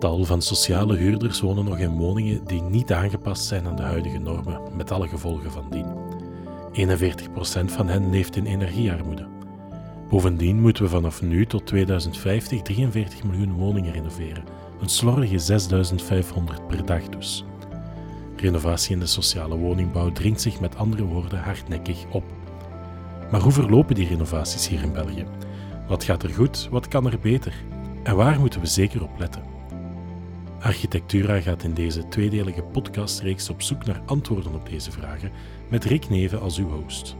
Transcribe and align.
Tal 0.00 0.24
van 0.24 0.42
sociale 0.42 0.96
huurders 0.96 1.40
wonen 1.40 1.64
nog 1.64 1.78
in 1.78 1.96
woningen 1.96 2.44
die 2.44 2.62
niet 2.62 2.92
aangepast 2.92 3.44
zijn 3.44 3.66
aan 3.66 3.76
de 3.76 3.82
huidige 3.82 4.18
normen, 4.18 4.60
met 4.76 4.90
alle 4.90 5.08
gevolgen 5.08 5.50
van 5.50 5.66
dien. 5.70 5.86
41% 6.88 7.64
van 7.64 7.88
hen 7.88 8.10
leeft 8.10 8.36
in 8.36 8.46
energiearmoede. 8.46 9.26
Bovendien 10.08 10.60
moeten 10.60 10.82
we 10.82 10.88
vanaf 10.88 11.22
nu 11.22 11.46
tot 11.46 11.66
2050 11.66 12.62
43 12.62 13.24
miljoen 13.24 13.52
woningen 13.52 13.92
renoveren, 13.92 14.44
een 14.80 14.88
slordige 14.88 15.38
6500 15.38 16.66
per 16.66 16.86
dag 16.86 17.08
dus. 17.08 17.44
Renovatie 18.36 18.92
in 18.92 19.00
de 19.00 19.06
sociale 19.06 19.56
woningbouw 19.56 20.12
dringt 20.12 20.40
zich 20.40 20.60
met 20.60 20.76
andere 20.76 21.04
woorden 21.04 21.38
hardnekkig 21.38 22.04
op. 22.10 22.24
Maar 23.30 23.40
hoe 23.40 23.52
verlopen 23.52 23.94
die 23.94 24.08
renovaties 24.08 24.68
hier 24.68 24.82
in 24.82 24.92
België? 24.92 25.26
Wat 25.88 26.04
gaat 26.04 26.22
er 26.22 26.30
goed, 26.30 26.68
wat 26.70 26.88
kan 26.88 27.06
er 27.06 27.18
beter? 27.18 27.54
En 28.02 28.16
waar 28.16 28.40
moeten 28.40 28.60
we 28.60 28.66
zeker 28.66 29.02
op 29.02 29.18
letten? 29.18 29.49
Architectura 30.60 31.40
gaat 31.40 31.62
in 31.62 31.74
deze 31.74 32.08
tweedelige 32.08 32.62
podcastreeks 32.62 33.50
op 33.50 33.62
zoek 33.62 33.84
naar 33.84 34.02
antwoorden 34.06 34.54
op 34.54 34.68
deze 34.68 34.90
vragen 34.90 35.30
met 35.68 35.84
Rick 35.84 36.08
Neven 36.08 36.40
als 36.40 36.58
uw 36.58 36.68
host. 36.68 37.16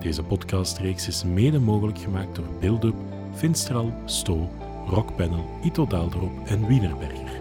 Deze 0.00 0.22
podcastreeks 0.22 1.08
is 1.08 1.24
mede 1.24 1.58
mogelijk 1.58 1.98
gemaakt 1.98 2.36
door 2.36 2.48
Buildup, 2.60 2.94
Finstral, 3.34 3.92
Sto, 4.04 4.50
Rockpanel, 4.86 5.50
Ito 5.62 5.86
Daalderop 5.86 6.46
en 6.46 6.66
Wienerberger. 6.66 7.40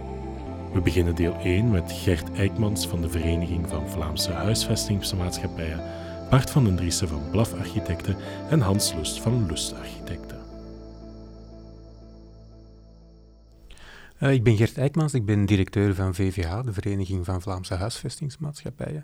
We 0.73 0.81
beginnen 0.81 1.15
deel 1.15 1.35
1 1.35 1.71
met 1.71 1.91
Gert 1.91 2.33
Eijkmans 2.33 2.87
van 2.87 3.01
de 3.01 3.09
Vereniging 3.09 3.67
van 3.67 3.89
Vlaamse 3.89 4.31
Huisvestingsmaatschappijen, 4.31 5.83
Bart 6.29 6.49
van 6.49 6.63
den 6.63 6.75
Driessen 6.75 7.07
van 7.07 7.29
Blaf 7.31 7.53
Architecten 7.53 8.15
en 8.49 8.59
Hans 8.59 8.93
Lust 8.93 9.21
van 9.21 9.45
Lust 9.45 9.73
Architecten. 9.73 10.44
Uh, 14.19 14.33
ik 14.33 14.43
ben 14.43 14.57
Gert 14.57 14.77
Eijkmans, 14.77 15.13
ik 15.13 15.25
ben 15.25 15.45
directeur 15.45 15.95
van 15.95 16.15
VVH, 16.15 16.61
de 16.61 16.73
Vereniging 16.73 17.25
van 17.25 17.41
Vlaamse 17.41 17.73
Huisvestingsmaatschappijen. 17.73 19.03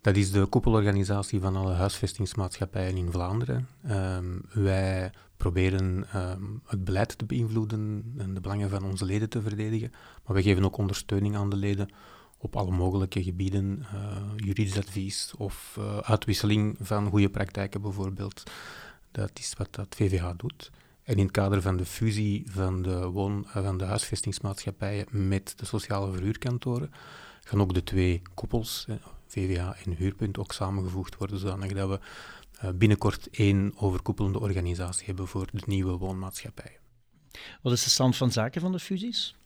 Dat 0.00 0.16
is 0.16 0.30
de 0.30 0.46
koepelorganisatie 0.46 1.40
van 1.40 1.56
alle 1.56 1.72
huisvestingsmaatschappijen 1.72 2.96
in 2.96 3.10
Vlaanderen. 3.10 3.68
Um, 3.90 4.42
wij 4.52 5.12
proberen 5.36 6.06
um, 6.16 6.62
het 6.66 6.84
beleid 6.84 7.18
te 7.18 7.24
beïnvloeden 7.24 8.14
en 8.18 8.34
de 8.34 8.40
belangen 8.40 8.70
van 8.70 8.84
onze 8.84 9.04
leden 9.04 9.28
te 9.28 9.42
verdedigen, 9.42 9.92
maar 10.26 10.36
we 10.36 10.42
geven 10.42 10.64
ook 10.64 10.76
ondersteuning 10.76 11.36
aan 11.36 11.50
de 11.50 11.56
leden 11.56 11.88
op 12.38 12.56
alle 12.56 12.70
mogelijke 12.70 13.22
gebieden, 13.22 13.86
uh, 13.94 14.16
juridisch 14.36 14.78
advies 14.78 15.32
of 15.38 15.76
uh, 15.78 15.98
uitwisseling 15.98 16.76
van 16.80 17.10
goede 17.10 17.30
praktijken 17.30 17.80
bijvoorbeeld. 17.80 18.42
Dat 19.10 19.30
is 19.34 19.54
wat 19.58 19.74
dat 19.74 19.94
VVH 19.94 20.30
doet. 20.36 20.70
En 21.02 21.16
in 21.16 21.22
het 21.22 21.30
kader 21.30 21.62
van 21.62 21.76
de 21.76 21.84
fusie 21.84 22.44
van 22.46 22.82
de, 22.82 23.06
woon, 23.06 23.46
eh, 23.52 23.64
van 23.64 23.78
de 23.78 23.84
huisvestingsmaatschappijen 23.84 25.06
met 25.10 25.52
de 25.56 25.66
sociale 25.66 26.12
verhuurkantoren 26.12 26.92
gaan 27.44 27.60
ook 27.60 27.74
de 27.74 27.82
twee 27.82 28.22
koepels, 28.34 28.86
VVA 29.26 29.76
en 29.84 29.92
Huurpunt, 29.92 30.38
ook 30.38 30.52
samengevoegd 30.52 31.16
worden, 31.16 31.38
zodanig 31.38 31.72
dat 31.72 31.88
we 31.88 32.00
eh, 32.58 32.70
binnenkort 32.74 33.28
één 33.30 33.72
overkoepelende 33.76 34.40
organisatie 34.40 35.06
hebben 35.06 35.28
voor 35.28 35.46
de 35.52 35.62
nieuwe 35.66 35.96
woonmaatschappijen. 35.96 36.80
Wat 37.62 37.72
is 37.72 37.84
de 37.84 37.90
stand 37.90 38.16
van 38.16 38.32
zaken 38.32 38.60
van 38.60 38.72
de 38.72 38.78
fusies? 38.78 39.36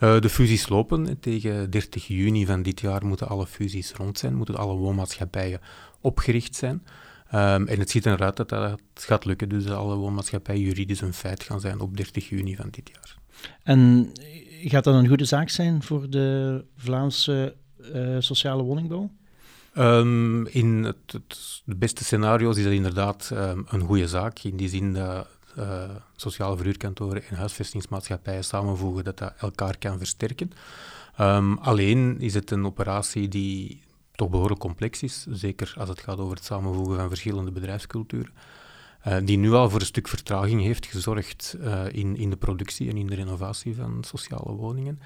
Uh, 0.00 0.20
de 0.20 0.28
fusies 0.28 0.68
lopen. 0.68 1.20
Tegen 1.20 1.70
30 1.70 2.06
juni 2.06 2.46
van 2.46 2.62
dit 2.62 2.80
jaar 2.80 3.06
moeten 3.06 3.28
alle 3.28 3.46
fusies 3.46 3.92
rond 3.92 4.18
zijn, 4.18 4.34
moeten 4.34 4.56
alle 4.56 4.74
woonmaatschappijen 4.74 5.60
opgericht 6.00 6.54
zijn. 6.56 6.86
Um, 7.34 7.66
en 7.66 7.78
het 7.78 7.90
ziet 7.90 8.06
eruit 8.06 8.36
dat 8.36 8.48
dat 8.48 8.80
gaat 8.94 9.24
lukken, 9.24 9.48
dus 9.48 9.66
alle 9.66 9.96
woonmaatschappijen 9.96 10.62
juridisch 10.62 11.00
een 11.00 11.12
feit 11.12 11.42
gaan 11.42 11.60
zijn 11.60 11.80
op 11.80 11.96
30 11.96 12.28
juni 12.28 12.56
van 12.56 12.68
dit 12.70 12.90
jaar. 12.94 13.16
En 13.62 14.10
gaat 14.64 14.84
dat 14.84 14.94
een 14.94 15.08
goede 15.08 15.24
zaak 15.24 15.48
zijn 15.48 15.82
voor 15.82 16.10
de 16.10 16.64
Vlaamse 16.76 17.54
uh, 17.94 18.16
sociale 18.18 18.62
woningbouw? 18.62 19.10
Um, 19.78 20.46
in 20.46 20.84
het, 20.84 21.12
het, 21.12 21.62
de 21.64 21.76
beste 21.76 22.04
scenario's 22.04 22.56
is 22.56 22.64
dat 22.64 22.72
inderdaad 22.72 23.30
um, 23.32 23.66
een 23.68 23.80
goede 23.80 24.08
zaak, 24.08 24.38
in 24.38 24.56
die 24.56 24.68
zin 24.68 24.92
dat 24.92 25.26
uh, 25.58 25.82
sociale 26.16 26.56
verhuurkantoren 26.56 27.22
en 27.28 27.36
huisvestingsmaatschappijen 27.36 28.44
samenvoegen, 28.44 29.04
dat 29.04 29.18
dat 29.18 29.32
elkaar 29.38 29.78
kan 29.78 29.98
versterken. 29.98 30.50
Um, 31.20 31.58
alleen 31.58 32.20
is 32.20 32.34
het 32.34 32.50
een 32.50 32.66
operatie 32.66 33.28
die 33.28 33.82
toch 34.18 34.30
behoorlijk 34.30 34.60
complex 34.60 35.02
is, 35.02 35.26
zeker 35.30 35.74
als 35.76 35.88
het 35.88 36.00
gaat 36.00 36.18
over 36.18 36.36
het 36.36 36.44
samenvoegen 36.44 36.96
van 36.96 37.08
verschillende 37.08 37.50
bedrijfsculturen, 37.50 38.32
uh, 39.06 39.16
die 39.24 39.38
nu 39.38 39.52
al 39.52 39.70
voor 39.70 39.80
een 39.80 39.86
stuk 39.86 40.08
vertraging 40.08 40.62
heeft 40.62 40.86
gezorgd 40.86 41.56
uh, 41.60 41.84
in, 41.92 42.16
in 42.16 42.30
de 42.30 42.36
productie 42.36 42.90
en 42.90 42.96
in 42.96 43.06
de 43.06 43.14
renovatie 43.14 43.74
van 43.74 44.04
sociale 44.06 44.52
woningen, 44.52 45.00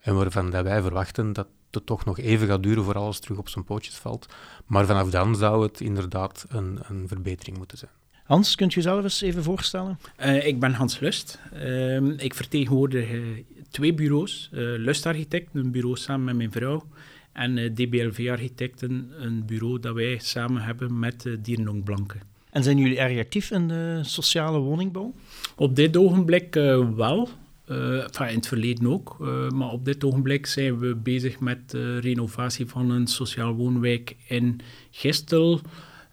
en 0.00 0.14
waarvan 0.14 0.50
dat 0.50 0.64
wij 0.64 0.82
verwachten 0.82 1.32
dat 1.32 1.46
het 1.70 1.86
toch 1.86 2.04
nog 2.04 2.18
even 2.18 2.46
gaat 2.46 2.62
duren 2.62 2.84
voor 2.84 2.94
alles 2.94 3.20
terug 3.20 3.38
op 3.38 3.48
zijn 3.48 3.64
pootjes 3.64 3.94
valt. 3.94 4.26
Maar 4.66 4.86
vanaf 4.86 5.10
dan 5.10 5.36
zou 5.36 5.62
het 5.62 5.80
inderdaad 5.80 6.44
een, 6.48 6.78
een 6.88 7.08
verbetering 7.08 7.56
moeten 7.56 7.78
zijn. 7.78 7.90
Hans, 8.24 8.54
kunt 8.54 8.72
je 8.74 8.80
jezelf 8.80 9.02
eens 9.02 9.20
even 9.20 9.42
voorstellen? 9.42 9.98
Uh, 10.20 10.46
ik 10.46 10.60
ben 10.60 10.72
Hans 10.72 10.98
Lust. 10.98 11.38
Uh, 11.54 12.18
ik 12.18 12.34
vertegenwoordig 12.34 13.10
uh, 13.10 13.44
twee 13.70 13.94
bureaus. 13.94 14.48
Lust 14.52 15.06
Architect, 15.06 15.54
een 15.54 15.70
bureau 15.70 15.96
samen 15.96 16.24
met 16.24 16.36
mijn 16.36 16.52
vrouw. 16.52 16.86
En 17.32 17.74
DBLV 17.74 18.28
Architecten, 18.30 19.10
een 19.18 19.46
bureau 19.46 19.80
dat 19.80 19.94
wij 19.94 20.18
samen 20.18 20.62
hebben 20.62 20.98
met 20.98 21.24
uh, 21.24 21.36
Dierenong 21.42 21.84
Blanke. 21.84 22.16
En 22.50 22.62
zijn 22.62 22.78
jullie 22.78 22.98
erg 22.98 23.18
actief 23.18 23.50
in 23.50 23.68
de 23.68 24.00
sociale 24.02 24.58
woningbouw? 24.58 25.14
Op 25.56 25.76
dit 25.76 25.96
ogenblik 25.96 26.54
wel. 26.96 27.28
Uh, 27.68 28.02
enfin, 28.02 28.28
in 28.28 28.34
het 28.34 28.46
verleden 28.46 28.86
ook. 28.86 29.16
Uh, 29.20 29.48
maar 29.48 29.70
op 29.70 29.84
dit 29.84 30.04
ogenblik 30.04 30.46
zijn 30.46 30.78
we 30.78 30.94
bezig 30.94 31.40
met 31.40 31.70
de 31.70 31.98
renovatie 31.98 32.66
van 32.66 32.90
een 32.90 33.06
sociaal 33.06 33.54
woonwijk 33.54 34.16
in 34.26 34.60
Gistel. 34.90 35.60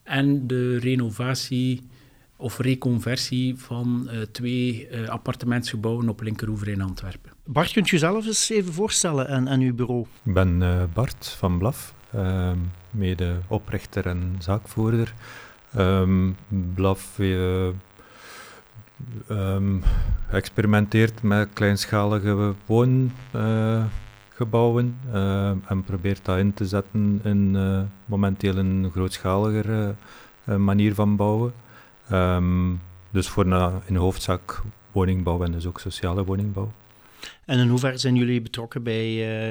En 0.04 0.48
de 0.48 0.78
renovatie 0.78 1.82
of 2.42 2.58
reconversie 2.58 3.58
van 3.58 4.10
uh, 4.12 4.22
twee 4.22 4.88
appartementsgebouwen 5.08 6.10
op 6.10 6.22
Linkeroever 6.22 6.68
in 6.68 6.82
Antwerpen. 6.82 7.32
Bart, 7.46 7.72
kunt 7.72 7.88
u 7.88 7.92
jezelf 7.92 8.26
eens 8.26 8.50
even 8.50 8.74
voorstellen 8.74 9.30
aan, 9.30 9.50
aan 9.50 9.60
uw 9.60 9.76
bureau? 9.76 10.06
Ik 10.24 10.34
ben 10.34 10.90
Bart 10.94 11.28
van 11.28 11.58
Blaf, 11.58 11.94
ehm, 12.14 12.58
mede 12.92 13.40
oprichter 13.48 14.06
en 14.06 14.36
zaakvoerder. 14.40 15.14
Um, 15.78 16.36
Blaf 16.74 17.20
um, 19.30 19.84
experimenteert 20.32 21.22
met 21.22 21.50
kleinschalige 21.54 22.54
woongebouwen 22.66 25.00
uh, 25.14 25.50
en 25.50 25.84
probeert 25.86 26.26
dat 26.26 26.38
in 26.38 26.54
te 26.54 26.66
zetten 26.66 27.20
in 27.24 27.54
uh, 27.56 27.82
momenteel 28.06 28.58
een 28.58 28.90
grootschaligere 28.92 29.96
uh, 30.50 30.56
manier 30.56 30.94
van 30.94 31.16
bouwen. 31.16 31.54
Um, 32.12 32.80
dus 33.12 33.28
voor 33.28 33.48
na, 33.48 33.82
in 33.86 33.96
hoofdzaak 33.96 34.62
woningbouw 34.92 35.44
en 35.44 35.52
dus 35.52 35.66
ook 35.68 35.80
sociale 35.80 36.26
woningbouw. 36.26 36.72
En 37.46 37.60
in 37.60 37.68
hoeverre 37.68 37.98
zijn 37.98 38.16
jullie 38.16 38.42
betrokken 38.42 38.84
bij 38.84 39.08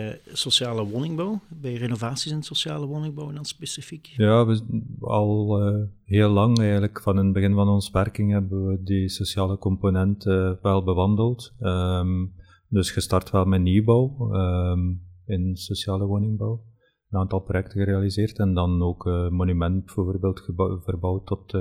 uh, 0.08 0.14
sociale 0.32 0.84
woningbouw, 0.84 1.40
bij 1.48 1.74
renovaties 1.74 2.32
in 2.32 2.42
sociale 2.42 2.86
woningbouw 2.86 3.32
dan 3.32 3.44
specifiek? 3.44 4.06
Ja, 4.06 4.46
we, 4.46 4.62
al 5.00 5.60
uh, 5.68 5.84
heel 6.04 6.30
lang 6.30 6.58
eigenlijk, 6.58 7.00
van 7.00 7.16
het 7.16 7.32
begin 7.32 7.54
van 7.54 7.68
ons 7.68 7.90
werking 7.90 8.32
hebben 8.32 8.66
we 8.66 8.82
die 8.82 9.08
sociale 9.08 9.58
component 9.58 10.26
uh, 10.26 10.52
wel 10.62 10.84
bewandeld. 10.84 11.54
Um, 11.60 12.32
dus 12.68 12.90
gestart 12.90 13.30
wel 13.30 13.44
met 13.44 13.60
nieuwbouw 13.60 14.34
um, 14.34 15.02
in 15.26 15.56
sociale 15.56 16.04
woningbouw. 16.04 16.62
Een 17.10 17.20
aantal 17.20 17.40
projecten 17.40 17.78
gerealiseerd 17.78 18.38
en 18.38 18.54
dan 18.54 18.82
ook 18.82 19.04
monument 19.30 19.84
bijvoorbeeld 19.84 20.42
verbouwd 20.84 21.26
tot 21.26 21.52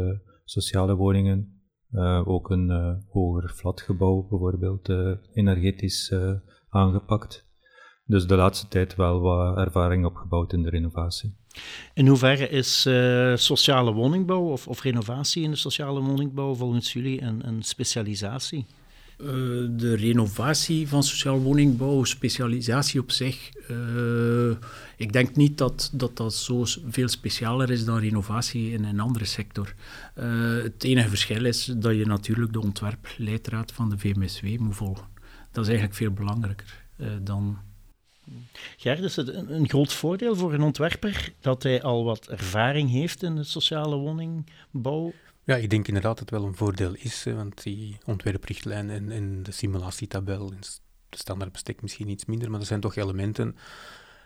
sociale 0.50 0.96
woningen 0.96 1.62
uh, 1.91 2.28
ook 2.28 2.49
een 2.49 2.70
uh, 2.70 2.94
hoger 3.11 3.49
flatgebouw 3.49 4.28
bijvoorbeeld 4.29 4.90
uh, 4.90 5.11
energetisch 5.34 6.14
aangepakt. 6.70 7.46
Dus 8.05 8.28
de 8.28 8.35
laatste 8.35 8.67
tijd 8.67 8.96
wel 8.96 9.20
wat 9.20 9.58
ervaring 9.58 10.05
opgebouwd 10.05 10.53
in 10.53 10.64
de 10.64 10.70
renovatie. 10.70 11.35
In 11.94 12.08
hoeverre 12.08 12.49
is 12.49 12.82
sociale 13.35 13.94
woningbouw 13.94 14.52
of, 14.52 14.67
of, 14.67 14.82
renovatie 14.82 15.44
in 15.44 15.52
de 15.52 15.58
sociale 15.58 16.02
woningbouw 16.02 16.55
volgens 16.55 16.94
jullie 16.94 17.22
een, 17.22 17.47
een 17.47 17.64
specialisatie? 17.64 18.66
Uh, 19.22 19.28
de 19.69 19.96
renovatie 19.96 20.87
van 20.87 21.03
sociaal 21.03 21.40
woningbouw, 21.40 22.03
specialisatie 22.03 22.99
op 22.99 23.11
zich. 23.11 23.49
Uh, 23.72 24.55
ik 24.97 25.14
denk 25.14 25.35
niet 25.35 25.58
dat, 25.58 25.90
dat 25.93 26.17
dat 26.17 26.34
zo 26.34 26.64
veel 26.90 27.08
specialer 27.08 27.72
is 27.72 27.85
dan 27.85 27.99
renovatie 27.99 28.72
in 28.72 28.84
een 28.84 28.99
andere 28.99 29.25
sector. 29.25 29.73
Uh, 30.17 30.64
het 30.64 30.84
enige 30.84 31.09
verschil 31.09 31.46
is 31.46 31.66
dat 31.66 31.96
je 31.96 32.05
natuurlijk 32.05 32.53
de 32.53 32.61
ontwerpleidraad 32.61 33.72
van 33.72 33.90
de 33.90 33.97
VMSW 33.97 34.46
moet 34.59 34.75
volgen. 34.75 35.08
Dat 35.52 35.63
is 35.63 35.70
eigenlijk 35.70 35.97
veel 35.97 36.11
belangrijker 36.11 36.85
dan 37.22 37.58
Gert, 38.78 38.99
is 38.99 39.16
het 39.16 39.28
een, 39.28 39.53
een, 39.53 39.70
groot 39.70 39.93
voordeel 39.93 40.35
voor 40.35 40.53
een 40.53 40.61
ontwerper 40.61 41.34
dat 41.41 41.63
hij 41.63 41.81
al 41.81 42.03
wat 42.03 42.28
ervaring 42.28 42.90
heeft 42.90 43.23
in 43.23 43.35
de 43.35 43.43
sociale 43.43 43.96
woningbouw? 43.96 45.13
Ja, 45.47 45.55
ik 45.55 45.70
denk 45.70 45.88
inderdaad 45.88 46.17
dat 46.17 46.29
het 46.29 46.40
wel 46.40 46.47
een 46.47 46.55
voordeel 46.55 46.94
is, 46.94 47.23
want 47.23 47.64
die 47.64 47.97
ontwerprichtlijn 48.05 48.90
en, 48.90 49.11
en 49.11 49.44
de 49.44 49.52
simulatietabel, 49.52 50.49
de 50.49 51.17
standaard 51.17 51.52
bestek 51.52 51.82
misschien 51.82 52.09
iets 52.09 52.26
minder, 52.26 52.52
maar 52.52 52.59
er 52.59 52.66
zijn 52.66 52.79
toch 52.79 52.96
elementen. 52.96 53.55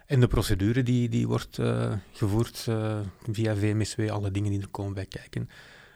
En 0.05 0.19
de 0.19 0.27
procedure 0.27 0.83
die, 0.83 1.09
die 1.09 1.27
wordt 1.27 1.57
uh, 1.57 1.93
gevoerd 2.11 2.65
uh, 2.69 2.99
via 3.31 3.55
VMSW, 3.55 4.09
alle 4.09 4.31
dingen 4.31 4.51
die 4.51 4.61
er 4.61 4.67
komen 4.67 4.93
bij 4.93 5.05
kijken. 5.05 5.49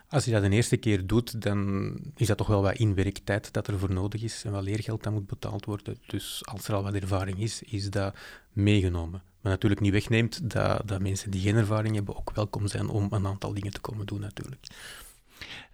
Als 0.10 0.26
je 0.26 0.32
dat 0.32 0.44
een 0.44 0.54
eerste 0.54 0.78
keer 0.78 1.08
doet, 1.08 1.42
dan 1.42 1.98
is 2.16 2.28
dat 2.28 2.38
toch 2.38 2.48
wel 2.48 2.62
wat 2.62 2.76
inwerktijd 2.78 3.54
dat 3.54 3.68
er 3.68 3.80
voor 3.80 3.94
nodig 3.94 4.24
is 4.24 4.44
en 4.44 4.52
wat 4.52 4.64
leergeld 4.64 5.04
dat 5.04 5.14
moet 5.14 5.28
betaald 5.28 5.66
worden. 5.66 5.98
Dus 6.08 6.42
als 6.46 6.68
er 6.68 6.74
al 6.74 6.84
wat 6.84 6.94
ervaring 6.94 7.40
is, 7.40 7.64
is 7.64 7.90
dat 7.90 8.16
meegenomen. 8.54 9.24
Maar 9.42 9.52
natuurlijk 9.52 9.82
niet 9.82 9.92
wegneemt 9.92 10.50
dat, 10.50 10.88
dat 10.88 11.02
mensen 11.02 11.32
die 11.32 11.42
geen 11.42 11.56
ervaring 11.56 11.96
hebben 11.96 12.16
ook 12.16 12.32
welkom 12.32 12.68
zijn 12.68 12.88
om 12.88 13.08
een 13.10 13.28
aantal 13.28 13.54
dingen 13.54 13.72
te 13.72 13.82
komen 13.82 14.06
doen 14.06 14.20
natuurlijk. 14.20 14.68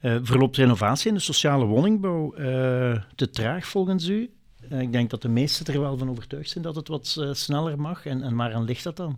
Uh, 0.02 0.18
verloopt 0.22 0.58
renovatie 0.58 1.08
in 1.08 1.13
de 1.13 1.19
sociale 1.19 1.66
woningbouw 1.66 2.34
uh, 2.38 3.04
te 3.16 3.30
traag 3.31 3.68
volgens 3.68 4.08
u? 4.08 4.34
Uh, 4.72 4.81
ik 4.81 4.92
denk 4.92 5.10
dat 5.10 5.22
de 5.22 5.30
meesten 5.30 5.74
er 5.74 5.81
wel 5.81 5.98
van 5.98 6.10
overtuigd 6.10 6.50
zijn 6.50 6.63
dat 6.63 6.75
het 6.75 6.88
wat 6.88 7.19
sneller 7.31 7.80
mag. 7.80 8.06
En, 8.06 8.24
en 8.24 8.36
waaraan 8.36 8.63
ligt 8.63 8.84
dat 8.84 8.96
dan? 8.96 9.18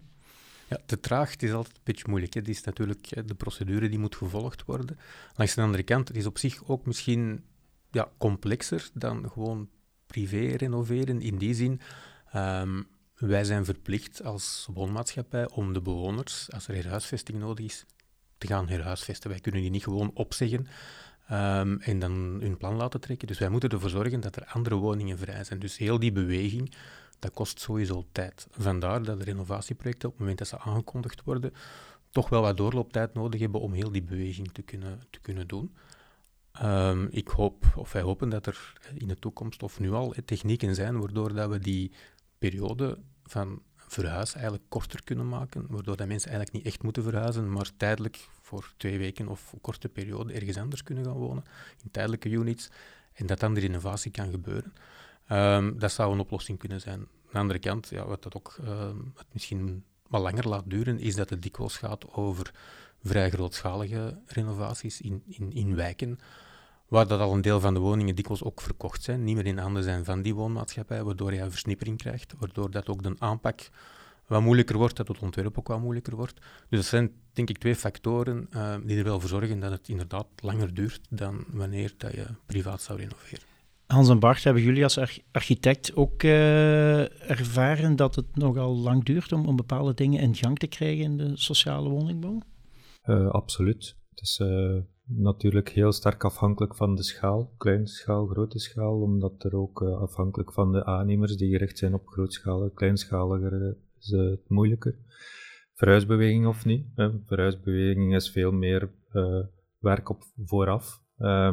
Ja, 0.69 0.77
te 0.85 0.99
traag, 0.99 1.31
het 1.31 1.43
is 1.43 1.51
altijd 1.51 1.75
een 1.75 1.81
beetje 1.83 2.05
moeilijk. 2.07 2.33
Het 2.33 2.47
is 2.47 2.63
natuurlijk 2.63 3.27
de 3.27 3.35
procedure 3.35 3.89
die 3.89 3.99
moet 3.99 4.15
gevolgd 4.15 4.65
worden. 4.65 4.99
Langs 5.35 5.55
de 5.55 5.61
andere 5.61 5.83
kant, 5.83 6.07
het 6.07 6.17
is 6.17 6.25
op 6.25 6.37
zich 6.37 6.63
ook 6.65 6.85
misschien 6.85 7.43
ja, 7.91 8.09
complexer 8.17 8.89
dan 8.93 9.29
gewoon 9.31 9.69
privé 10.07 10.55
renoveren. 10.55 11.21
In 11.21 11.37
die 11.37 11.53
zin, 11.53 11.81
um, 12.35 12.87
wij 13.15 13.43
zijn 13.43 13.65
verplicht 13.65 14.23
als 14.23 14.67
woonmaatschappij 14.73 15.49
om 15.49 15.73
de 15.73 15.81
bewoners, 15.81 16.51
als 16.51 16.67
er 16.67 16.75
herhuisvesting 16.75 17.39
nodig 17.39 17.65
is, 17.65 17.85
te 18.43 18.53
gaan 18.53 18.69
herhuisvesten. 18.69 19.29
Wij 19.29 19.39
kunnen 19.39 19.61
die 19.61 19.69
niet 19.69 19.83
gewoon 19.83 20.11
opzeggen 20.13 20.67
um, 21.31 21.79
en 21.79 21.99
dan 21.99 22.11
hun 22.41 22.57
plan 22.57 22.75
laten 22.75 22.99
trekken. 22.99 23.27
Dus 23.27 23.39
wij 23.39 23.49
moeten 23.49 23.69
ervoor 23.69 23.89
zorgen 23.89 24.19
dat 24.19 24.35
er 24.35 24.45
andere 24.45 24.75
woningen 24.75 25.17
vrij 25.17 25.43
zijn. 25.43 25.59
Dus 25.59 25.77
heel 25.77 25.99
die 25.99 26.11
beweging, 26.11 26.73
dat 27.19 27.33
kost 27.33 27.59
sowieso 27.59 28.05
tijd. 28.11 28.47
Vandaar 28.51 29.03
dat 29.03 29.17
de 29.17 29.23
renovatieprojecten 29.23 30.07
op 30.07 30.13
het 30.13 30.21
moment 30.21 30.39
dat 30.39 30.47
ze 30.47 30.59
aangekondigd 30.59 31.23
worden, 31.23 31.53
toch 32.11 32.29
wel 32.29 32.41
wat 32.41 32.57
doorlooptijd 32.57 33.13
nodig 33.13 33.39
hebben 33.39 33.61
om 33.61 33.73
heel 33.73 33.91
die 33.91 34.03
beweging 34.03 34.51
te 34.51 34.61
kunnen, 34.61 34.99
te 35.09 35.19
kunnen 35.19 35.47
doen. 35.47 35.75
Um, 36.63 37.07
ik 37.11 37.27
hoop, 37.27 37.65
of 37.75 37.91
wij 37.91 38.01
hopen 38.01 38.29
dat 38.29 38.45
er 38.45 38.73
in 38.97 39.07
de 39.07 39.19
toekomst 39.19 39.63
of 39.63 39.79
nu 39.79 39.91
al 39.91 40.13
technieken 40.25 40.75
zijn 40.75 40.99
waardoor 40.99 41.33
dat 41.33 41.49
we 41.49 41.59
die 41.59 41.91
periode 42.37 42.97
van 43.23 43.61
verhuis 43.93 44.33
eigenlijk 44.33 44.63
korter 44.69 45.03
kunnen 45.03 45.27
maken, 45.27 45.65
waardoor 45.69 45.97
dat 45.97 46.07
mensen 46.07 46.29
eigenlijk 46.29 46.57
niet 46.57 46.73
echt 46.73 46.83
moeten 46.83 47.03
verhuizen, 47.03 47.51
maar 47.51 47.69
tijdelijk 47.77 48.27
voor 48.41 48.73
twee 48.77 48.97
weken 48.97 49.27
of 49.27 49.53
een 49.53 49.61
korte 49.61 49.89
periode 49.89 50.33
ergens 50.33 50.57
anders 50.57 50.83
kunnen 50.83 51.05
gaan 51.05 51.13
wonen, 51.13 51.43
in 51.83 51.91
tijdelijke 51.91 52.29
units, 52.29 52.69
en 53.13 53.25
dat 53.25 53.39
dan 53.39 53.53
de 53.53 53.59
renovatie 53.59 54.11
kan 54.11 54.31
gebeuren. 54.31 54.73
Um, 55.31 55.79
dat 55.79 55.91
zou 55.91 56.13
een 56.13 56.19
oplossing 56.19 56.59
kunnen 56.59 56.81
zijn. 56.81 56.99
Aan 56.99 57.07
de 57.31 57.37
andere 57.37 57.59
kant, 57.59 57.89
ja, 57.89 58.05
wat 58.05 58.23
dat 58.23 58.35
ook 58.35 58.57
um, 58.63 59.13
het 59.15 59.27
misschien 59.31 59.83
wat 60.07 60.21
langer 60.21 60.47
laat 60.47 60.69
duren, 60.69 60.99
is 60.99 61.15
dat 61.15 61.29
het 61.29 61.41
dikwijls 61.41 61.77
gaat 61.77 62.13
over 62.13 62.51
vrij 63.03 63.29
grootschalige 63.29 64.19
renovaties 64.25 65.01
in, 65.01 65.23
in, 65.25 65.51
in 65.51 65.75
wijken, 65.75 66.19
waar 66.93 67.07
dat 67.07 67.19
al 67.19 67.33
een 67.33 67.41
deel 67.41 67.59
van 67.59 67.73
de 67.73 67.79
woningen 67.79 68.15
dikwijls 68.15 68.43
ook 68.43 68.61
verkocht 68.61 69.03
zijn, 69.03 69.23
niet 69.23 69.35
meer 69.35 69.45
in 69.45 69.57
handen 69.57 69.83
zijn 69.83 70.05
van 70.05 70.21
die 70.21 70.35
woonmaatschappij, 70.35 71.03
waardoor 71.03 71.33
je 71.33 71.41
een 71.41 71.51
versnippering 71.51 71.97
krijgt, 71.97 72.33
waardoor 72.39 72.71
dat 72.71 72.89
ook 72.89 73.03
de 73.03 73.15
aanpak 73.17 73.69
wat 74.27 74.41
moeilijker 74.41 74.77
wordt, 74.77 74.95
dat 74.95 75.07
het 75.07 75.19
ontwerp 75.19 75.57
ook 75.57 75.67
wat 75.67 75.79
moeilijker 75.79 76.15
wordt. 76.15 76.39
Dus 76.69 76.79
dat 76.79 76.85
zijn 76.85 77.11
denk 77.31 77.49
ik 77.49 77.57
twee 77.57 77.75
factoren 77.75 78.47
uh, 78.55 78.75
die 78.83 78.97
er 78.97 79.03
wel 79.03 79.19
voor 79.19 79.29
zorgen 79.29 79.59
dat 79.59 79.71
het 79.71 79.89
inderdaad 79.89 80.25
langer 80.35 80.73
duurt 80.73 81.01
dan 81.09 81.43
wanneer 81.47 81.93
dat 81.97 82.11
je 82.11 82.25
privaat 82.45 82.81
zou 82.81 82.99
renoveren. 82.99 83.45
Hans 83.87 84.09
en 84.09 84.19
Bart, 84.19 84.43
hebben 84.43 84.63
jullie 84.63 84.83
als 84.83 84.99
architect 85.31 85.95
ook 85.95 86.23
uh, 86.23 87.29
ervaren 87.29 87.95
dat 87.95 88.15
het 88.15 88.35
nogal 88.35 88.77
lang 88.77 89.03
duurt 89.03 89.31
om, 89.31 89.47
om 89.47 89.55
bepaalde 89.55 89.93
dingen 89.93 90.21
in 90.21 90.35
gang 90.35 90.59
te 90.59 90.67
krijgen 90.67 91.03
in 91.03 91.17
de 91.17 91.31
sociale 91.37 91.89
woningbouw? 91.89 92.41
Uh, 93.05 93.29
absoluut. 93.29 93.95
Het 94.09 94.21
is 94.21 94.39
natuurlijk 95.07 95.69
heel 95.69 95.91
sterk 95.91 96.23
afhankelijk 96.23 96.75
van 96.75 96.95
de 96.95 97.03
schaal, 97.03 97.53
kleine 97.57 97.87
schaal, 97.87 98.27
grote 98.27 98.59
schaal, 98.59 99.01
omdat 99.01 99.43
er 99.43 99.55
ook 99.55 99.81
uh, 99.81 100.01
afhankelijk 100.01 100.53
van 100.53 100.71
de 100.71 100.85
aannemers 100.85 101.37
die 101.37 101.51
gericht 101.51 101.77
zijn 101.77 101.93
op 101.93 102.07
grootschalig, 102.07 102.73
kleinschaliger 102.73 103.77
is 103.99 104.09
het 104.09 104.49
moeilijker. 104.49 104.95
Verhuisbeweging 105.73 106.47
of 106.47 106.65
niet. 106.65 106.85
Hè. 106.95 107.09
Verhuisbeweging 107.25 108.15
is 108.15 108.31
veel 108.31 108.51
meer 108.51 108.89
uh, 109.13 109.39
werk 109.79 110.09
op 110.09 110.23
vooraf, 110.45 111.01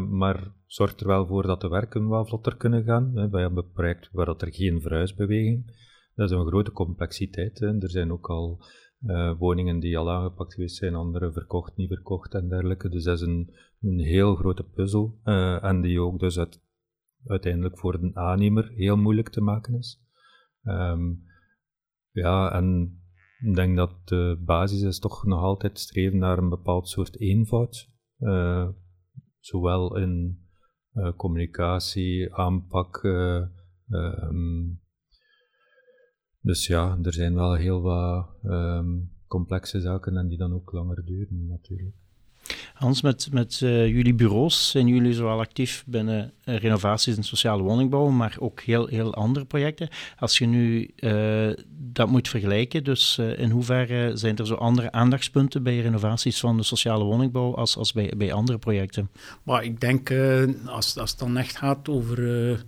maar 0.08 0.52
zorgt 0.66 1.00
er 1.00 1.06
wel 1.06 1.26
voor 1.26 1.42
dat 1.42 1.60
de 1.60 1.68
werken 1.68 2.06
wat 2.06 2.28
vlotter 2.28 2.56
kunnen 2.56 2.84
gaan. 2.84 3.10
Hè. 3.14 3.28
Wij 3.28 3.40
hebben 3.40 3.64
een 3.64 3.72
project 3.72 4.08
waar 4.12 4.26
dat 4.26 4.42
er 4.42 4.52
geen 4.52 4.80
verhuisbeweging 4.80 5.72
dat 6.20 6.30
is 6.30 6.36
een 6.36 6.46
grote 6.46 6.72
complexiteit. 6.72 7.60
Er 7.60 7.90
zijn 7.90 8.12
ook 8.12 8.28
al 8.28 8.64
uh, 9.06 9.38
woningen 9.38 9.80
die 9.80 9.98
al 9.98 10.10
aangepakt 10.10 10.54
geweest 10.54 10.76
zijn, 10.76 10.94
andere 10.94 11.32
verkocht, 11.32 11.76
niet 11.76 11.88
verkocht 11.88 12.34
en 12.34 12.48
dergelijke. 12.48 12.88
Dus 12.88 13.04
dat 13.04 13.20
is 13.20 13.26
een, 13.26 13.54
een 13.80 13.98
heel 13.98 14.34
grote 14.34 14.62
puzzel 14.62 15.20
uh, 15.24 15.64
en 15.64 15.80
die 15.80 16.00
ook 16.00 16.18
dus 16.18 16.38
uit, 16.38 16.62
uiteindelijk 17.26 17.78
voor 17.78 18.00
de 18.00 18.10
aannemer 18.14 18.68
heel 18.68 18.96
moeilijk 18.96 19.28
te 19.28 19.40
maken 19.40 19.74
is. 19.74 20.02
Um, 20.62 21.24
ja, 22.10 22.52
en 22.52 22.98
ik 23.40 23.54
denk 23.54 23.76
dat 23.76 24.08
de 24.08 24.42
basis 24.44 24.82
is 24.82 24.98
toch 24.98 25.24
nog 25.24 25.40
altijd 25.40 25.78
streven 25.78 26.18
naar 26.18 26.38
een 26.38 26.48
bepaald 26.48 26.88
soort 26.88 27.20
eenvoud. 27.20 27.90
Uh, 28.18 28.68
zowel 29.38 29.96
in 29.96 30.44
communicatie, 31.16 32.34
aanpak, 32.34 33.02
um, 33.88 34.80
dus 36.40 36.66
ja, 36.66 36.98
er 37.02 37.12
zijn 37.12 37.34
wel 37.34 37.54
heel 37.54 37.80
wat 37.80 38.26
um, 38.44 39.10
complexe 39.26 39.80
zaken 39.80 40.16
en 40.16 40.28
die 40.28 40.38
dan 40.38 40.54
ook 40.54 40.72
langer 40.72 41.04
duren 41.04 41.46
natuurlijk. 41.48 41.94
Hans, 42.74 43.02
met, 43.02 43.28
met 43.32 43.60
uh, 43.60 43.86
jullie 43.86 44.14
bureaus 44.14 44.70
zijn 44.70 44.86
jullie 44.86 45.12
zowel 45.12 45.38
actief 45.38 45.84
binnen 45.86 46.32
uh, 46.44 46.56
renovaties 46.56 47.16
en 47.16 47.22
sociale 47.22 47.62
woningbouw, 47.62 48.08
maar 48.08 48.36
ook 48.38 48.60
heel, 48.60 48.86
heel 48.86 49.14
andere 49.14 49.44
projecten. 49.44 49.88
Als 50.18 50.38
je 50.38 50.46
nu 50.46 50.90
uh, 50.96 51.50
dat 51.68 52.08
moet 52.08 52.28
vergelijken, 52.28 52.84
dus 52.84 53.18
in 53.18 53.50
hoeverre 53.50 54.16
zijn 54.16 54.36
er 54.36 54.46
zo 54.46 54.54
andere 54.54 54.92
aandachtspunten 54.92 55.62
bij 55.62 55.80
renovaties 55.80 56.40
van 56.40 56.56
de 56.56 56.62
sociale 56.62 57.04
woningbouw 57.04 57.54
als, 57.54 57.76
als 57.76 57.92
bij, 57.92 58.12
bij 58.16 58.32
andere 58.32 58.58
projecten? 58.58 59.10
Maar 59.42 59.64
ik 59.64 59.80
denk, 59.80 60.12
als, 60.66 60.98
als 60.98 61.10
het 61.10 61.18
dan 61.18 61.36
echt 61.36 61.56
gaat 61.56 61.88
over 61.88 62.64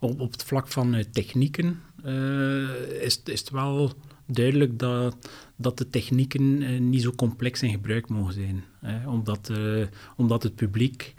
op, 0.00 0.20
op 0.20 0.32
het 0.32 0.44
vlak 0.44 0.68
van 0.68 1.04
technieken, 1.12 1.80
is, 3.00 3.20
is 3.24 3.40
het 3.40 3.50
wel 3.50 3.92
duidelijk 4.26 4.78
dat, 4.78 5.16
dat 5.56 5.78
de 5.78 5.88
technieken 5.88 6.62
uh, 6.62 6.80
niet 6.80 7.02
zo 7.02 7.10
complex 7.10 7.62
in 7.62 7.70
gebruik 7.70 8.08
mogen 8.08 8.32
zijn. 8.32 8.64
Hè, 8.80 9.08
omdat, 9.08 9.48
uh, 9.52 9.86
omdat 10.16 10.42
het 10.42 10.54
publiek. 10.54 11.14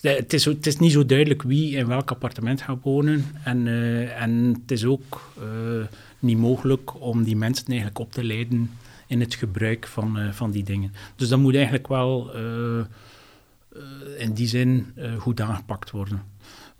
het, 0.00 0.32
is, 0.32 0.44
het 0.44 0.66
is 0.66 0.76
niet 0.76 0.92
zo 0.92 1.06
duidelijk 1.06 1.42
wie 1.42 1.76
in 1.76 1.86
welk 1.86 2.10
appartement 2.10 2.62
gaat 2.62 2.82
wonen. 2.82 3.24
En, 3.44 3.66
en 4.16 4.58
het 4.62 4.70
is 4.70 4.84
ook 4.84 5.32
niet 6.18 6.38
mogelijk 6.38 7.00
om 7.00 7.22
die 7.22 7.36
mensen 7.36 7.66
eigenlijk 7.66 7.98
op 7.98 8.12
te 8.12 8.24
leiden 8.24 8.70
in 9.06 9.20
het 9.20 9.34
gebruik 9.34 9.86
van, 9.86 10.34
van 10.34 10.50
die 10.50 10.64
dingen. 10.64 10.92
Dus 11.16 11.28
dat 11.28 11.38
moet 11.38 11.54
eigenlijk 11.54 11.88
wel 11.88 12.34
in 14.18 14.32
die 14.32 14.46
zin 14.46 14.94
goed 15.18 15.40
aangepakt 15.40 15.90
worden. 15.90 16.22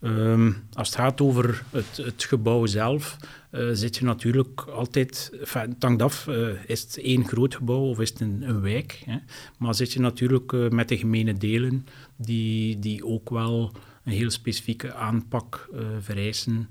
Um, 0.02 0.56
als 0.72 0.88
het 0.88 0.96
gaat 0.96 1.20
over 1.20 1.64
het, 1.70 2.24
gebouw 2.24 2.66
zelf, 2.66 3.16
uh, 3.52 3.68
zit 3.72 3.96
je 3.96 4.04
natuurlijk 4.04 4.60
altijd, 4.60 5.30
enfin, 5.40 5.76
hangt 5.78 6.02
af, 6.02 6.26
uh, 6.26 6.64
is 6.66 6.82
het 6.82 6.98
één 6.98 7.28
groot 7.28 7.54
gebouw 7.54 7.80
of 7.80 8.00
is 8.00 8.10
het 8.10 8.20
een, 8.20 8.60
wijk? 8.60 9.02
Hè? 9.04 9.18
Maar 9.58 9.74
zit 9.74 9.92
je 9.92 10.00
natuurlijk 10.00 10.52
uh, 10.52 10.68
met 10.68 10.88
de 10.88 10.98
gemene 10.98 11.34
delen, 11.34 11.86
die, 12.16 12.78
die 12.78 13.06
ook 13.06 13.30
wel 13.30 13.72
een 14.04 14.12
heel 14.12 14.30
specifieke 14.30 14.94
aanpak 14.94 15.68
vereisen 16.00 16.68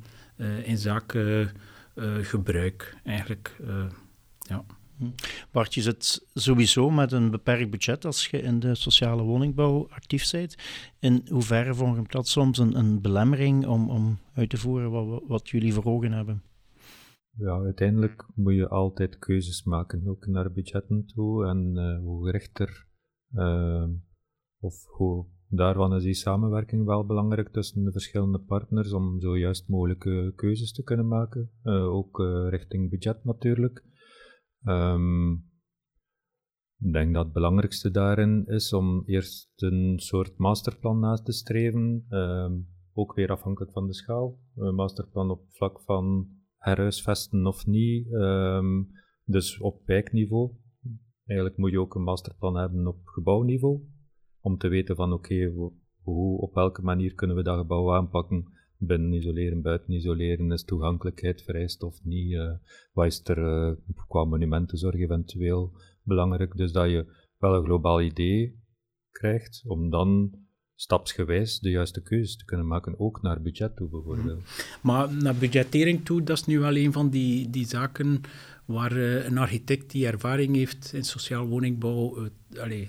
in 0.64 0.78
zaken 0.78 1.52
gebruik, 2.22 2.96
eigenlijk. 3.04 3.56
ja. 4.40 4.66
Bart, 5.52 5.74
je 5.74 5.82
zit 5.82 6.28
sowieso 6.34 6.90
met 6.90 7.12
een 7.12 7.32
beperkt 7.32 7.70
budget 7.70 8.06
als 8.06 8.28
je 8.28 8.42
in 8.42 8.60
de 8.60 8.76
sociale 8.76 9.24
woningbouw 9.24 9.88
actief 9.90 10.32
bent. 10.32 10.58
In 11.00 11.22
hoeverre 11.30 11.74
vormt 11.74 12.12
dat 12.12 12.28
soms 12.28 12.58
een, 12.58 12.78
een 12.78 13.02
belemmering 13.02 13.68
om, 13.68 13.90
om 13.90 14.20
uit 14.34 14.50
te 14.50 14.58
voeren 14.58 14.92
wat, 14.92 15.24
wat 15.28 15.50
jullie 15.50 15.74
voor 15.74 15.86
ogen 15.86 16.12
hebben? 16.12 16.44
Ja, 17.38 17.60
uiteindelijk 17.60 18.26
moet 18.36 18.54
je 18.54 18.68
altijd 18.68 19.20
keuzes 19.20 19.64
maken, 19.64 20.08
ook 20.08 20.26
naar 20.26 20.52
budgetten 20.52 21.06
toe. 21.06 21.48
En 21.48 21.76
uh, 21.76 22.00
hoe 22.00 22.26
gerichter 22.26 22.88
uh, 23.34 23.84
of 24.60 24.86
hoe 24.86 25.26
daarvan 25.48 25.96
is 25.96 26.04
die 26.04 26.14
samenwerking 26.14 26.86
wel 26.86 27.06
belangrijk 27.06 27.50
tussen 27.50 27.84
de 27.84 27.92
verschillende 27.92 28.40
partners 28.40 28.94
om 28.94 29.20
zo 29.22 29.38
juist 29.38 29.68
mogelijke 29.68 30.34
keuzes 30.36 30.72
te 30.72 30.84
kunnen 30.84 31.08
maken. 31.08 31.50
Uh, 31.64 31.94
ook 31.94 32.20
richting 32.50 32.90
budget 32.90 33.24
natuurlijk. 33.24 33.84
Um, 34.64 35.34
ik 36.80 36.94
denk 36.94 37.14
dat 37.14 37.24
het 37.24 37.34
belangrijkste 37.34 37.92
daarin 37.92 38.46
is 38.46 38.74
om 38.74 39.04
eerst 39.06 39.52
een 39.56 40.00
soort 40.00 40.38
masterplan 40.38 41.00
naast 41.00 41.26
te 41.26 41.32
streven. 41.32 42.06
Um, 42.10 42.68
ook 42.94 43.14
weer 43.14 43.32
afhankelijk 43.32 43.72
van 43.72 43.88
de 43.88 43.94
schaal. 43.94 44.40
Een 44.56 44.76
masterplan 44.76 45.32
op 45.32 45.42
vlak 45.50 45.82
van 45.82 46.28
herhuisvesten 46.58 47.46
of 47.46 47.66
niet. 47.66 48.14
Ehm, 48.14 48.84
dus 49.24 49.60
op 49.60 49.82
wijkniveau. 49.86 50.52
Eigenlijk 51.26 51.60
moet 51.60 51.72
je 51.72 51.80
ook 51.80 51.96
een 51.96 52.04
masterplan 52.04 52.58
hebben 52.58 52.88
op 52.88 53.00
gebouwniveau. 53.06 53.82
Om 54.42 54.58
te 54.58 54.68
weten 54.68 54.96
van 54.96 55.14
oké, 55.14 55.46
hoe, 56.04 56.42
op 56.42 56.54
welke 56.54 56.82
manier 56.82 57.14
kunnen 57.14 57.36
we 57.36 57.44
dat 57.44 57.58
gebouw 57.58 57.94
aanpakken. 57.94 58.46
Binnen 58.82 59.14
isoleren, 59.14 59.62
buiten 59.62 59.94
isoleren, 59.94 60.52
is 60.52 60.64
toegankelijkheid 60.64 61.42
vereist 61.42 61.84
of 61.84 62.04
niet? 62.04 62.32
Uh, 62.32 62.58
er 63.24 63.38
uh, 63.38 63.76
qua 64.08 64.24
monumentenzorg 64.24 64.96
eventueel 64.96 65.72
belangrijk? 66.04 66.56
Dus 66.56 66.72
dat 66.72 66.90
je 66.90 67.06
wel 67.38 67.56
een 67.56 67.64
globaal 67.64 68.02
idee 68.02 68.60
krijgt, 69.12 69.64
om 69.68 69.90
dan 69.90 70.32
stapsgewijs 70.82 71.60
de 71.60 71.70
juiste 71.70 72.02
keuze 72.02 72.38
te 72.38 72.46
kunnen 72.46 72.68
maken, 72.68 73.00
ook 73.00 73.22
naar 73.22 73.42
budget 73.42 73.76
toe 73.76 73.90
bijvoorbeeld. 73.90 74.42
Maar 74.82 75.14
naar 75.14 75.36
budgettering 75.36 76.06
toe, 76.06 76.24
dat 76.24 76.38
is 76.38 76.46
nu 76.46 76.60
wel 76.60 76.76
een 76.76 76.92
van 76.92 77.10
die, 77.10 77.50
die 77.50 77.68
zaken 77.68 78.22
waar 78.66 78.98
uh, 78.98 79.26
een 79.26 79.38
architect 79.38 79.92
die 79.92 80.08
ervaring 80.08 80.56
heeft 80.56 80.94
in 80.94 81.04
sociaal 81.04 81.48
woningbouw 81.48 82.30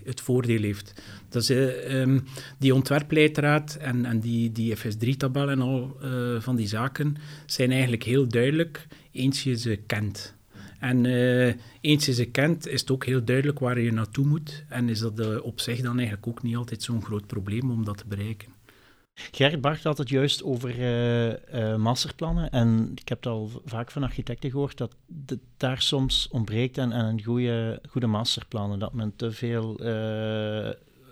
het, 0.04 0.20
voordeel 0.20 0.62
heeft. 0.62 1.02
Dat 1.28 1.42
is, 1.42 1.50
uh, 1.50 2.00
um, 2.00 2.23
die 2.59 2.75
ontwerpleidraad 2.75 3.75
en, 3.75 4.04
en 4.04 4.20
die, 4.20 4.52
die 4.52 4.76
FS3-tabel 4.76 5.50
en 5.50 5.61
al 5.61 5.97
uh, 6.02 6.40
van 6.40 6.56
die 6.56 6.68
zaken 6.68 7.16
zijn 7.47 7.70
eigenlijk 7.70 8.02
heel 8.02 8.28
duidelijk 8.28 8.87
eens 9.12 9.42
je 9.42 9.56
ze 9.56 9.76
kent. 9.87 10.38
En 10.80 11.04
uh, 11.04 11.54
eens 11.80 12.06
je 12.06 12.12
ze 12.12 12.25
kent, 12.25 12.66
is 12.66 12.80
het 12.80 12.90
ook 12.90 13.04
heel 13.04 13.25
duidelijk 13.25 13.58
waar 13.58 13.80
je 13.80 13.92
naartoe 13.92 14.26
moet. 14.26 14.64
En 14.68 14.88
is 14.88 14.99
dat 14.99 15.20
uh, 15.20 15.44
op 15.44 15.60
zich 15.60 15.80
dan 15.80 15.96
eigenlijk 15.96 16.26
ook 16.26 16.42
niet 16.42 16.56
altijd 16.56 16.82
zo'n 16.82 17.04
groot 17.04 17.26
probleem 17.26 17.70
om 17.70 17.84
dat 17.84 17.99
te 17.99 18.06
bereiken. 18.06 18.49
Gerrit 19.14 19.60
Bart 19.60 19.82
had 19.82 19.99
het 19.99 20.08
juist 20.08 20.42
over 20.42 20.78
uh, 20.78 21.76
masterplannen. 21.76 22.50
En 22.50 22.92
ik 22.94 23.08
heb 23.08 23.18
het 23.18 23.32
al 23.32 23.50
vaak 23.64 23.90
van 23.90 24.02
architecten 24.02 24.50
gehoord 24.50 24.78
dat 24.78 24.96
het 25.26 25.40
daar 25.56 25.82
soms 25.82 26.28
ontbreekt 26.30 26.78
aan, 26.78 26.94
aan 26.94 27.04
een 27.04 27.25
goede, 27.25 27.80
goede 27.88 28.06
masterplannen. 28.06 28.78
Dat 28.78 28.92
men 28.92 29.16
te 29.16 29.32
veel 29.32 29.76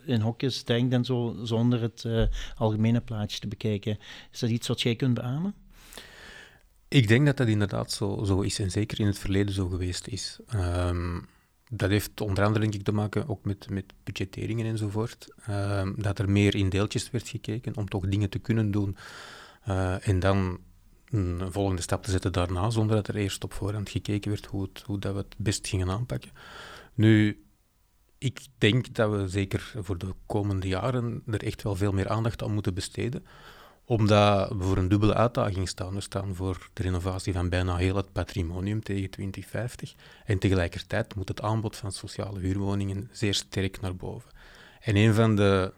in 0.07 0.21
hokjes 0.21 0.65
denkt 0.65 0.93
en 0.93 1.05
zo, 1.05 1.37
zonder 1.43 1.81
het 1.81 2.09
algemene 2.57 3.01
plaatje 3.01 3.39
te 3.39 3.49
bekijken. 3.49 3.99
Is 4.33 4.39
dat 4.39 4.51
iets 4.51 4.69
wat 4.69 4.81
jij 4.81 4.97
kunt 4.97 5.15
beamen? 5.15 5.55
Ik 6.89 7.09
denk 7.09 7.27
dat 7.27 7.37
dat 7.37 7.49
inderdaad 7.49 7.93
zo, 7.93 8.25
zo 8.25 8.41
is 8.41 8.59
en 8.59 8.71
zeker 8.71 9.01
in 9.01 9.07
het 9.07 9.19
verleden 9.19 9.55
zo 9.55 9.69
geweest 9.69 10.07
is. 10.07 10.39
Um, 10.55 11.27
dat 11.71 11.91
heeft 11.91 12.21
onder 12.21 12.45
andere 12.45 12.61
denk 12.61 12.75
ik 12.75 12.85
te 12.85 12.93
maken 12.93 13.29
ook 13.29 13.45
met, 13.45 13.71
met 13.71 13.85
budgetteringen 14.05 14.67
enzovoort. 14.67 15.35
Um, 15.51 15.95
dat 16.03 16.19
er 16.19 16.31
meer 16.31 16.55
in 16.55 16.69
deeltjes 16.69 17.11
werd 17.11 17.29
gekeken 17.29 17.77
om 17.77 17.89
toch 17.89 18.09
dingen 18.09 18.31
te 18.31 18.39
kunnen 18.39 18.71
doen. 18.71 18.97
Uh, 19.69 20.09
en 20.09 20.19
dan 20.19 20.59
een 21.11 21.53
volgende 21.53 21.83
stap 21.83 22.03
te 22.03 22.11
zetten 22.11 22.33
daarna, 22.33 22.71
zonder 22.71 22.97
dat 22.97 23.09
er 23.09 23.17
eerst 23.17 23.45
op 23.45 23.53
voorhand 23.53 23.91
gekeken 23.91 24.31
werd 24.31 24.47
hoe, 24.47 24.69
hoe 24.85 24.99
dat 24.99 25.13
we 25.13 25.19
het 25.19 25.35
best 25.39 25.69
gingen 25.69 25.91
aanpakken. 25.91 26.31
Nu, 26.95 27.45
ik 28.19 28.41
denk 28.59 28.95
dat 28.95 29.11
we 29.11 29.29
zeker 29.29 29.73
voor 29.77 29.99
de 29.99 30.15
komende 30.27 30.69
jaren 30.69 31.23
er 31.27 31.45
echt 31.45 31.63
wel 31.63 31.77
veel 31.77 31.93
meer 31.93 32.09
aandacht 32.09 32.43
aan 32.43 32.55
moeten 32.55 32.75
besteden 32.75 33.25
omdat 33.89 34.49
we 34.49 34.65
voor 34.65 34.77
een 34.77 34.89
dubbele 34.89 35.15
uitdaging 35.15 35.69
staan. 35.69 35.95
We 35.95 36.01
staan 36.01 36.35
voor 36.35 36.69
de 36.73 36.83
renovatie 36.83 37.33
van 37.33 37.49
bijna 37.49 37.77
heel 37.77 37.97
het 37.97 38.13
patrimonium 38.13 38.83
tegen 38.83 39.11
2050. 39.11 39.95
En 40.25 40.39
tegelijkertijd 40.39 41.15
moet 41.15 41.29
het 41.29 41.43
aanbod 41.43 41.77
van 41.77 41.93
sociale 41.93 42.41
huurwoningen 42.41 43.09
zeer 43.13 43.35
sterk 43.35 43.81
naar 43.81 43.97
boven. 43.97 44.31
En 44.81 44.97
een 44.97 45.15
van 45.15 45.37
de 45.37 45.73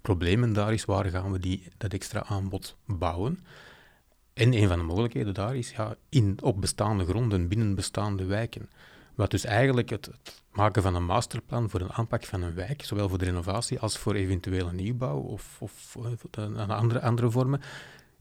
problemen 0.00 0.52
daar 0.52 0.72
is, 0.72 0.84
waar 0.84 1.04
gaan 1.04 1.32
we 1.32 1.38
die, 1.38 1.68
dat 1.76 1.92
extra 1.92 2.24
aanbod 2.24 2.76
bouwen? 2.86 3.38
En 4.34 4.52
een 4.54 4.68
van 4.68 4.78
de 4.78 4.84
mogelijkheden 4.84 5.34
daar 5.34 5.56
is 5.56 5.70
ja, 5.70 5.96
in, 6.08 6.38
op 6.42 6.60
bestaande 6.60 7.04
gronden, 7.04 7.48
binnen 7.48 7.74
bestaande 7.74 8.24
wijken. 8.24 8.70
Wat 9.14 9.30
dus 9.30 9.44
eigenlijk 9.44 9.90
het, 9.90 10.06
het, 10.06 10.42
maken 10.52 10.82
van 10.82 10.94
een 10.94 11.04
masterplan 11.04 11.70
voor 11.70 11.80
een 11.80 11.92
aanpak 11.92 12.24
van 12.24 12.42
een 12.42 12.54
wijk, 12.54 12.84
zowel 12.84 13.08
voor 13.08 13.18
de 13.18 13.24
renovatie 13.24 13.80
als 13.80 13.98
voor 13.98 14.14
eventuele 14.14 14.72
nieuwbouw 14.72 15.18
of, 15.18 15.56
of 15.60 15.96
een 16.30 16.70
andere, 16.70 17.00
andere 17.00 17.30
vormen, 17.30 17.60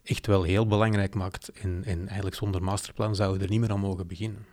echt 0.03 0.27
wel 0.27 0.43
heel 0.43 0.67
belangrijk 0.67 1.15
maakt. 1.15 1.49
En, 1.49 1.83
en 1.85 2.07
eigenlijk 2.07 2.35
zonder 2.35 2.63
masterplan 2.63 3.15
zouden 3.15 3.37
we 3.37 3.43
er 3.43 3.51
niet 3.51 3.59
meer 3.59 3.71
aan 3.71 3.79
mogen 3.79 4.07
beginnen. 4.07 4.45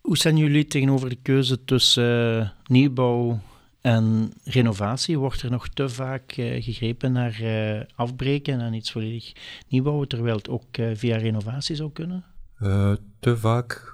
Hoe 0.00 0.16
zijn 0.16 0.36
jullie 0.36 0.66
tegenover 0.66 1.08
de 1.08 1.18
keuze 1.22 1.64
tussen 1.64 2.40
uh, 2.40 2.48
nieuwbouw 2.64 3.40
en 3.80 4.32
renovatie? 4.44 5.18
Wordt 5.18 5.42
er 5.42 5.50
nog 5.50 5.68
te 5.68 5.88
vaak 5.88 6.36
uh, 6.36 6.62
gegrepen 6.62 7.12
naar 7.12 7.40
uh, 7.42 7.80
afbreken 7.94 8.60
en 8.60 8.72
iets 8.72 8.92
volledig 8.92 9.32
nieuwbouwen, 9.68 10.08
terwijl 10.08 10.36
het 10.36 10.48
ook 10.48 10.64
via 10.94 11.16
renovatie 11.16 11.76
zou 11.76 11.90
kunnen? 11.92 12.24
te 13.20 13.36
vaak 13.36 13.92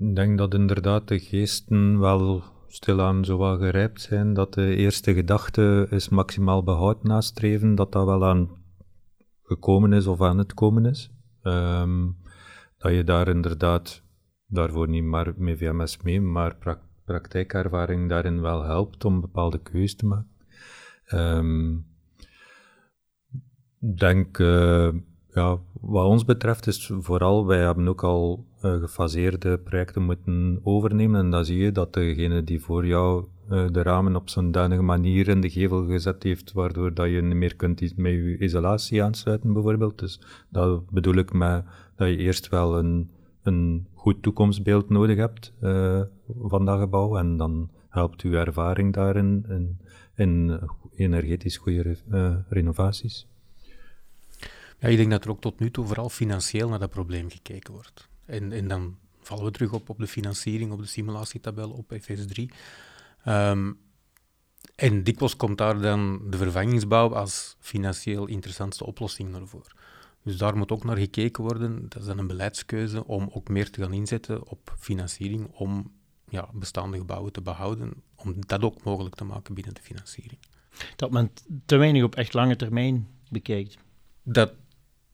ik 0.00 0.16
denk 0.16 0.38
dat 0.38 0.54
inderdaad 0.54 1.08
de 1.08 1.18
geesten 1.18 1.98
wel 1.98 2.42
stilaan 2.68 3.24
zo 3.24 3.38
wel 3.38 3.58
gerijpt 3.58 4.00
zijn, 4.00 4.34
dat 4.34 4.54
de 4.54 4.76
eerste 4.76 5.14
gedachte 5.14 5.86
is 5.90 6.08
maximaal 6.08 6.62
behoud 6.62 7.02
nastreven, 7.02 7.74
dat 7.74 7.92
dat 7.92 8.04
wel 8.04 8.26
aan 8.26 8.50
gekomen 9.42 9.92
is 9.92 10.06
of 10.06 10.20
aan 10.20 10.38
het 10.38 10.54
komen 10.54 10.86
is. 10.86 11.10
Um, 11.42 12.16
dat 12.78 12.92
je 12.92 13.04
daar 13.04 13.28
inderdaad, 13.28 14.02
daarvoor 14.46 14.88
niet 14.88 15.04
maar 15.04 15.32
met 15.36 15.58
VMS 15.58 16.02
mee, 16.02 16.20
maar 16.20 16.56
pra 16.56 16.80
praktijkervaring 17.04 18.08
daarin 18.08 18.40
wel 18.40 18.62
helpt 18.62 19.04
om 19.04 19.20
bepaalde 19.20 19.58
keuzes 19.62 19.94
te 19.94 20.06
maken. 20.06 20.30
Um, 21.14 21.86
denk, 23.78 24.38
uh, 24.38 24.88
ja, 25.34 25.58
wat 25.80 26.06
ons 26.06 26.24
betreft 26.24 26.66
is 26.66 26.92
vooral, 27.00 27.46
wij 27.46 27.58
hebben 27.58 27.88
ook 27.88 28.04
al 28.04 28.44
uh, 28.64 28.80
gefaseerde 28.80 29.58
projecten 29.58 30.02
moeten 30.02 30.60
overnemen. 30.62 31.20
En 31.20 31.30
dan 31.30 31.44
zie 31.44 31.58
je 31.58 31.72
dat 31.72 31.92
degene 31.92 32.44
die 32.44 32.60
voor 32.60 32.86
jou 32.86 33.24
uh, 33.50 33.66
de 33.70 33.82
ramen 33.82 34.16
op 34.16 34.28
zo'n 34.28 34.50
danige 34.50 34.82
manier 34.82 35.28
in 35.28 35.40
de 35.40 35.50
gevel 35.50 35.86
gezet 35.86 36.22
heeft, 36.22 36.52
waardoor 36.52 36.94
dat 36.94 37.08
je 37.08 37.22
niet 37.22 37.36
meer 37.36 37.56
kunt 37.56 37.96
met 37.96 38.12
je 38.12 38.38
isolatie 38.38 39.02
aansluiten, 39.02 39.52
bijvoorbeeld. 39.52 39.98
Dus 39.98 40.20
dat 40.48 40.90
bedoel 40.90 41.14
ik 41.14 41.32
met 41.32 41.64
dat 41.96 42.08
je 42.08 42.16
eerst 42.16 42.48
wel 42.48 42.78
een, 42.78 43.10
een 43.42 43.86
goed 43.94 44.22
toekomstbeeld 44.22 44.88
nodig 44.88 45.16
hebt 45.16 45.52
uh, 45.62 46.00
van 46.42 46.64
dat 46.64 46.78
gebouw. 46.78 47.16
En 47.16 47.36
dan 47.36 47.70
helpt 47.88 48.22
uw 48.22 48.32
ervaring 48.32 48.92
daarin 48.92 49.44
in, 49.48 49.78
in 50.14 50.60
energetisch 50.96 51.56
goede 51.56 51.96
renovaties. 52.48 53.29
Ja, 54.80 54.88
ik 54.88 54.96
denk 54.96 55.10
dat 55.10 55.24
er 55.24 55.30
ook 55.30 55.40
tot 55.40 55.58
nu 55.58 55.70
toe 55.70 55.86
vooral 55.86 56.08
financieel 56.08 56.68
naar 56.68 56.78
dat 56.78 56.90
probleem 56.90 57.30
gekeken 57.30 57.72
wordt. 57.72 58.08
En, 58.24 58.52
en 58.52 58.68
dan 58.68 58.96
vallen 59.20 59.44
we 59.44 59.50
terug 59.50 59.72
op, 59.72 59.88
op 59.88 59.98
de 59.98 60.06
financiering, 60.06 60.72
op 60.72 60.78
de 60.78 60.86
simulatietabel, 60.86 61.70
op 61.70 61.92
FS3. 61.92 62.34
Um, 62.34 62.48
ehm, 63.24 63.72
en 64.74 65.02
dikwijls 65.02 65.36
komt 65.36 65.58
daar 65.58 65.80
dan 65.80 66.20
de 66.30 66.36
vervangingsbouw 66.36 67.14
als 67.14 67.56
financieel 67.58 68.26
interessantste 68.26 68.86
oplossing 68.86 69.30
naar 69.30 69.46
voren. 69.46 69.72
Dus 70.22 70.36
daar 70.36 70.56
moet 70.56 70.70
ook 70.70 70.84
naar 70.84 70.96
gekeken 70.96 71.42
worden. 71.42 71.88
Dat 71.88 72.00
is 72.00 72.06
dan 72.06 72.18
een 72.18 72.26
beleidskeuze 72.26 73.06
om 73.06 73.28
ook 73.32 73.48
meer 73.48 73.70
te 73.70 73.82
gaan 73.82 73.92
inzetten 73.92 74.46
op 74.46 74.74
financiering, 74.78 75.46
om 75.52 75.92
ja, 76.28 76.48
bestaande 76.52 76.98
gebouwen 76.98 77.32
te 77.32 77.40
behouden, 77.40 77.92
om 78.14 78.34
dat 78.46 78.62
ook 78.62 78.82
mogelijk 78.82 79.14
te 79.14 79.24
maken 79.24 79.54
binnen 79.54 79.74
de 79.74 79.82
financiering. 79.82 80.38
Dat 80.96 81.10
men 81.10 81.30
te 81.66 81.76
weinig 81.76 82.02
op 82.02 82.14
echt 82.14 82.34
lange 82.34 82.56
termijn 82.56 83.08
bekijkt. 83.30 83.78
Dat 84.22 84.52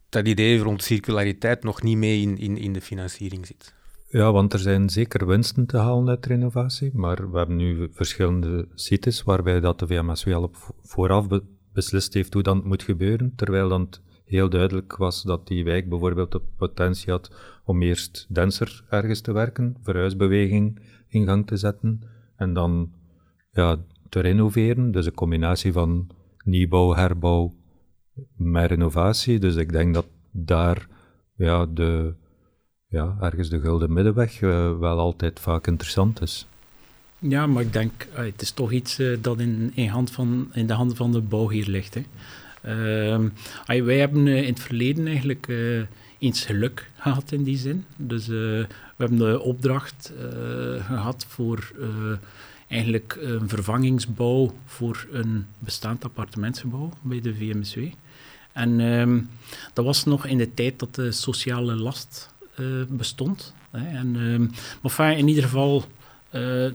dat 0.08 0.28
idee 0.28 0.58
rond 0.58 0.82
circulariteit 0.82 1.62
nog 1.62 1.82
niet 1.82 1.96
mee 1.96 2.20
in, 2.20 2.38
in, 2.38 2.56
in 2.56 2.72
de 2.72 2.80
financiering 2.80 3.46
zit. 3.46 3.74
Ja, 4.08 4.32
want 4.32 4.52
er 4.52 4.58
zijn 4.58 4.88
zeker 4.88 5.26
winsten 5.26 5.66
te 5.66 5.76
halen 5.76 6.08
uit 6.08 6.26
renovatie, 6.26 6.90
maar 6.94 7.30
we 7.30 7.38
hebben 7.38 7.56
nu 7.56 7.88
verschillende 7.92 8.68
sites 8.74 9.22
waarbij 9.22 9.60
dat 9.60 9.78
de 9.78 9.86
VMSW 9.86 10.32
al 10.32 10.42
op 10.42 10.56
vooraf 10.82 11.26
beslist 11.72 12.14
heeft 12.14 12.32
hoe 12.32 12.42
dat 12.42 12.64
moet 12.64 12.82
gebeuren, 12.82 13.32
terwijl 13.36 13.68
dan 13.68 13.88
heel 14.24 14.48
duidelijk 14.48 14.96
was 14.96 15.22
dat 15.22 15.46
die 15.46 15.64
wijk 15.64 15.88
bijvoorbeeld 15.88 16.32
de 16.32 16.42
potentie 16.56 17.10
had 17.10 17.30
om 17.64 17.82
eerst 17.82 18.26
denser 18.28 18.84
ergens 18.88 19.20
te 19.20 19.32
werken, 19.32 19.76
verhuisbeweging 19.82 20.80
in 21.08 21.26
gang 21.26 21.46
te 21.46 21.56
zetten 21.56 22.00
en 22.36 22.52
dan 22.52 22.92
ja, 23.50 23.84
te 24.08 24.20
renoveren. 24.20 24.90
Dus 24.90 25.06
een 25.06 25.14
combinatie 25.14 25.72
van 25.72 26.10
nieuwbouw, 26.44 26.94
herbouw 26.94 27.54
met 28.36 28.70
renovatie. 28.70 29.38
Dus 29.38 29.54
ik 29.54 29.72
denk 29.72 29.94
dat 29.94 30.06
daar 30.30 30.86
ja, 31.36 31.66
de, 31.66 32.14
ja, 32.88 33.16
ergens 33.20 33.48
de 33.48 33.60
gulden 33.60 33.92
middenweg 33.92 34.40
uh, 34.40 34.78
wel 34.78 34.98
altijd 34.98 35.40
vaak 35.40 35.66
interessant 35.66 36.22
is. 36.22 36.46
Ja, 37.18 37.46
maar 37.46 37.62
ik 37.62 37.72
denk, 37.72 38.06
uh, 38.12 38.16
het 38.16 38.42
is 38.42 38.50
toch 38.50 38.72
iets 38.72 39.00
uh, 39.00 39.18
dat 39.20 39.40
in, 39.40 39.72
in, 39.74 39.88
hand 39.88 40.10
van, 40.10 40.48
in 40.52 40.66
de 40.66 40.72
handen 40.72 40.96
van 40.96 41.12
de 41.12 41.20
bouwheer 41.20 41.66
ligt. 41.68 41.94
Hè. 41.94 42.02
Ehm, 42.62 43.28
wij 43.84 43.98
hebben 43.98 44.26
in 44.26 44.52
het 44.52 44.60
verleden 44.60 45.06
eigenlijk 45.06 45.48
eens 46.18 46.44
geluk 46.44 46.90
gehad 46.94 47.32
in 47.32 47.42
die 47.42 47.56
zin. 47.56 47.84
Dus 47.96 48.26
we 48.26 48.66
hebben 48.96 49.18
de 49.18 49.40
opdracht 49.40 50.12
gehad 50.80 51.26
voor 51.28 51.72
eigenlijk 52.68 53.18
een 53.20 53.48
vervangingsbouw 53.48 54.52
voor 54.64 55.06
een 55.10 55.46
bestaand 55.58 56.04
appartementsgebouw 56.04 56.90
bij 57.02 57.20
de 57.20 57.34
VMSW. 57.34 57.78
En 58.56 58.80
ehm, 58.80 59.20
dat 59.72 59.84
was 59.84 60.04
nog 60.04 60.26
in 60.26 60.38
de 60.38 60.54
tijd 60.54 60.78
dat 60.78 60.94
de 60.94 61.12
sociale 61.12 61.74
last 61.74 62.34
bestond. 62.88 63.54
Hè. 63.70 63.96
En, 63.96 64.16
um, 64.16 64.50
maar 64.96 65.18
in 65.18 65.28
ieder 65.28 65.42
geval, 65.42 65.84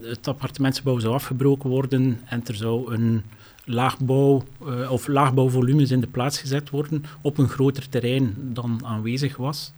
het 0.02 0.28
appartementsgebouw 0.28 0.98
zou 0.98 1.14
afgebroken 1.14 1.70
worden 1.70 2.20
en 2.24 2.42
er 2.46 2.54
zou 2.54 2.94
een 2.94 3.22
laagbouw 3.64 4.44
of 4.88 5.06
laagbouwvolumes 5.06 5.90
in 5.90 6.00
de 6.00 6.06
plaats 6.06 6.38
gezet 6.38 6.70
worden 6.70 7.04
op 7.22 7.38
een 7.38 7.48
groter 7.48 7.88
terrein 7.88 8.34
dan 8.38 8.80
aanwezig 8.84 9.36
was. 9.36 9.72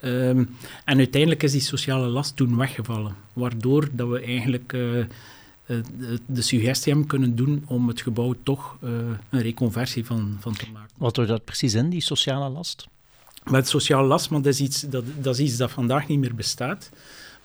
Ehm, 0.00 0.44
en 0.84 0.98
uiteindelijk 0.98 1.42
is 1.42 1.52
die 1.52 1.60
sociale 1.60 2.06
last 2.06 2.36
toen 2.36 2.56
weggevallen, 2.56 3.14
waardoor 3.32 3.88
dat 3.92 4.08
we 4.08 4.20
eigenlijk 4.20 4.76
uh, 5.66 5.78
de 6.26 6.42
suggestie 6.42 6.92
hebben 6.92 7.08
kunnen 7.08 7.36
doen 7.36 7.64
om 7.66 7.88
het 7.88 8.00
gebouw 8.00 8.34
toch 8.42 8.76
uh, 8.84 8.90
een 9.30 9.40
reconversie 9.40 10.04
van, 10.04 10.36
van 10.40 10.54
te 10.54 10.70
maken. 10.72 10.94
Wat 10.98 11.16
houdt 11.16 11.30
dat 11.30 11.44
precies 11.44 11.74
in, 11.74 11.90
die 11.90 12.00
sociale 12.00 12.48
last? 12.48 12.86
Met 13.44 13.68
sociale 13.68 14.06
last, 14.06 14.30
maar 14.30 14.42
dat 14.42 14.52
is, 14.52 14.60
iets, 14.60 14.80
dat, 14.80 15.04
dat 15.20 15.38
is 15.38 15.46
iets 15.46 15.56
dat 15.56 15.70
vandaag 15.70 16.08
niet 16.08 16.18
meer 16.18 16.34
bestaat. 16.34 16.90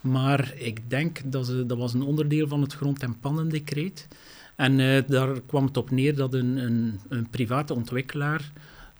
Maar 0.02 0.54
ik 0.56 0.90
denk 0.90 1.22
dat 1.26 1.46
ze, 1.46 1.66
dat 1.66 1.78
was 1.78 1.94
een 1.94 2.02
onderdeel 2.02 2.48
van 2.48 2.62
het 2.62 2.74
grond- 2.74 3.04
en 3.04 3.20
pannendecreet. 3.20 4.08
En 4.56 4.80
uh, 4.80 5.02
daar 5.08 5.42
kwam 5.42 5.66
het 5.66 5.78
op 5.78 5.92
neer 5.92 6.16
dat 6.16 6.34
een, 6.34 6.58
een, 6.58 7.00
een 7.10 7.30
private 7.30 7.74
ontwikkelaar 7.74 8.52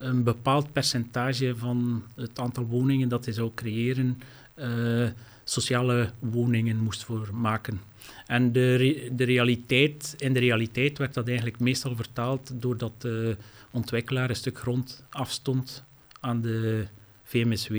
een 0.02 0.24
bepaald 0.24 0.72
percentage 0.72 1.54
van 1.58 2.04
het 2.16 2.40
aantal 2.40 2.66
woningen 2.66 3.10
dat 3.10 3.26
hij 3.26 3.34
zou 3.34 3.52
creëren, 3.56 4.22
uh, 4.56 5.10
sociale 5.52 6.10
woningen 6.20 6.78
moest 6.78 7.04
voor 7.04 7.30
maken. 7.34 7.82
En 8.26 8.52
de, 8.52 9.10
de 9.12 9.24
realiteit, 9.24 10.14
in 10.18 10.34
de 10.34 10.40
realiteit 10.40 10.98
werd 10.98 11.14
dat 11.14 11.28
eigenlijk 11.28 11.60
meestal 11.60 11.96
vertaald 11.96 12.52
doordat 12.62 13.02
de 13.02 13.38
ontwikkelaar 13.72 14.30
een 14.30 14.36
stuk 14.36 14.58
grond 14.60 15.06
afstond 15.10 15.84
aan 16.20 16.42
de 16.42 16.88
VMSW 17.24 17.76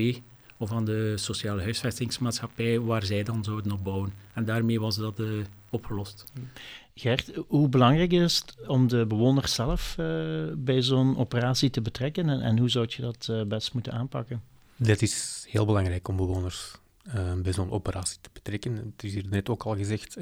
of 0.57 0.71
aan 0.71 0.85
de 0.85 1.13
sociale 1.17 1.61
huisvestingsmaatschappij 1.61 2.79
waar 2.79 3.03
zij 3.03 3.23
dan 3.23 3.43
zouden 3.43 3.71
op 3.71 3.83
bouwen. 3.83 4.13
En 4.33 4.45
daarmee 4.45 4.79
was 4.79 4.95
dat 4.95 5.19
uh, 5.19 5.27
opgelost. 5.69 6.25
Gert, 6.95 7.31
hoe 7.47 7.69
belangrijk 7.69 8.11
is 8.11 8.37
het 8.37 8.67
om 8.67 8.87
de 8.87 9.05
bewoners 9.05 9.53
zelf 9.53 9.95
uh, 9.99 10.05
bij 10.55 10.81
zo'n 10.81 11.17
operatie 11.17 11.69
te 11.69 11.81
betrekken 11.81 12.29
en, 12.29 12.41
en, 12.41 12.57
hoe 12.57 12.69
zou 12.69 12.85
je 12.89 13.01
dat 13.01 13.27
uh, 13.31 13.43
best 13.43 13.73
moeten 13.73 13.93
aanpakken? 13.93 14.41
Dat 14.75 15.01
is 15.01 15.45
heel 15.49 15.65
belangrijk 15.65 16.07
om 16.07 16.15
bewoners 16.15 16.81
uh, 17.03 17.33
bij 17.33 17.53
zo'n 17.53 17.71
operatie 17.71 18.17
te 18.21 18.29
betrekken. 18.33 18.75
Het 18.75 19.03
is 19.03 19.13
hier 19.13 19.27
net 19.29 19.49
ook 19.49 19.63
al 19.63 19.75
gezegd, 19.75 20.17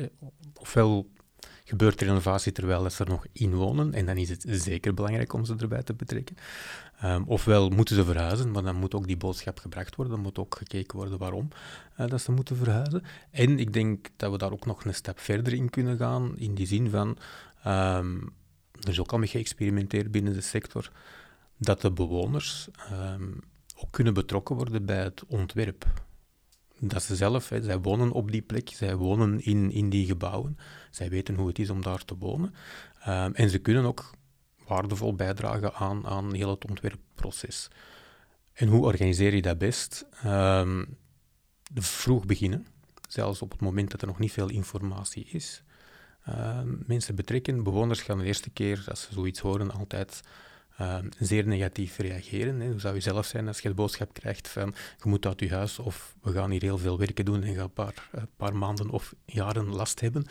ofwel 0.59 1.09
gebeurt 1.65 2.01
er 2.01 2.07
renovatie 2.07 2.51
terwijl 2.51 2.89
ze 2.89 3.03
er 3.03 3.09
nog 3.09 3.25
in 3.31 3.55
wonen, 3.55 3.93
en 3.93 4.05
dan 4.05 4.17
is 4.17 4.29
het 4.29 4.45
zeker 4.47 4.93
belangrijk 4.93 5.33
om 5.33 5.45
ze 5.45 5.55
erbij 5.57 5.83
te 5.83 5.93
betrekken. 5.93 6.35
Um, 7.03 7.23
ofwel 7.27 7.69
moeten 7.69 7.95
ze 7.95 8.05
verhuizen, 8.05 8.51
maar 8.51 8.63
dan 8.63 8.75
moet 8.75 8.93
ook 8.93 9.07
die 9.07 9.17
boodschap 9.17 9.59
gebracht 9.59 9.95
worden, 9.95 10.13
dan 10.13 10.23
moet 10.23 10.37
ook 10.37 10.55
gekeken 10.55 10.97
worden 10.97 11.17
waarom 11.17 11.47
uh, 11.99 12.07
dat 12.07 12.21
ze 12.21 12.31
moeten 12.31 12.55
verhuizen. 12.55 13.03
En 13.31 13.59
ik 13.59 13.73
denk 13.73 14.09
dat 14.15 14.31
we 14.31 14.37
daar 14.37 14.51
ook 14.51 14.65
nog 14.65 14.85
een 14.85 14.93
stap 14.93 15.19
verder 15.19 15.53
in 15.53 15.69
kunnen 15.69 15.97
gaan, 15.97 16.37
in 16.37 16.55
die 16.55 16.67
zin 16.67 16.89
van, 16.89 17.17
um, 17.67 18.33
er 18.79 18.89
is 18.89 18.99
ook 18.99 19.11
al 19.11 19.17
mee 19.17 19.27
geëxperimenteerd 19.27 20.11
binnen 20.11 20.33
de 20.33 20.41
sector, 20.41 20.91
dat 21.57 21.81
de 21.81 21.91
bewoners 21.91 22.67
um, 22.91 23.39
ook 23.75 23.91
kunnen 23.91 24.13
betrokken 24.13 24.55
worden 24.55 24.85
bij 24.85 25.03
het 25.03 25.25
ontwerp. 25.27 25.85
Dat 26.83 27.03
ze 27.03 27.15
zelf, 27.15 27.51
zij 27.61 27.79
wonen 27.79 28.11
op 28.11 28.31
die 28.31 28.41
plek, 28.41 28.69
zij 28.69 28.95
wonen 28.95 29.43
in, 29.43 29.71
in 29.71 29.89
die 29.89 30.05
gebouwen, 30.05 30.57
zij 30.89 31.09
weten 31.09 31.35
hoe 31.35 31.47
het 31.47 31.59
is 31.59 31.69
om 31.69 31.81
daar 31.81 32.05
te 32.05 32.17
wonen. 32.17 32.53
en 33.33 33.49
ze 33.49 33.59
kunnen 33.59 33.85
ook 33.85 34.13
waardevol 34.67 35.15
bijdragen 35.15 35.73
aan, 35.73 36.07
aan 36.07 36.33
heel 36.33 36.49
het 36.49 36.69
ontwerpproces. 36.69 37.69
En 38.53 38.67
hoe 38.67 38.85
organiseer 38.85 39.35
je 39.35 39.41
dat 39.41 39.57
best? 39.57 40.05
Um, 40.25 40.97
vroeg 41.73 42.25
beginnen, 42.25 42.67
zelfs 43.09 43.41
op 43.41 43.51
het 43.51 43.61
moment 43.61 43.91
dat 43.91 44.01
er 44.01 44.07
nog 44.07 44.19
niet 44.19 44.31
veel 44.31 44.49
informatie 44.49 45.25
is. 45.25 45.63
Um, 46.29 46.83
mensen 46.87 47.15
betrekken, 47.15 47.63
bewoners 47.63 48.01
gaan 48.01 48.17
de 48.17 48.25
eerste 48.25 48.49
keer 48.49 48.83
als 48.87 49.01
ze 49.01 49.13
zoiets 49.13 49.39
horen 49.39 49.71
altijd 49.71 50.21
um, 50.81 51.09
zeer 51.19 51.47
negatief 51.47 51.97
reageren. 51.97 52.59
Hè. 52.59 52.69
Hoe 52.69 52.79
zou 52.79 52.95
je 52.95 53.01
zelf 53.01 53.25
zijn 53.25 53.47
als 53.47 53.59
je 53.59 53.67
de 53.67 53.73
boodschap 53.73 54.13
krijgt 54.13 54.47
van 54.47 54.73
je 55.03 55.09
moet 55.09 55.25
uit 55.25 55.39
je 55.39 55.49
huis 55.49 55.79
of 55.79 56.15
we 56.21 56.31
gaan 56.31 56.51
hier 56.51 56.61
heel 56.61 56.77
veel 56.77 56.97
werken 56.97 57.25
doen 57.25 57.43
en 57.43 57.53
gaan 57.53 57.63
een 57.63 57.73
paar, 57.73 58.09
een 58.11 58.27
paar 58.37 58.55
maanden 58.55 58.89
of 58.89 59.13
jaren 59.25 59.67
last 59.67 59.99
hebben. 59.99 60.25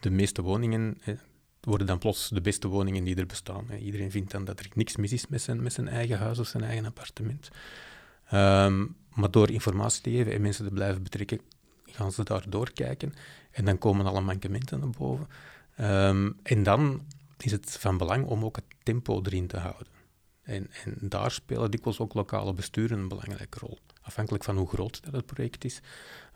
de 0.00 0.10
meeste 0.10 0.42
woningen, 0.42 0.98
worden 1.60 1.86
dan 1.86 1.98
plots 1.98 2.28
de 2.28 2.40
beste 2.40 2.68
woningen 2.68 3.04
die 3.04 3.16
er 3.16 3.26
bestaan. 3.26 3.70
Iedereen 3.70 4.10
vindt 4.10 4.30
dan 4.30 4.44
dat 4.44 4.60
er 4.60 4.68
niks 4.74 4.96
mis 4.96 5.12
is 5.12 5.26
met 5.26 5.42
zijn, 5.42 5.62
met 5.62 5.72
zijn 5.72 5.88
eigen 5.88 6.18
huis 6.18 6.38
of 6.38 6.46
zijn 6.46 6.64
eigen 6.64 6.84
appartement. 6.84 7.50
Um, 8.32 8.96
maar 9.14 9.30
door 9.30 9.50
informatie 9.50 10.02
te 10.02 10.10
geven 10.10 10.32
en 10.32 10.40
mensen 10.40 10.64
te 10.64 10.70
blijven 10.70 11.02
betrekken, 11.02 11.40
gaan 11.86 12.12
ze 12.12 12.24
daar 12.24 12.50
doorkijken. 12.50 13.12
En 13.50 13.64
dan 13.64 13.78
komen 13.78 14.06
alle 14.06 14.20
mankementen 14.20 14.80
naar 14.80 14.90
boven. 14.90 15.26
En 16.42 16.62
dan 16.62 17.02
is 17.44 17.52
het 17.52 17.76
van 17.80 17.96
belang 17.96 18.26
om 18.26 18.44
ook 18.44 18.56
het 18.56 18.64
tempo 18.82 19.22
erin 19.22 19.46
te 19.46 19.56
houden. 19.56 19.86
En, 20.42 20.70
en 20.84 20.96
daar 21.00 21.30
spelen 21.30 21.70
dikwijls 21.70 21.98
ook 21.98 22.14
lokale 22.14 22.52
besturen 22.52 22.98
een 22.98 23.08
belangrijke 23.08 23.58
rol. 23.58 23.78
Afhankelijk 24.00 24.44
van 24.44 24.56
hoe 24.56 24.68
groot 24.68 25.04
dat 25.04 25.12
het 25.12 25.26
project 25.26 25.64
is, 25.64 25.80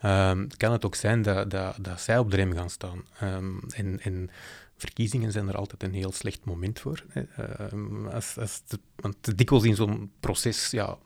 um, 0.04 0.46
kan 0.56 0.72
het 0.72 0.84
ook 0.84 0.94
zijn 0.94 1.22
dat, 1.22 2.00
zij 2.00 2.18
op 2.18 2.30
de 2.30 2.36
rem 2.36 2.52
gaan 2.52 2.70
staan. 2.70 3.04
Um, 3.22 3.60
en, 3.68 4.00
en 4.00 4.30
verkiezingen 4.76 5.32
zijn 5.32 5.48
er 5.48 5.56
altijd 5.56 5.82
een 5.82 5.94
heel 5.94 6.12
slecht 6.12 6.44
moment 6.44 6.80
voor. 6.80 7.04
Uh, 7.14 8.12
als, 8.12 8.38
als 8.38 8.62
want 8.96 9.38
dikwijls 9.38 9.64
in 9.64 9.74
zo'n 9.74 10.12
proces 10.20 10.70
ja, 10.70 10.98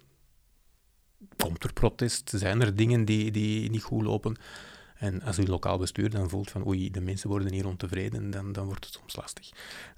komt 1.37 1.65
er 1.65 1.73
protest, 1.73 2.33
zijn 2.35 2.61
er 2.61 2.77
dingen 2.77 3.05
die, 3.05 3.31
die 3.31 3.71
niet 3.71 3.83
goed 3.83 4.03
lopen. 4.03 4.37
En 5.03 5.23
als 5.23 5.39
uw 5.39 5.47
lokaal 5.47 5.79
bestuur 5.79 6.11
dan 6.11 6.29
voelt 6.29 6.51
van 6.51 6.67
oei, 6.67 6.91
de 6.91 7.01
mensen 7.01 7.29
worden 7.29 7.53
hier 7.53 7.67
ontevreden, 7.67 8.31
dan, 8.31 8.53
dan 8.53 8.67
wordt 8.67 8.85
het 8.85 8.95
soms 8.95 9.17
lastig. 9.17 9.51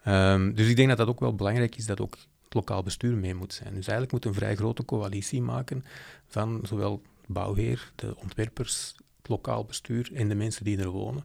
Um, 0.06 0.54
dus 0.54 0.68
ik 0.68 0.76
denk 0.76 0.88
dat 0.88 0.96
dat 0.96 1.08
ook 1.08 1.20
wel 1.20 1.34
belangrijk 1.34 1.76
is 1.76 1.86
dat 1.86 2.00
ook 2.00 2.18
het 2.42 2.54
lokaal 2.54 2.82
bestuur 2.82 3.16
mee 3.16 3.34
moet 3.34 3.52
zijn. 3.52 3.74
Dus 3.74 3.86
eigenlijk 3.86 4.12
moet 4.12 4.24
een 4.24 4.34
vrij 4.34 4.56
grote 4.56 4.84
coalitie 4.84 5.42
maken 5.42 5.84
van 6.26 6.60
zowel 6.62 7.02
bouwheer, 7.26 7.92
de 7.94 8.16
ontwerpers, 8.16 8.94
het 9.18 9.28
lokaal 9.28 9.64
bestuur 9.64 10.10
en 10.14 10.28
de 10.28 10.34
mensen 10.34 10.64
die 10.64 10.78
er 10.78 10.88
wonen 10.88 11.24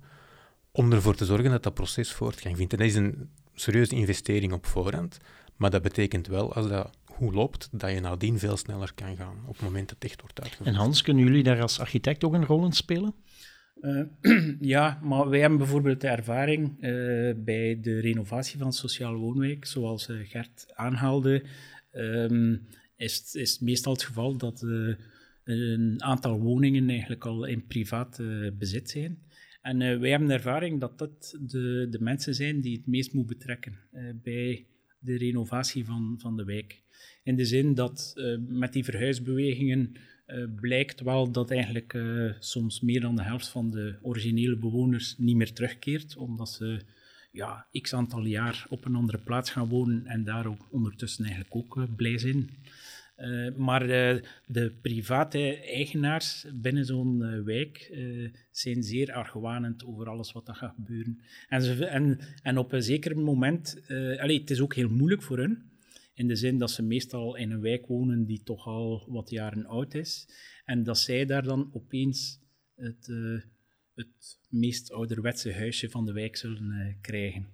om 0.72 0.92
ervoor 0.92 1.16
te 1.16 1.26
zorgen 1.26 1.52
dat 1.52 1.64
dat 1.64 1.74
proces 1.74 2.12
voortgang 2.12 2.58
vindt. 2.58 2.72
En 2.72 2.80
dat 2.80 2.88
is 2.88 2.96
een 2.96 3.30
serieuze 3.54 3.96
investering 3.96 4.54
op 4.54 4.66
voorhand, 4.66 5.18
maar 5.56 5.70
dat 5.70 5.82
betekent 5.82 6.28
wel, 6.28 6.54
als 6.54 6.68
dat 6.68 6.90
goed 7.06 7.34
loopt, 7.34 7.68
dat 7.72 7.92
je 7.92 8.00
nadien 8.00 8.40
veel 8.40 8.58
sneller 8.58 8.92
kan 8.96 9.16
gaan 9.16 9.38
op 9.46 9.54
het 9.54 9.64
moment 9.64 9.90
dat 9.90 9.98
het 10.00 10.12
echt 10.12 10.22
wordt 10.22 10.42
uitgevoerd. 10.42 10.70
En 10.70 10.76
Hans, 10.76 11.02
kunnen 11.02 11.24
jullie 11.24 11.44
daar 11.44 11.62
als 11.62 11.80
architect 11.80 12.24
ook 12.24 12.34
een 12.34 12.46
rol 12.46 12.66
in 12.66 12.74
spelen? 12.74 13.14
Uh, 13.82 14.04
ja, 14.76 15.00
maar 15.04 15.30
wij 15.30 15.40
hebben 15.40 15.58
bijvoorbeeld 15.58 16.02
de 16.02 16.08
ervaring 16.08 16.70
uh, 16.70 17.34
bij 17.38 17.80
de 17.82 18.00
renovatie 18.00 18.60
van 18.60 18.74
sociale 18.74 19.18
woonwijk, 19.18 19.66
zoals 19.66 20.10
uh, 20.10 20.18
Gert 20.24 20.66
aanhaalde, 20.74 21.44
um, 21.94 22.68
is, 22.96 23.34
is 23.36 23.52
het 23.52 23.62
meestal 23.62 23.94
het 23.94 24.04
geval 24.04 24.38
dat 24.38 24.62
een 25.44 26.04
aantal 26.04 26.40
woningen 26.40 26.90
eigenlijk 26.90 27.26
al 27.26 27.46
in 27.46 27.66
privaat 27.68 28.22
bezit 28.58 28.90
zijn. 28.90 29.18
En 29.62 29.78
wij 30.00 30.10
hebben 30.10 30.28
de 30.28 30.34
ervaring 30.34 30.80
dat 30.80 30.98
dat 30.98 31.38
de, 31.42 31.88
de 31.90 32.00
mensen 32.00 32.36
zijn 32.36 32.62
die 32.62 32.78
het 32.78 32.88
meest 32.88 33.14
moet 33.14 33.28
betrekken 33.28 33.78
bij 34.24 34.66
de 35.00 35.18
renovatie 35.18 35.86
van, 35.86 36.16
van 36.22 36.36
de 36.36 36.44
wijk. 36.44 36.84
In 37.24 37.36
de 37.36 37.46
zin 37.46 37.74
dat 37.74 38.14
met 38.48 38.74
die 38.74 38.84
verhuisbewegingen 38.84 39.94
blijkt 40.56 41.02
wel 41.02 41.32
dat 41.32 41.52
eigenlijk 41.52 41.98
soms 42.40 42.82
meer 42.82 43.02
dan 43.02 43.16
de 43.16 43.24
helft 43.24 43.48
van 43.48 43.72
de 43.72 43.96
originele 44.02 44.56
bewoners 44.56 45.16
niet 45.18 45.36
meer 45.36 45.54
terugkeert, 45.54 46.18
omdat 46.18 46.50
ze 46.50 46.82
ja, 47.32 47.68
x 47.82 47.94
aantal 47.94 48.26
jaar 48.26 48.66
op 48.70 48.86
een 48.86 48.96
andere 48.96 49.18
plaats 49.18 49.52
gaan 49.52 49.68
wonen 49.68 50.06
en 50.06 50.24
daar 50.24 50.46
ook 50.46 50.68
ondertussen 50.72 51.26
eigenlijk 51.26 51.56
ook 51.56 51.96
blij 51.96 52.18
zijn. 52.18 52.50
Maar 53.58 53.88
de 54.46 54.74
private 54.82 55.58
eigenaars 55.58 56.46
binnen 56.54 56.86
zo'n 56.86 57.44
wijk 57.44 57.98
zijn 58.52 58.84
zeer 58.84 59.14
argwanend 59.14 59.86
over 59.86 60.10
alles 60.10 60.32
wat 60.32 60.48
er 60.48 60.56
gaat 60.56 60.76
gebeuren. 60.76 61.20
En, 61.50 61.62
ze, 61.62 61.86
en, 61.86 62.20
en 62.44 62.58
op 62.58 62.72
een 62.72 62.84
zeker 62.84 63.18
moment, 63.18 63.82
allee, 64.18 64.40
het 64.40 64.50
is 64.50 64.62
ook 64.62 64.76
heel 64.76 64.90
moeilijk 64.90 65.22
voor 65.22 65.40
hen, 65.40 65.69
in 66.20 66.28
de 66.28 66.36
zin 66.36 66.58
dat 66.58 66.72
ze 66.72 66.84
meestal 66.84 67.36
in 67.36 67.52
een 67.52 67.62
wijk 67.62 67.88
wonen 67.88 68.26
die 68.26 68.44
toch 68.44 68.68
al 68.68 69.06
wat 69.08 69.30
jaren 69.30 69.66
oud 69.66 69.94
is, 69.94 70.28
en 70.66 70.84
dat 70.84 70.98
zij 70.98 71.26
daar 71.26 71.44
dan 71.44 71.70
opeens 71.74 72.40
het, 72.76 73.12
het 73.94 74.40
meest 74.50 74.92
ouderwetse 74.92 75.54
huisje 75.54 75.90
van 75.90 76.06
de 76.06 76.12
wijk 76.12 76.36
zullen 76.36 76.98
krijgen, 77.02 77.48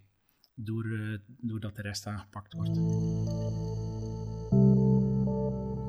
door, 0.54 0.86
doordat 1.25 1.75
de 1.75 1.82
rest 1.82 2.06
aangepakt 2.06 2.54
wordt. 2.54 2.78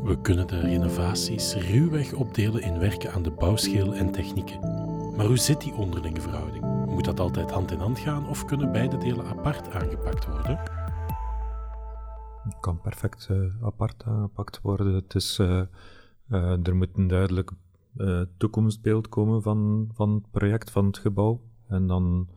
We 0.02 0.20
kunnen 0.22 0.46
de 0.46 0.60
renovaties 0.60 1.54
ruwweg 1.54 2.12
opdelen 2.12 2.62
in 2.62 2.78
werken 2.78 3.12
aan 3.12 3.22
de 3.22 3.30
bouwschil 3.30 3.94
en 3.94 4.12
technieken. 4.12 4.60
Maar 5.16 5.26
hoe 5.26 5.38
zit 5.38 5.60
die 5.60 5.74
onderlinge 5.74 6.20
verhouding? 6.20 6.64
Moet 6.86 7.04
dat 7.04 7.20
altijd 7.20 7.50
hand 7.50 7.70
in 7.70 7.78
hand 7.78 7.98
gaan 7.98 8.28
of 8.28 8.44
kunnen 8.44 8.72
beide 8.72 8.96
delen 8.96 9.26
apart 9.26 9.68
aangepakt 9.68 10.26
worden? 10.26 10.75
Het 12.46 12.60
kan 12.60 12.80
perfect 12.80 13.30
apart 13.62 14.02
aangepakt 14.04 14.60
worden. 14.60 14.94
Het 14.94 15.14
is, 15.14 15.38
er 16.28 16.76
moet 16.76 16.88
een 16.94 17.06
duidelijk 17.06 17.50
toekomstbeeld 18.36 19.08
komen 19.08 19.42
van, 19.42 19.90
van 19.94 20.14
het 20.14 20.30
project, 20.30 20.70
van 20.70 20.86
het 20.86 20.98
gebouw. 20.98 21.40
En 21.68 21.86
dan 21.86 22.28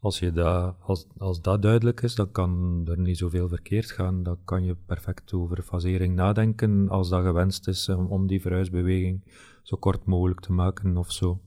als, 0.00 0.18
je 0.18 0.32
dat, 0.32 0.74
als, 0.80 1.06
als 1.18 1.40
dat 1.40 1.62
duidelijk 1.62 2.02
is, 2.02 2.14
dan 2.14 2.30
kan 2.30 2.82
er 2.86 2.98
niet 2.98 3.18
zoveel 3.18 3.48
verkeerd 3.48 3.90
gaan. 3.90 4.22
Dan 4.22 4.38
kan 4.44 4.64
je 4.64 4.76
perfect 4.86 5.32
over 5.32 5.62
fasering 5.62 6.14
nadenken 6.14 6.88
als 6.88 7.08
dat 7.08 7.24
gewenst 7.24 7.68
is 7.68 7.88
om 7.88 8.26
die 8.26 8.40
verhuisbeweging 8.40 9.24
zo 9.62 9.76
kort 9.76 10.04
mogelijk 10.04 10.40
te 10.40 10.52
maken 10.52 10.96
of 10.96 11.12
zo. 11.12 11.40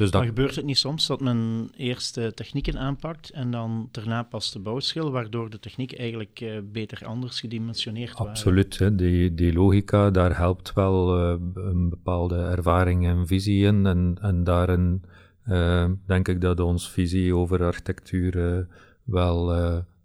Dus 0.00 0.10
dat... 0.10 0.20
Maar 0.20 0.30
gebeurt 0.30 0.56
het 0.56 0.64
niet 0.64 0.78
soms 0.78 1.06
dat 1.06 1.20
men 1.20 1.70
eerst 1.76 2.14
de 2.14 2.32
technieken 2.34 2.78
aanpakt 2.78 3.30
en 3.30 3.50
dan 3.50 3.88
daarna 3.90 4.22
pas 4.22 4.52
de 4.52 4.58
bouwschil, 4.58 5.10
waardoor 5.10 5.50
de 5.50 5.58
techniek 5.58 5.98
eigenlijk 5.98 6.40
uh, 6.40 6.58
beter 6.72 7.06
anders 7.06 7.40
gedimensioneerd 7.40 8.18
wordt? 8.18 8.30
Absoluut. 8.30 8.78
Hè. 8.78 8.94
Die, 8.94 9.34
die 9.34 9.52
logica, 9.52 10.10
daar 10.10 10.36
helpt 10.36 10.72
wel 10.72 11.18
uh, 11.18 11.40
een 11.54 11.88
bepaalde 11.88 12.36
ervaring 12.36 13.06
en 13.06 13.26
visie 13.26 13.66
in. 13.66 13.86
En, 13.86 14.18
en 14.20 14.44
daarin 14.44 15.02
uh, 15.48 15.90
denk 16.06 16.28
ik 16.28 16.40
dat 16.40 16.60
onze 16.60 16.90
visie 16.90 17.34
over 17.34 17.64
architectuur 17.64 18.66
wel 19.04 19.54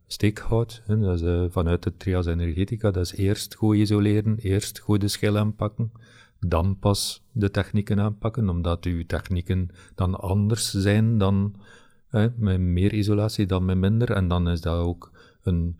steek 0.07 0.39
houdt. 0.39 0.81
Hè. 0.85 0.99
Dat 0.99 1.21
is, 1.21 1.51
vanuit 1.51 1.83
de 1.83 1.97
trias 1.97 2.25
energetica, 2.25 2.91
dat 2.91 3.05
is 3.05 3.15
eerst 3.15 3.55
goed 3.55 3.75
isoleren, 3.75 4.37
eerst 4.37 4.79
goed 4.79 5.01
de 5.01 5.07
schil 5.07 5.37
aanpakken 5.37 5.91
dan 6.47 6.79
pas 6.79 7.23
de 7.31 7.51
technieken 7.51 7.99
aanpakken, 7.99 8.49
omdat 8.49 8.85
uw 8.85 9.05
technieken 9.05 9.69
dan 9.95 10.19
anders 10.19 10.71
zijn 10.71 11.17
dan 11.17 11.55
met 12.35 12.59
meer 12.59 12.93
isolatie 12.93 13.45
dan 13.45 13.65
met 13.65 13.77
minder. 13.77 14.11
En 14.11 14.27
dan 14.27 14.49
is 14.49 14.61
dat 14.61 14.77
ook 14.77 15.11
een, 15.43 15.75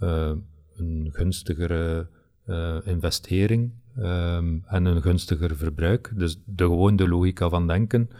uh, 0.00 0.32
een 0.76 1.08
gunstigere 1.12 2.08
uh, 2.46 2.76
investering 2.84 3.72
um, 3.98 4.62
en 4.66 4.84
een 4.84 5.02
gunstiger 5.02 5.56
verbruik. 5.56 6.12
Dus 6.16 6.42
de 6.44 6.64
gewone 6.64 7.08
logica 7.08 7.48
van 7.48 7.66
denken. 7.66 8.10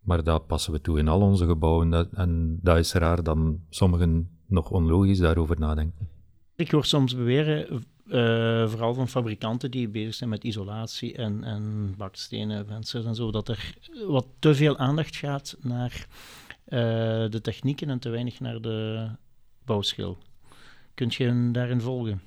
Maar 0.00 0.24
dat 0.24 0.46
passen 0.46 0.72
we 0.72 0.80
toe 0.80 0.98
in 0.98 1.08
al 1.08 1.20
onze 1.20 1.46
gebouwen. 1.46 2.10
En 2.12 2.58
dat 2.62 2.76
is 2.78 2.92
raar 2.92 3.22
dan 3.22 3.60
sommigen 3.68 4.28
nog 4.46 4.70
onlogisch 4.70 5.18
daarover 5.18 5.58
nadenken. 5.58 6.08
Ik 6.56 6.70
hoor 6.70 6.84
soms 6.84 7.16
beweren 7.16 7.82
uh, 8.08 8.68
vooral 8.68 8.94
van 8.94 9.08
fabrikanten 9.08 9.70
die 9.70 9.88
bezig 9.88 10.14
zijn 10.14 10.30
met 10.30 10.44
isolatie 10.44 11.14
en, 11.14 11.44
en 11.44 11.94
bakstenen, 11.96 12.66
vensters 12.66 13.04
en 13.04 13.14
zo, 13.14 13.30
dat 13.30 13.48
er 13.48 13.74
wat 14.06 14.26
te 14.38 14.54
veel 14.54 14.76
aandacht 14.76 15.16
gaat 15.16 15.56
naar 15.60 16.06
uh, 16.68 16.78
de 17.30 17.40
technieken 17.42 17.90
en 17.90 17.98
te 17.98 18.08
weinig 18.08 18.40
naar 18.40 18.60
de 18.60 19.08
bouwschil. 19.64 20.18
Kunt 20.94 21.14
je 21.14 21.48
daarin 21.52 21.80
volgen? 21.80 22.20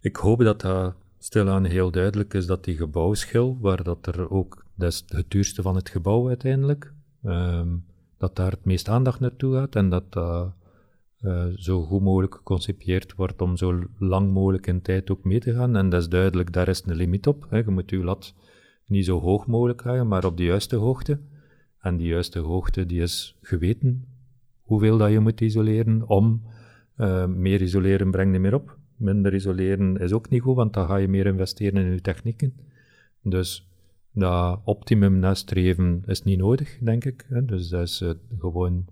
Ik 0.00 0.16
hoop 0.16 0.38
dat 0.38 0.60
dat 0.60 0.94
stilaan 1.18 1.64
heel 1.64 1.90
duidelijk 1.90 2.34
is 2.34 2.46
dat 2.46 2.64
die 2.64 2.76
gebouwschil, 2.76 3.58
waar 3.60 3.82
dat 3.82 4.06
er 4.06 4.30
ook, 4.30 4.64
het 4.78 5.24
duurste 5.28 5.62
van 5.62 5.74
het 5.74 5.88
gebouw 5.88 6.28
uiteindelijk, 6.28 6.92
um, 7.24 7.84
dat 8.18 8.36
daar 8.36 8.50
het 8.50 8.64
meest 8.64 8.88
aandacht 8.88 9.20
naartoe 9.20 9.54
gaat 9.54 9.76
en 9.76 9.88
dat 9.88 10.12
dat 10.12 10.24
uh, 10.24 10.46
zo 11.56 11.82
goed 11.82 12.02
mogelijk 12.02 12.34
geconcipieerd 12.34 13.14
wordt 13.14 13.42
om 13.42 13.56
zo 13.56 13.82
lang 13.98 14.32
mogelijk 14.32 14.66
in 14.66 14.82
tijd 14.82 15.10
ook 15.10 15.24
mee 15.24 15.40
te 15.40 15.54
gaan. 15.54 15.76
En 15.76 15.88
dat 15.88 16.00
is 16.00 16.08
duidelijk, 16.08 16.52
daar 16.52 16.68
is 16.68 16.82
een 16.86 16.96
limiet 16.96 17.26
op. 17.26 17.46
Hè. 17.50 17.58
Je 17.58 17.70
moet 17.70 17.90
je 17.90 18.04
lat 18.04 18.34
niet 18.86 19.04
zo 19.04 19.20
hoog 19.20 19.46
mogelijk 19.46 19.84
leggen, 19.84 20.08
maar 20.08 20.24
op 20.24 20.36
de 20.36 20.44
juiste 20.44 20.76
hoogte. 20.76 21.18
En 21.80 21.96
die 21.96 22.06
juiste 22.06 22.38
hoogte 22.38 22.86
die 22.86 23.00
is 23.00 23.36
geweten 23.40 24.04
hoeveel 24.60 24.98
dat 24.98 25.10
je 25.10 25.20
moet 25.20 25.40
isoleren 25.40 26.08
om 26.08 26.42
uh, 26.96 27.26
meer 27.26 27.62
isoleren 27.62 28.10
brengt 28.10 28.32
niet 28.32 28.40
meer 28.40 28.54
op. 28.54 28.78
Minder 28.96 29.34
isoleren 29.34 29.96
is 29.96 30.12
ook 30.12 30.28
niet 30.28 30.42
goed, 30.42 30.56
want 30.56 30.72
dan 30.72 30.86
ga 30.86 30.96
je 30.96 31.08
meer 31.08 31.26
investeren 31.26 31.84
in 31.84 31.92
je 31.92 32.00
technieken. 32.00 32.52
Dus 33.22 33.68
dat 34.12 34.60
optimum 34.64 35.18
nastreven 35.18 36.02
is 36.06 36.22
niet 36.22 36.38
nodig, 36.38 36.78
denk 36.78 37.04
ik. 37.04 37.26
Hè. 37.28 37.44
Dus 37.44 37.68
dat 37.68 37.82
is 37.82 38.00
uh, 38.00 38.10
gewoon 38.38 38.84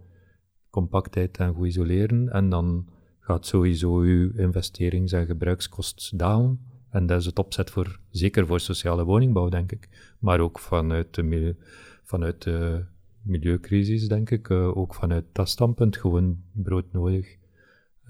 compactheid 0.72 1.38
en 1.38 1.54
goed 1.54 1.66
isoleren. 1.66 2.28
En 2.28 2.48
dan 2.48 2.88
gaat 3.20 3.46
sowieso 3.46 3.98
uw 3.98 4.32
investerings- 4.36 5.12
en 5.12 5.26
gebruikskost 5.26 6.18
dalen. 6.18 6.60
En 6.90 7.06
dat 7.06 7.20
is 7.20 7.26
het 7.26 7.38
opzet 7.38 7.70
voor, 7.70 7.98
zeker 8.10 8.46
voor 8.46 8.60
sociale 8.60 9.04
woningbouw, 9.04 9.48
denk 9.48 9.72
ik. 9.72 9.88
Maar 10.18 10.40
ook 10.40 10.58
vanuit 10.58 11.14
de, 11.14 11.56
vanuit 12.02 12.42
de 12.42 12.84
milieucrisis, 13.22 14.08
denk 14.08 14.30
ik. 14.30 14.48
Uh, 14.48 14.76
ook 14.76 14.94
vanuit 14.94 15.24
dat 15.32 15.48
standpunt 15.48 15.96
gewoon 15.96 16.42
broodnodig 16.52 17.36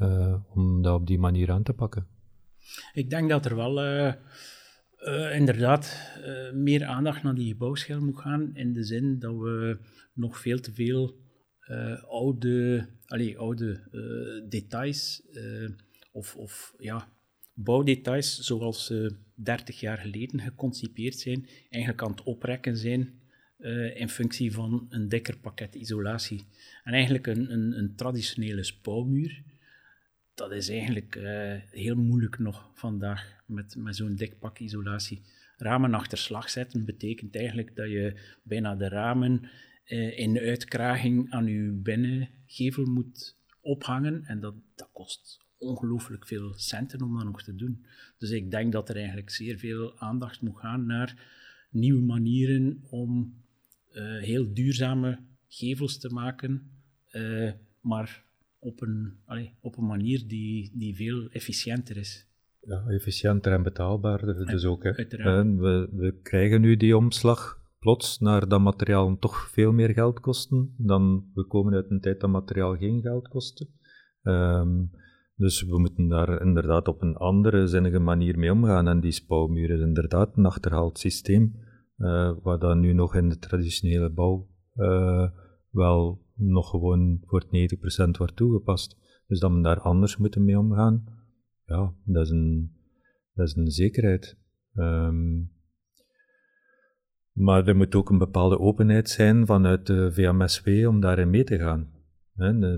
uh, 0.00 0.34
om 0.48 0.82
dat 0.82 0.94
op 0.94 1.06
die 1.06 1.18
manier 1.18 1.50
aan 1.50 1.62
te 1.62 1.72
pakken. 1.72 2.06
Ik 2.92 3.10
denk 3.10 3.30
dat 3.30 3.44
er 3.44 3.56
wel 3.56 3.84
uh, 3.84 4.14
inderdaad 5.34 6.10
meer 6.54 6.84
aandacht 6.84 7.22
naar 7.22 7.34
die 7.34 7.56
bouwschil 7.56 8.00
moet 8.00 8.18
gaan. 8.18 8.50
In 8.54 8.72
de 8.72 8.84
zin 8.84 9.18
dat 9.18 9.34
we 9.34 9.78
nog 10.12 10.38
veel 10.38 10.60
te 10.60 10.72
veel 10.72 11.16
uh, 11.68 12.02
oude, 12.02 12.86
allee, 13.06 13.38
oude 13.38 13.80
uh, 13.92 14.48
details 14.50 15.22
uh, 15.32 15.68
of, 16.12 16.36
of 16.36 16.74
ja, 16.78 17.08
bouwdetails 17.54 18.38
zoals 18.38 18.86
ze 18.86 19.16
30 19.34 19.80
jaar 19.80 19.98
geleden 19.98 20.40
geconcipeerd 20.40 21.18
zijn, 21.18 21.48
eigenlijk 21.70 22.02
aan 22.02 22.10
het 22.10 22.22
oprekken 22.22 22.76
zijn 22.76 23.20
in 23.94 24.08
functie 24.08 24.52
van 24.52 24.86
een 24.88 25.08
dikker 25.08 25.38
pakket 25.38 25.74
isolatie. 25.74 26.46
En 26.84 26.92
eigenlijk 26.92 27.26
een, 27.26 27.52
een, 27.52 27.78
een 27.78 27.94
traditionele 27.94 28.62
spouwmuur, 28.62 29.42
dat 30.34 30.52
is 30.52 30.68
eigenlijk 30.68 31.18
heel 31.70 31.94
moeilijk 31.94 32.38
nog 32.38 32.70
vandaag 32.74 33.42
met, 33.46 33.76
met 33.76 33.96
zo'n 33.96 34.14
dik 34.14 34.38
pak 34.38 34.58
isolatie. 34.58 35.22
Ramen 35.56 35.94
achter 35.94 36.18
slag 36.18 36.50
zetten 36.50 36.84
betekent 36.84 37.36
eigenlijk 37.36 37.76
dat 37.76 37.88
je 37.90 38.20
bijna 38.42 38.74
de 38.74 38.88
ramen 38.88 39.50
uh, 39.88 40.18
in 40.18 40.38
uitkraging 40.38 41.30
aan 41.30 41.46
uw 41.46 41.82
binnengevel 41.82 42.84
moet 42.84 43.36
ophangen. 43.60 44.24
En 44.24 44.40
dat, 44.40 44.54
dat 44.74 44.88
kost 44.92 45.40
ongelooflijk 45.58 46.26
veel 46.26 46.54
centen 46.54 47.02
om 47.02 47.16
dat 47.16 47.24
nog 47.24 47.42
te 47.42 47.54
doen. 47.54 47.84
Dus 48.18 48.30
ik 48.30 48.50
denk 48.50 48.72
dat 48.72 48.88
er 48.88 48.96
eigenlijk 48.96 49.30
zeer 49.30 49.58
veel 49.58 49.98
aandacht 49.98 50.40
moet 50.40 50.58
gaan 50.58 50.86
naar 50.86 51.30
nieuwe 51.70 52.02
manieren 52.02 52.82
om 52.90 53.34
uh, 53.92 54.22
heel 54.22 54.54
duurzame 54.54 55.18
gevels 55.48 55.98
te 55.98 56.08
maken, 56.08 56.70
uh, 57.12 57.50
maar 57.80 58.24
op 58.58 58.80
een, 58.80 59.16
allez, 59.24 59.50
op 59.60 59.76
een 59.76 59.86
manier 59.86 60.26
die, 60.26 60.70
die 60.74 60.96
veel 60.96 61.28
efficiënter 61.30 61.96
is. 61.96 62.26
Ja, 62.60 62.84
efficiënter 62.86 63.52
en 63.52 63.62
betaalbaarder 63.62 64.46
dus 64.46 64.64
ook. 64.64 64.82
Hè. 64.82 64.92
We, 65.56 65.88
we 65.92 66.14
krijgen 66.22 66.60
nu 66.60 66.76
die 66.76 66.96
omslag 66.96 67.61
plots 67.82 68.18
naar 68.18 68.48
dat 68.48 68.60
materiaal 68.60 69.18
toch 69.18 69.50
veel 69.50 69.72
meer 69.72 69.90
geld 69.90 70.20
kosten 70.20 70.74
dan 70.76 71.30
we 71.34 71.46
komen 71.46 71.74
uit 71.74 71.90
een 71.90 72.00
tijd 72.00 72.20
dat 72.20 72.30
materiaal 72.30 72.76
geen 72.76 73.00
geld 73.00 73.28
kostte. 73.28 73.68
Um, 74.22 74.90
dus 75.36 75.62
we 75.62 75.78
moeten 75.78 76.08
daar 76.08 76.40
inderdaad 76.40 76.88
op 76.88 77.02
een 77.02 77.16
andere 77.16 77.66
zinnige 77.66 77.98
manier 77.98 78.38
mee 78.38 78.52
omgaan. 78.52 78.88
En 78.88 79.00
die 79.00 79.10
spouwmuur 79.10 79.70
is 79.70 79.80
inderdaad 79.80 80.36
een 80.36 80.46
achterhaald 80.46 80.98
systeem, 80.98 81.54
uh, 81.98 82.32
waar 82.42 82.58
dan 82.58 82.80
nu 82.80 82.92
nog 82.92 83.14
in 83.14 83.28
de 83.28 83.38
traditionele 83.38 84.10
bouw 84.10 84.48
uh, 84.76 85.30
wel 85.70 86.26
nog 86.34 86.70
gewoon 86.70 87.20
voor 87.24 87.44
90% 87.44 87.48
wordt 88.18 88.36
toegepast. 88.36 88.96
Dus 89.26 89.40
dat 89.40 89.52
we 89.52 89.60
daar 89.60 89.80
anders 89.80 90.16
moeten 90.16 90.44
mee 90.44 90.58
omgaan, 90.58 91.04
ja, 91.64 91.94
dat 92.04 92.24
is 92.24 92.30
een, 92.30 92.72
dat 93.34 93.46
is 93.46 93.54
een 93.56 93.70
zekerheid. 93.70 94.38
Um, 94.74 95.50
maar 97.32 97.66
er 97.66 97.76
moet 97.76 97.94
ook 97.94 98.10
een 98.10 98.18
bepaalde 98.18 98.58
openheid 98.58 99.10
zijn 99.10 99.46
vanuit 99.46 99.86
de 99.86 100.12
VMSW 100.12 100.88
om 100.88 101.00
daarin 101.00 101.30
mee 101.30 101.44
te 101.44 101.58
gaan. 101.58 101.90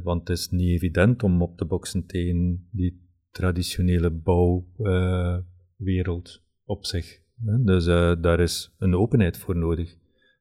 Want 0.02 0.28
het 0.28 0.38
is 0.38 0.50
niet 0.50 0.70
evident 0.70 1.22
om 1.22 1.42
op 1.42 1.56
te 1.56 1.64
boksen 1.64 2.06
tegen 2.06 2.68
die 2.70 3.02
traditionele 3.30 4.10
bouwwereld 4.10 6.28
uh, 6.28 6.34
op 6.64 6.84
zich. 6.84 7.22
Dus 7.64 7.86
uh, 7.86 8.14
daar 8.20 8.40
is 8.40 8.74
een 8.78 8.94
openheid 8.94 9.38
voor 9.38 9.56
nodig. 9.56 9.96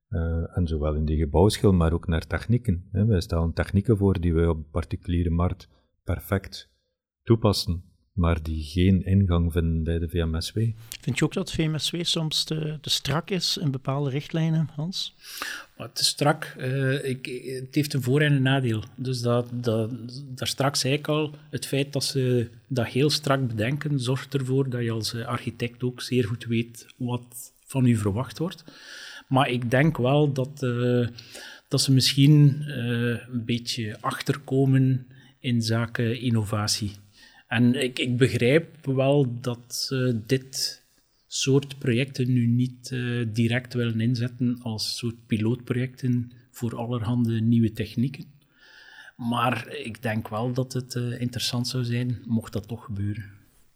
Uh, 0.10 0.58
en 0.58 0.68
zowel 0.68 0.96
in 0.96 1.06
die 1.06 1.18
gebouwschil, 1.18 1.74
maar 1.74 1.94
ook 1.94 2.08
naar 2.08 2.28
technieken. 2.28 2.90
Wij 2.92 3.22
stellen 3.22 3.54
technieken 3.54 3.98
voor 3.98 4.20
die 4.20 4.34
we 4.34 4.50
op 4.50 4.58
de 4.58 4.70
particuliere 4.72 5.30
markt 5.30 5.70
perfect 6.04 6.72
toepassen 7.24 7.93
maar 8.14 8.44
die 8.44 8.64
geen 8.64 9.06
ingang 9.06 9.52
vinden 9.52 9.84
bij 9.84 10.00
de 10.00 10.10
VMSW. 10.10 10.60
Vind 11.02 11.18
je 11.18 11.26
ook 11.26 11.34
dat 11.34 11.52
VMSW 11.52 11.96
soms 12.02 12.44
te, 12.44 12.78
te 12.82 12.90
strak 12.90 13.30
is 13.30 13.58
in 13.58 13.72
bepaalde 13.72 14.10
richtlijnen, 14.10 14.70
Hans? 14.76 15.16
Maar 15.78 15.92
te 15.92 16.04
strak, 16.04 16.56
uh, 16.58 17.06
ik, 17.10 17.26
het 17.46 17.76
heeft 17.76 17.94
een 17.94 18.02
voor- 18.02 18.22
en 18.22 18.34
een 18.34 18.42
nadeel. 18.42 18.84
Dus 18.96 19.22
dat, 19.22 19.48
dat, 19.52 19.92
daar 20.36 20.48
straks 20.48 20.80
zei 20.80 20.94
ik 20.94 21.08
al, 21.08 21.36
het 21.50 21.66
feit 21.66 21.94
dat 21.94 22.04
ze 22.04 22.50
dat 22.68 22.88
heel 22.88 23.10
strak 23.10 23.48
bedenken, 23.48 24.00
zorgt 24.00 24.34
ervoor 24.34 24.70
dat 24.70 24.84
je 24.84 24.92
als 24.92 25.16
architect 25.16 25.84
ook 25.84 26.02
zeer 26.02 26.26
goed 26.26 26.46
weet 26.46 26.86
wat 26.98 27.54
van 27.66 27.86
u 27.86 27.96
verwacht 27.96 28.38
wordt. 28.38 28.64
Maar 29.28 29.50
ik 29.50 29.72
denk 29.72 29.98
wel 29.98 30.34
dat, 30.34 30.62
uh, 30.64 31.08
dat 31.68 31.82
ze 31.82 31.92
misschien 31.92 32.64
uh, 32.68 32.76
een 33.32 33.46
beetje 33.46 33.98
achterkomen 34.00 35.08
in 35.40 35.62
zaken 35.62 36.22
innovatie. 36.22 36.92
En 37.54 37.76
ik, 37.76 38.00
ik 38.00 38.18
begrijp 38.18 38.86
wel 38.86 39.40
dat 39.42 39.90
uh, 39.94 40.14
dit 40.26 40.84
soort 41.28 41.78
projecten 41.78 42.34
nu 42.34 42.46
niet 42.46 42.90
uh, 42.92 43.28
direct 43.30 43.74
willen 43.74 44.02
inzetten 44.02 44.60
als 44.62 44.98
soort 44.98 45.16
pilootprojecten 45.28 46.32
voor 46.52 46.76
allerhande 46.76 47.42
nieuwe 47.42 47.72
technieken. 47.72 48.26
Maar 49.16 49.76
ik 49.76 50.02
denk 50.02 50.28
wel 50.28 50.54
dat 50.54 50.74
het 50.74 50.96
uh, 50.96 51.22
interessant 51.22 51.68
zou 51.68 51.84
zijn, 51.84 52.22
mocht 52.26 52.54
dat 52.54 52.68
toch 52.68 52.86
gebeuren. 52.86 53.32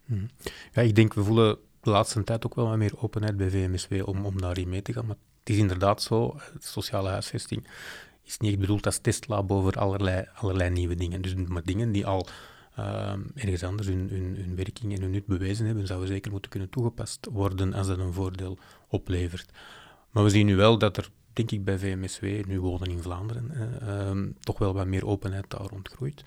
Hmm. 0.05 0.29
Ja, 0.73 0.81
ik 0.81 0.95
denk, 0.95 1.13
we 1.13 1.23
voelen 1.23 1.57
de 1.81 1.89
laatste 1.89 2.23
tijd 2.23 2.45
ook 2.45 2.55
wel 2.55 2.67
wat 2.67 2.77
meer 2.77 3.01
openheid 3.01 3.37
bij 3.37 3.49
VMSW 3.49 3.93
om, 4.05 4.25
om 4.25 4.41
daarin 4.41 4.69
mee 4.69 4.81
te 4.81 4.93
gaan. 4.93 5.05
Maar 5.05 5.17
het 5.39 5.49
is 5.49 5.57
inderdaad 5.57 6.01
zo, 6.01 6.39
sociale 6.59 7.09
huisvesting 7.09 7.67
is 8.23 8.37
niet 8.37 8.59
bedoeld 8.59 8.85
als 8.85 8.97
testlab 8.97 9.51
over 9.51 9.73
allerlei, 9.73 10.25
allerlei 10.33 10.69
nieuwe 10.69 10.95
dingen. 10.95 11.21
Dus 11.21 11.33
maar 11.35 11.63
dingen 11.63 11.91
die 11.91 12.05
al 12.05 12.27
ergens 13.35 13.63
anders 13.63 13.87
hun, 13.87 14.07
hun, 14.09 14.35
hun, 14.37 14.55
werking 14.55 14.95
en 14.95 15.01
hun 15.01 15.11
nut 15.11 15.25
bewezen 15.25 15.65
hebben, 15.65 15.87
zouden 15.87 16.07
zeker 16.07 16.31
moeten 16.31 16.51
kunnen 16.51 16.69
toegepast 16.69 17.27
worden 17.31 17.73
als 17.73 17.87
dat 17.87 17.99
een 17.99 18.13
voordeel 18.13 18.57
oplevert. 18.87 19.51
Maar 20.11 20.23
we 20.23 20.29
zien 20.29 20.45
nu 20.45 20.55
wel 20.55 20.77
dat 20.77 20.97
er, 20.97 21.09
denk 21.33 21.51
ik, 21.51 21.63
bij 21.63 21.77
VMSW, 21.77 22.25
nu 22.47 22.59
wonen 22.59 22.89
in 22.89 23.01
Vlaanderen, 23.01 23.51
uh, 23.83 24.33
toch 24.39 24.57
wel 24.57 24.73
wat 24.73 24.87
meer 24.87 25.05
openheid 25.05 25.45
daar 25.47 25.61
rondgroeit. 25.61 26.23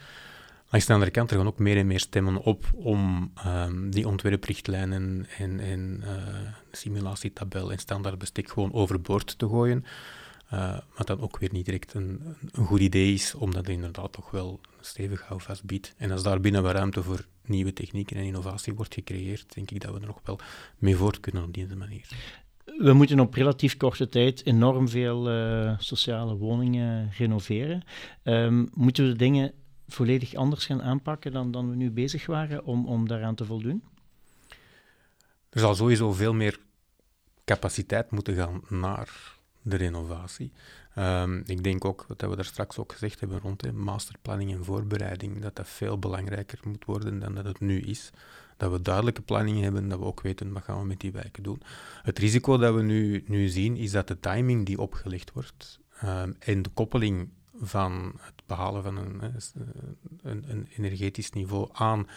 Langs 0.70 0.86
de 0.86 0.92
andere 0.92 1.10
kant, 1.10 1.30
er 1.30 1.36
gaan 1.36 1.46
ook 1.46 1.58
meer 1.58 1.76
en 1.76 1.86
meer 1.86 2.00
stemmen 2.00 2.36
op 2.36 2.64
om 2.74 3.32
um, 3.46 3.90
die 3.90 4.08
ontwerprichtlijnen 4.08 5.26
en, 5.38 5.60
en 5.60 6.02
uh, 6.04 6.10
simulatietabel 6.70 7.72
en 7.72 7.78
standaardbestek 7.78 8.50
gewoon 8.50 8.72
overboord 8.72 9.38
te 9.38 9.48
gooien. 9.48 9.84
Uh, 10.52 10.78
wat 10.96 11.06
dan 11.06 11.20
ook 11.20 11.38
weer 11.38 11.52
niet 11.52 11.64
direct 11.64 11.94
een, 11.94 12.36
een 12.52 12.66
goed 12.66 12.80
idee 12.80 13.12
is, 13.12 13.34
omdat 13.34 13.66
het 13.66 13.74
inderdaad 13.74 14.12
toch 14.12 14.30
wel 14.30 14.60
stevig 14.80 15.22
houvast 15.22 15.64
biedt. 15.64 15.94
En 15.96 16.10
als 16.10 16.22
daar 16.22 16.40
binnen 16.40 16.62
wat 16.62 16.72
ruimte 16.72 17.02
voor 17.02 17.26
nieuwe 17.44 17.72
technieken 17.72 18.16
en 18.16 18.24
innovatie 18.24 18.74
wordt 18.74 18.94
gecreëerd, 18.94 19.54
denk 19.54 19.70
ik 19.70 19.80
dat 19.80 19.94
we 19.94 20.00
er 20.00 20.06
nog 20.06 20.20
wel 20.24 20.38
mee 20.78 20.96
voort 20.96 21.20
kunnen 21.20 21.44
op 21.44 21.54
deze 21.54 21.76
manier. 21.76 22.08
We 22.64 22.92
moeten 22.92 23.20
op 23.20 23.34
relatief 23.34 23.76
korte 23.76 24.08
tijd 24.08 24.46
enorm 24.46 24.88
veel 24.88 25.30
uh, 25.32 25.78
sociale 25.78 26.36
woningen 26.36 27.10
renoveren. 27.18 27.82
Um, 28.24 28.68
moeten 28.74 29.04
we 29.04 29.10
de 29.10 29.16
dingen 29.16 29.52
volledig 29.88 30.34
anders 30.34 30.66
gaan 30.66 30.82
aanpakken 30.82 31.32
dan, 31.32 31.50
dan 31.50 31.70
we 31.70 31.76
nu 31.76 31.90
bezig 31.90 32.26
waren 32.26 32.64
om, 32.64 32.86
om 32.86 33.08
daaraan 33.08 33.34
te 33.34 33.44
voldoen? 33.44 33.82
Er 35.50 35.60
zal 35.60 35.74
sowieso 35.74 36.12
veel 36.12 36.34
meer 36.34 36.58
capaciteit 37.44 38.10
moeten 38.10 38.34
gaan 38.34 38.60
naar 38.68 39.38
de 39.62 39.76
renovatie. 39.76 40.52
Um, 40.98 41.42
ik 41.46 41.64
denk 41.64 41.84
ook, 41.84 42.04
wat 42.08 42.20
we 42.20 42.36
daar 42.36 42.44
straks 42.44 42.78
ook 42.78 42.92
gezegd 42.92 43.20
hebben 43.20 43.40
rond 43.40 43.72
masterplanning 43.72 44.52
en 44.52 44.64
voorbereiding, 44.64 45.40
dat 45.40 45.56
dat 45.56 45.68
veel 45.68 45.98
belangrijker 45.98 46.58
moet 46.64 46.84
worden 46.84 47.18
dan 47.18 47.34
dat 47.34 47.44
het 47.44 47.60
nu 47.60 47.80
is. 47.80 48.10
Dat 48.56 48.70
we 48.70 48.82
duidelijke 48.82 49.22
planning 49.22 49.60
hebben, 49.60 49.88
dat 49.88 49.98
we 49.98 50.04
ook 50.04 50.20
weten 50.20 50.52
wat 50.52 50.62
gaan 50.62 50.80
we 50.80 50.86
met 50.86 51.00
die 51.00 51.12
wijken 51.12 51.42
doen. 51.42 51.62
Het 52.02 52.18
risico 52.18 52.56
dat 52.56 52.74
we 52.74 52.82
nu, 52.82 53.24
nu 53.26 53.48
zien, 53.48 53.76
is 53.76 53.90
dat 53.90 54.08
de 54.08 54.20
timing 54.20 54.66
die 54.66 54.80
opgelegd 54.80 55.32
wordt 55.32 55.78
um, 56.04 56.36
en 56.38 56.62
de 56.62 56.70
koppeling 56.70 57.28
van 57.60 58.12
het 58.20 58.42
behalen 58.46 58.82
van 58.82 58.96
een, 58.96 59.22
een, 60.22 60.44
een 60.50 60.68
energetisch 60.76 61.30
niveau 61.30 61.68
aan 61.72 62.08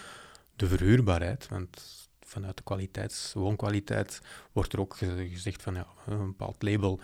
de 0.56 0.68
verhuurbaarheid, 0.68 1.48
want 1.48 2.02
vanuit 2.20 2.58
de 2.58 2.64
kwaliteits, 2.64 3.34
woonkwaliteit 3.34 4.22
wordt 4.52 4.74
er 4.74 4.80
ook 4.80 4.98
gezegd 4.98 5.62
van 5.62 5.74
ja, 5.74 5.88
een 6.06 6.18
bepaald 6.18 6.64
label, 6.64 7.00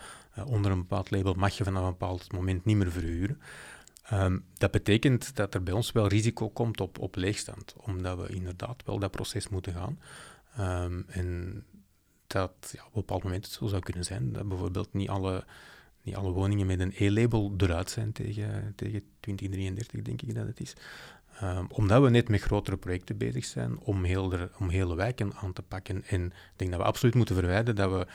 onder 0.46 0.70
een 0.70 0.78
bepaald 0.78 1.10
label 1.10 1.34
mag 1.34 1.56
je 1.56 1.64
vanaf 1.64 1.82
een 1.82 1.90
bepaald 1.90 2.32
moment 2.32 2.64
niet 2.64 2.76
meer 2.76 2.92
verhuren. 2.92 3.40
Um, 4.12 4.44
dat 4.54 4.70
betekent 4.70 5.36
dat 5.36 5.54
er 5.54 5.62
bij 5.62 5.74
ons 5.74 5.92
wel 5.92 6.06
risico 6.06 6.48
komt 6.48 6.80
op, 6.80 6.98
op 6.98 7.16
leegstand, 7.16 7.74
omdat 7.76 8.18
we 8.18 8.34
inderdaad 8.34 8.82
wel 8.84 8.98
dat 8.98 9.10
proces 9.10 9.48
moeten 9.48 9.72
gaan. 9.72 9.98
Um, 10.84 11.04
en 11.08 11.64
dat 12.26 12.52
ja, 12.72 12.80
op 12.80 12.86
een 12.86 13.00
bepaald 13.00 13.22
moment 13.22 13.46
zo 13.46 13.66
zou 13.66 13.82
kunnen 13.82 14.04
zijn 14.04 14.32
dat 14.32 14.48
bijvoorbeeld 14.48 14.92
niet 14.92 15.08
alle, 15.08 15.44
niet 16.02 16.16
alle 16.16 16.30
woningen 16.30 16.66
met 16.66 16.80
een 16.80 16.94
E-label 16.96 17.54
eruit 17.56 17.90
zijn 17.90 18.12
tegen, 18.12 18.72
tegen 18.76 19.02
2033, 19.20 20.02
denk 20.02 20.22
ik 20.22 20.34
dat 20.34 20.46
het 20.46 20.60
is. 20.60 20.72
Um, 21.42 21.66
omdat 21.70 22.02
we 22.02 22.10
net 22.10 22.28
met 22.28 22.40
grotere 22.40 22.76
projecten 22.76 23.16
bezig 23.16 23.44
zijn 23.44 23.78
om, 23.78 24.04
heel 24.04 24.50
om 24.58 24.68
hele 24.68 24.94
wijken 24.94 25.34
aan 25.34 25.52
te 25.52 25.62
pakken. 25.62 26.04
En 26.04 26.26
ik 26.26 26.32
denk 26.56 26.70
dat 26.70 26.80
we 26.80 26.86
absoluut 26.86 27.14
moeten 27.14 27.34
verwijden 27.34 27.76
dat 27.76 27.90
we 27.90 28.06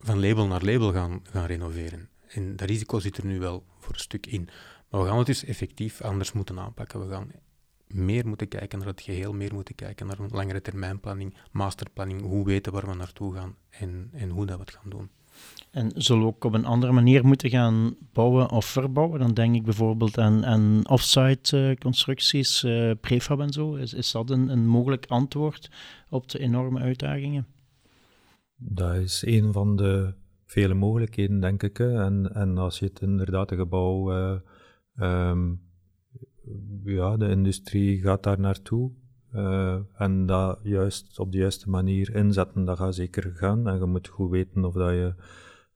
van 0.00 0.20
label 0.20 0.46
naar 0.46 0.64
label 0.64 0.92
gaan, 0.92 1.20
gaan 1.30 1.46
renoveren. 1.46 2.08
En 2.28 2.56
dat 2.56 2.68
risico 2.68 2.98
zit 2.98 3.16
er 3.16 3.26
nu 3.26 3.38
wel 3.38 3.64
voor 3.78 3.92
een 3.94 4.00
stuk 4.00 4.26
in. 4.26 4.48
Maar 4.88 5.00
we 5.00 5.06
gaan 5.06 5.18
het 5.18 5.26
dus 5.26 5.44
effectief 5.44 6.00
anders 6.02 6.32
moeten 6.32 6.58
aanpakken. 6.58 7.06
We 7.06 7.12
gaan 7.12 7.30
meer 7.86 8.26
moeten 8.26 8.48
kijken 8.48 8.78
naar 8.78 8.88
het 8.88 9.00
geheel, 9.00 9.32
meer 9.32 9.54
moeten 9.54 9.74
kijken 9.74 10.06
naar 10.06 10.18
een 10.18 10.30
langere 10.30 10.60
termijnplanning, 10.60 11.34
masterplanning, 11.50 12.22
hoe 12.22 12.44
weten 12.44 12.72
waar 12.72 12.86
we 12.86 12.94
naartoe 12.94 13.34
gaan 13.34 13.54
en, 13.70 14.10
en 14.12 14.30
hoe 14.30 14.46
dat 14.46 14.56
we 14.56 14.62
het 14.62 14.74
gaan 14.74 14.90
doen. 14.90 15.10
En 15.70 15.90
zullen 15.94 16.22
we 16.22 16.28
ook 16.28 16.44
op 16.44 16.54
een 16.54 16.64
andere 16.64 16.92
manier 16.92 17.26
moeten 17.26 17.50
gaan 17.50 17.96
bouwen 18.12 18.50
of 18.50 18.64
verbouwen? 18.64 19.20
Dan 19.20 19.34
denk 19.34 19.54
ik 19.54 19.64
bijvoorbeeld 19.64 20.18
aan, 20.18 20.46
aan 20.46 20.88
offsite 20.88 21.56
uh, 21.56 21.76
constructies, 21.76 22.62
uh, 22.62 22.90
prefab 23.00 23.40
en 23.40 23.52
zo. 23.52 23.74
Is, 23.74 23.94
is 23.94 24.10
dat 24.10 24.30
een, 24.30 24.48
een 24.48 24.66
mogelijk 24.66 25.06
antwoord 25.06 25.70
op 26.08 26.28
de 26.28 26.38
enorme 26.38 26.80
uitdagingen? 26.80 27.46
Dat 28.62 28.94
is 28.94 29.22
een 29.26 29.52
van 29.52 29.76
de 29.76 30.14
vele 30.44 30.74
mogelijkheden, 30.74 31.40
denk 31.40 31.62
ik. 31.62 31.78
En, 31.78 32.34
en 32.34 32.58
als 32.58 32.78
je 32.78 32.86
het 32.86 33.00
inderdaad 33.00 33.50
een 33.50 33.58
gebouw, 33.58 34.12
uh, 34.12 34.38
um, 35.30 35.60
ja, 36.84 37.16
de 37.16 37.28
industrie 37.28 38.00
gaat 38.00 38.22
daar 38.22 38.40
naartoe. 38.40 38.92
Uh, 39.34 39.78
en 39.94 40.26
dat 40.26 40.60
juist 40.62 41.18
op 41.18 41.32
de 41.32 41.38
juiste 41.38 41.70
manier 41.70 42.14
inzetten, 42.14 42.64
dat 42.64 42.78
gaat 42.78 42.94
zeker 42.94 43.32
gaan. 43.34 43.68
En 43.68 43.78
je 43.78 43.84
moet 43.84 44.08
goed 44.08 44.30
weten 44.30 44.64
of 44.64 44.74
dat 44.74 44.90
je 44.90 45.14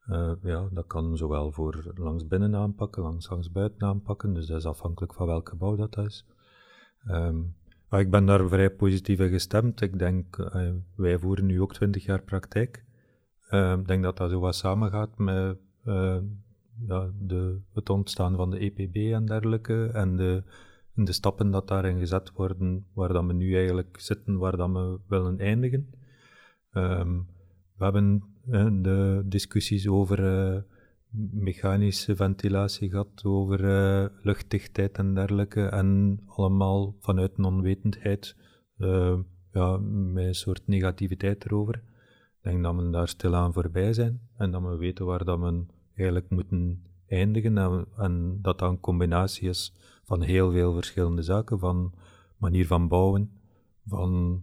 uh, 0.09 0.33
ja, 0.43 0.69
dat 0.73 0.87
kan 0.87 1.17
zowel 1.17 1.53
voor 1.53 1.93
langs 1.95 2.27
binnen 2.27 2.55
aanpakken, 2.57 3.03
langs, 3.03 3.29
langs 3.29 3.51
buiten 3.51 3.87
aanpakken. 3.87 4.35
Dus 4.35 4.47
dat 4.47 4.59
is 4.59 4.67
afhankelijk 4.67 5.15
van 5.15 5.27
welke 5.27 5.57
bouw 5.57 5.77
dat 5.77 5.99
is. 5.99 6.27
Maar 7.03 7.33
ik 7.99 8.11
ben 8.11 8.27
daar 8.27 8.49
vrij 8.49 8.71
positief 8.71 9.19
in 9.19 9.29
gestemd. 9.29 9.81
Ik 9.81 9.99
denk, 9.99 10.37
uh, 10.37 10.71
wij 10.95 11.19
voeren 11.19 11.47
nu 11.47 11.61
ook 11.61 11.73
20 11.73 12.05
jaar 12.05 12.23
praktijk. 12.23 12.85
Uh, 13.51 13.73
ik 13.79 13.87
denk 13.87 14.03
dat 14.03 14.17
dat 14.17 14.31
zo 14.31 14.41
wat 14.41 14.55
samengaat 14.55 15.19
met 15.19 15.57
uh, 15.85 16.19
ja, 16.87 17.11
de, 17.19 17.61
het 17.75 17.91
ontstaan 17.91 18.37
van 18.37 18.51
de 18.51 18.59
EPB 18.59 18.97
en 18.97 19.27
dergelijke. 19.27 19.91
En 19.93 20.17
de, 20.17 20.43
de 20.95 21.13
stappen 21.13 21.51
dat 21.51 21.69
daarin 21.69 21.99
gezet 21.99 22.33
worden, 22.33 22.87
waar 22.93 23.13
dat 23.13 23.25
we 23.27 23.33
nu 23.33 23.57
eigenlijk 23.57 24.01
zitten, 24.01 24.39
waar 24.39 24.57
dat 24.57 24.71
we 24.71 24.99
willen 25.09 25.39
eindigen. 25.39 25.91
Um, 26.73 27.27
we 27.77 27.85
hebben 27.85 28.23
de 28.83 29.23
discussies 29.25 29.89
over 29.89 30.19
mechanische 31.31 32.17
ventilatie 32.17 32.91
gehad, 32.91 33.25
over 33.25 33.61
uh, 33.61 34.07
luchtdichtheid 34.23 34.99
en 34.99 35.15
dergelijke, 35.15 35.67
en 35.67 36.21
allemaal 36.27 36.97
vanuit 37.01 37.33
een 37.37 37.45
onwetendheid, 37.45 38.37
uh, 38.79 39.19
ja, 39.53 39.77
met 40.13 40.25
een 40.25 40.35
soort 40.35 40.67
negativiteit 40.67 41.45
erover. 41.45 41.75
Ik 41.75 42.51
denk 42.51 42.63
dat 42.63 42.77
we 42.77 42.91
daar 42.91 43.09
stilaan 43.09 43.53
voorbij 43.53 43.93
zijn 43.93 44.21
en 44.37 44.51
dat 44.51 44.63
we 44.63 44.77
weten 44.77 45.07
waar 45.07 45.25
dat 45.25 45.39
we 45.39 45.65
eigenlijk 45.95 46.31
moeten 46.31 46.83
eindigen 47.07 47.59
en, 47.59 47.87
en 47.97 48.39
dat 48.43 48.59
dat 48.59 48.71
een 48.71 48.81
combinatie 48.81 49.49
is 49.49 49.73
van 50.05 50.23
heel 50.23 50.53
veel 50.53 50.75
verschillende 50.75 51.23
zaken, 51.23 51.59
van 51.59 51.93
manier 52.37 52.67
van 52.67 52.89
bouwen, 52.89 53.31
van 53.87 54.43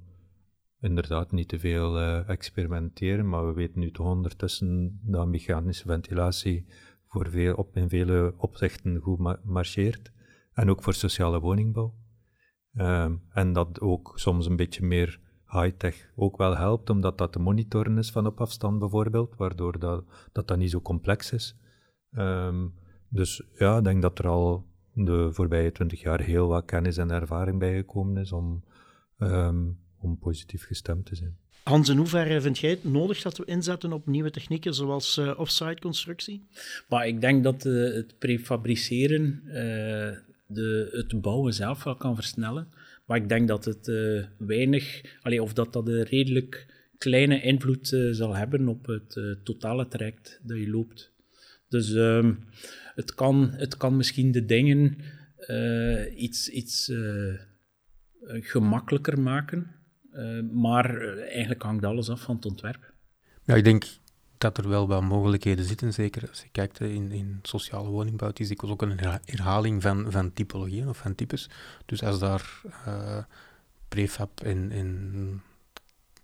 inderdaad 0.82 1.32
niet 1.32 1.48
te 1.48 1.60
veel 1.60 2.00
uh, 2.00 2.30
experimenteren, 2.30 3.30
maar 3.30 3.48
we 3.48 3.54
weten 3.54 3.80
nu 3.80 3.92
toch 3.92 4.08
ondertussen 4.08 5.00
dat 5.04 5.28
mechanische 5.28 5.88
ventilatie 5.88 6.66
voor 7.08 7.30
veel, 7.30 7.54
op, 7.54 7.76
in 7.76 7.90
vele 7.90 8.34
opzichten 8.38 9.00
goed 9.00 9.44
marcheert. 9.44 10.12
En 10.54 10.70
ook 10.70 10.84
voor 10.84 10.94
sociale 10.94 11.40
woningbouw. 11.40 11.94
Uh, 12.74 13.12
en 13.30 13.54
dat 13.54 13.82
ook 13.82 14.12
soms 14.16 14.46
een 14.46 14.56
beetje 14.56 14.86
meer 14.86 15.20
high-tech 15.48 16.12
ook 16.16 16.38
wel 16.38 16.58
helpt, 16.58 16.90
omdat 16.90 17.18
dat 17.18 17.32
te 17.32 17.40
monitoren 17.40 17.98
is 17.98 18.12
van 18.12 18.26
op 18.26 18.42
afstand 18.42 18.80
bijvoorbeeld, 18.80 19.36
waardoor 19.36 19.80
dat, 19.80 20.06
dat, 20.32 20.48
dat 20.48 20.58
niet 20.58 20.70
zo 20.70 20.82
complex 20.82 21.32
is. 21.32 21.60
Um, 22.12 22.74
dus 23.10 23.44
ja, 23.54 23.78
ik 23.78 23.84
denk 23.84 24.02
dat 24.02 24.20
er 24.20 24.28
al 24.28 24.66
de 24.94 25.34
voorbije 25.34 25.72
twintig 25.72 26.02
jaar 26.02 26.22
heel 26.22 26.48
wat 26.48 26.66
kennis 26.66 26.98
en 26.98 27.12
ervaring 27.12 27.60
bijgekomen 27.60 28.18
is 28.18 28.32
om 28.32 28.64
um, 29.18 29.80
om 30.02 30.18
positief 30.18 30.66
gestemd 30.66 31.06
te 31.06 31.16
zijn. 31.16 31.38
Hans, 31.64 31.90
in 31.90 31.98
hoeverre 31.98 32.42
vind 32.42 32.58
jij 32.58 32.70
het 32.70 32.84
nodig 32.84 33.22
dat 33.22 33.38
we 33.38 33.46
inzetten 33.46 33.94
op 33.94 34.08
nieuwe 34.08 34.32
technieken 34.32 34.74
zoals 34.74 35.18
uh, 35.18 35.40
offsite 35.40 35.82
constructie? 35.82 36.48
Maar 36.90 37.08
ik 37.08 37.22
denk 37.22 37.44
dat 37.44 37.66
uh, 37.66 37.94
het 37.94 38.20
prefabriceren 38.20 39.42
uh, 39.46 39.54
de, 40.48 40.90
het 40.92 41.22
bouwen 41.22 41.54
zelf 41.54 41.84
wel 41.84 41.96
kan 41.96 42.16
versnellen. 42.16 42.68
Maar 43.06 43.18
ik 43.18 43.30
denk 43.30 43.48
dat 43.48 43.66
het 43.66 43.92
weinig, 44.38 45.02
allee, 45.22 45.42
of 45.42 45.54
dat 45.54 45.74
dat 45.74 45.88
een 45.88 46.04
redelijk 46.04 46.66
kleine 46.98 47.42
invloed 47.42 47.88
zal 48.12 48.36
hebben 48.36 48.68
op 48.68 48.86
het 48.86 49.38
totale 49.44 49.88
traject 49.88 50.40
dat 50.44 50.58
je 50.58 50.70
loopt. 50.70 51.12
Dus 51.70 51.94
ehm, 51.94 52.34
het, 52.96 53.14
kan, 53.14 53.52
het 53.52 53.78
kan 53.78 53.98
misschien 53.98 54.32
de 54.32 54.46
dingen 54.46 54.98
iets, 56.16 56.50
iets 56.50 56.92
gemakkelijker 58.28 59.22
maken. 59.22 59.81
Maar 60.52 60.98
eigenlijk 61.18 61.62
hangt 61.62 61.86
alles 61.86 62.10
af 62.10 62.22
van 62.22 62.36
het 62.36 62.46
ontwerp. 62.46 62.94
Ja, 63.44 63.56
ik 63.56 63.64
denk 63.64 63.86
dat 64.38 64.58
er 64.58 64.70
wel 64.70 64.88
wat 64.88 65.02
mogelijkheden 65.02 65.66
zitten, 65.66 65.94
zeker 65.94 66.30
als 66.30 66.42
je 66.42 66.50
kijkt 66.52 66.80
in, 66.80 67.12
in 67.12 67.40
sociale 67.42 67.90
woningbouw. 67.90 68.28
Het 68.28 68.40
is 68.40 68.48
dikwijls 68.48 68.74
ook 68.74 68.82
een 68.82 69.00
herhaling 69.26 69.82
van, 69.82 70.12
van 70.12 70.34
typologieën 70.34 70.90
of 70.90 70.98
van 70.98 71.16
types. 71.16 71.50
Dus 71.86 72.04
als 72.04 72.20
daar 72.20 72.62
uh, 72.88 73.18
prefab 73.88 74.42
en, 74.42 74.72
en 74.72 75.42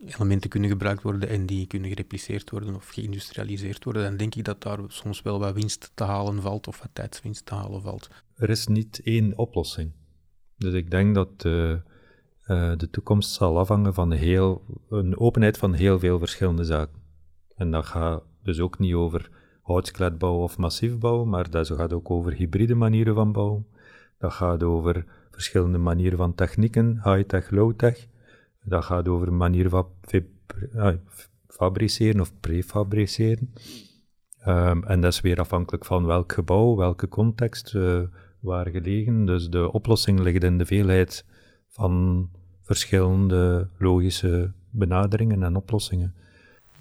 elementen 0.05 0.49
kunnen 0.49 0.69
gebruikt 0.69 1.01
worden 1.01 1.29
en 1.29 1.45
die 1.45 1.67
kunnen 1.67 1.89
gerepliceerd 1.89 2.49
worden 2.49 2.75
of 2.75 2.89
geïndustrialiseerd 2.89 3.83
worden, 3.83 4.03
dan 4.03 4.17
denk 4.17 4.35
ik 4.35 4.43
dat 4.43 4.61
daar 4.61 4.79
soms 4.87 5.21
wel 5.21 5.39
wat 5.39 5.53
winst 5.53 5.91
te 5.93 6.03
halen 6.03 6.41
valt 6.41 6.67
of 6.67 6.79
wat 6.79 6.89
tijdswinst 6.93 7.45
te 7.45 7.55
halen 7.55 7.81
valt. 7.81 8.09
Er 8.35 8.49
is 8.49 8.67
niet 8.67 9.01
één 9.03 9.37
oplossing. 9.37 9.91
Dus 10.57 10.73
ik 10.73 10.91
denk 10.91 11.15
dat 11.15 11.43
uh, 11.45 11.75
de 12.47 12.87
toekomst 12.91 13.31
zal 13.31 13.57
afhangen 13.57 13.93
van 13.93 14.11
heel, 14.11 14.63
een 14.89 15.19
openheid 15.19 15.57
van 15.57 15.73
heel 15.73 15.99
veel 15.99 16.19
verschillende 16.19 16.63
zaken. 16.63 17.01
En 17.55 17.71
dat 17.71 17.85
gaat 17.85 18.23
dus 18.43 18.59
ook 18.59 18.79
niet 18.79 18.93
over 18.93 19.29
houtskletbouw 19.61 20.41
of 20.41 20.57
massief 20.57 20.97
bouwen, 20.97 21.29
maar 21.29 21.49
dat 21.49 21.67
gaat 21.67 21.93
ook 21.93 22.09
over 22.09 22.33
hybride 22.33 22.75
manieren 22.75 23.15
van 23.15 23.31
bouwen. 23.31 23.67
Dat 24.17 24.33
gaat 24.33 24.63
over 24.63 25.05
verschillende 25.31 25.77
manieren 25.77 26.17
van 26.17 26.35
technieken, 26.35 26.99
high-tech, 27.03 27.49
low-tech. 27.49 28.07
Dat 28.63 28.83
gaat 28.83 29.07
over 29.07 29.33
manieren 29.33 29.71
van 29.71 29.87
ah, 30.75 30.95
fabriceren 31.47 32.21
of 32.21 32.39
prefabriceren. 32.39 33.53
Um, 34.47 34.83
en 34.83 35.01
dat 35.01 35.13
is 35.13 35.21
weer 35.21 35.39
afhankelijk 35.39 35.85
van 35.85 36.05
welk 36.05 36.31
gebouw, 36.31 36.75
welke 36.75 37.07
context, 37.07 37.73
uh, 37.73 38.01
waar 38.39 38.69
gelegen. 38.69 39.25
Dus 39.25 39.49
de 39.49 39.71
oplossing 39.71 40.19
ligt 40.19 40.43
in 40.43 40.57
de 40.57 40.65
veelheid 40.65 41.25
van 41.69 42.29
verschillende 42.61 43.67
logische 43.77 44.51
benaderingen 44.69 45.43
en 45.43 45.55
oplossingen. 45.55 46.13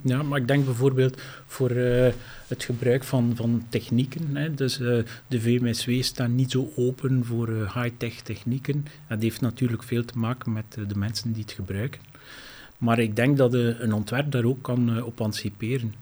Ja, 0.03 0.22
maar 0.22 0.40
ik 0.40 0.49
denk 0.49 0.64
bijvoorbeeld 0.64 1.20
voor 1.46 1.70
uh, 1.70 2.12
het 2.46 2.64
gebruik 2.64 3.05
van, 3.05 3.33
van 3.37 3.62
technieken. 3.68 4.37
Hè. 4.37 4.55
Dus 4.55 4.81
uh, 4.81 5.03
de 5.29 5.40
VMSW 5.40 6.03
staat 6.03 6.29
niet 6.29 6.51
zo 6.51 6.72
open 6.77 7.25
voor 7.25 7.49
uh, 7.49 7.75
high-tech 7.75 8.20
technieken. 8.20 8.85
Dat 9.09 9.22
heeft 9.22 9.40
natuurlijk 9.40 9.83
veel 9.83 10.05
te 10.05 10.18
maken 10.18 10.53
met 10.53 10.79
de 10.88 10.99
mensen 10.99 11.33
die 11.33 11.42
het 11.42 11.53
gebruiken. 11.53 12.01
Maar 12.79 12.99
ik 12.99 13.16
denk 13.16 13.37
dat 13.37 13.55
een 13.55 13.92
ontwerp 13.92 14.31
daar 14.31 14.44
ook 14.44 14.62
kan 14.62 15.03
op 15.03 15.20
anticiperen. 15.20 15.94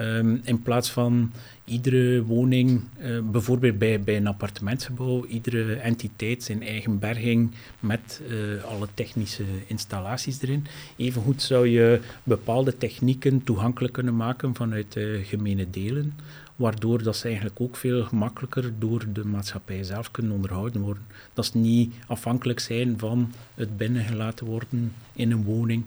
Ehm, 0.00 0.36
in 0.42 0.62
plaats 0.62 0.90
van 0.90 1.32
iedere 1.64 2.24
woning, 2.24 2.80
uh, 3.00 3.20
bijvoorbeeld 3.22 3.78
bij, 3.78 4.00
bij 4.00 4.16
een 4.16 4.26
appartementsgebouw, 4.26 5.24
iedere 5.26 5.74
entiteit 5.74 6.42
zijn 6.42 6.62
eigen 6.62 6.98
berging 6.98 7.50
met 7.80 8.22
uh, 8.28 8.64
alle 8.64 8.86
technische 8.94 9.44
installaties 9.66 10.42
erin. 10.42 10.66
Evengoed 10.96 11.42
zou 11.42 11.68
je 11.68 12.00
bepaalde 12.22 12.76
technieken 12.76 13.44
toegankelijk 13.44 13.92
kunnen 13.92 14.16
maken 14.16 14.54
vanuit 14.54 14.96
uh, 14.96 15.26
gemene 15.26 15.70
delen, 15.70 16.14
waardoor 16.56 17.02
dat 17.02 17.16
ze 17.16 17.26
eigenlijk 17.26 17.60
ook 17.60 17.76
veel 17.76 18.04
gemakkelijker 18.04 18.72
door 18.78 19.04
de 19.12 19.24
maatschappij 19.24 19.82
zelf 19.82 20.10
kunnen 20.10 20.32
onderhouden 20.32 20.82
worden. 20.82 21.06
Dat 21.34 21.46
ze 21.46 21.58
niet 21.58 21.94
afhankelijk 22.06 22.60
zijn 22.60 22.98
van 22.98 23.32
het 23.54 23.76
binnengelaten 23.76 24.46
worden 24.46 24.92
in 25.12 25.30
een 25.30 25.44
woning. 25.44 25.84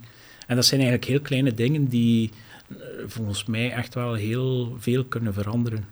En 0.47 0.55
dat 0.55 0.65
zijn 0.65 0.81
eigenlijk 0.81 1.09
heel 1.09 1.21
kleine 1.21 1.53
dingen 1.53 1.87
die 1.87 2.29
eh, 2.29 2.37
volgens 3.05 3.45
mij 3.45 3.71
echt 3.71 3.93
wel 3.93 4.13
heel 4.13 4.75
veel 4.77 5.05
kunnen 5.05 5.33
veranderen. 5.33 5.85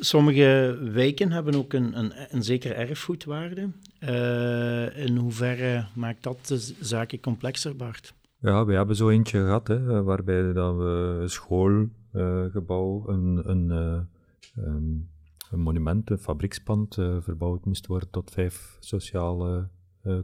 Sommige 0.00 0.78
wijken 0.92 1.32
hebben 1.32 1.54
ook 1.54 1.72
een, 1.72 1.98
een, 1.98 2.12
een 2.30 2.42
zekere 2.42 2.74
erfgoedwaarde. 2.74 3.68
Uh, 4.00 5.04
in 5.06 5.16
hoeverre 5.16 5.86
maakt 5.94 6.22
dat 6.22 6.46
de 6.46 6.74
zaken 6.80 7.20
complexer, 7.20 7.76
Bart? 7.76 8.14
Ja, 8.40 8.64
we 8.64 8.74
hebben 8.74 8.96
zo 8.96 9.08
eentje 9.08 9.38
gehad, 9.38 9.68
hè, 9.68 10.02
waarbij 10.02 10.52
dat 10.52 10.76
we 10.76 11.18
een 11.20 11.30
schoolgebouw, 11.30 13.04
uh, 13.08 13.14
een, 13.14 13.50
een, 13.50 13.70
uh, 13.70 14.64
um, 14.64 15.08
een 15.50 15.60
monument, 15.60 16.10
een 16.10 16.18
fabriekspand 16.18 16.96
uh, 16.96 17.16
verbouwd 17.20 17.64
moest 17.64 17.86
worden 17.86 18.10
tot 18.10 18.30
vijf 18.30 18.76
sociale 18.80 19.68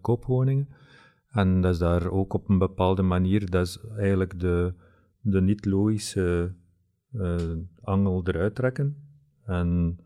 koopwoningen. 0.01 0.69
En 1.31 1.61
dat 1.61 1.73
is 1.73 1.79
daar 1.79 2.11
ook 2.11 2.35
op 2.35 2.49
een 2.49 2.59
bepaalde 2.59 3.03
manier, 3.03 3.51
dat 3.51 3.67
is 3.67 3.79
eigenlijk 3.97 4.41
de, 4.41 4.75
de 5.23 5.41
niet-logische 5.41 6.55
uh, 7.13 7.57
angel 7.81 8.23
eruit 8.25 8.55
trekken 8.55 8.97
en 9.45 9.99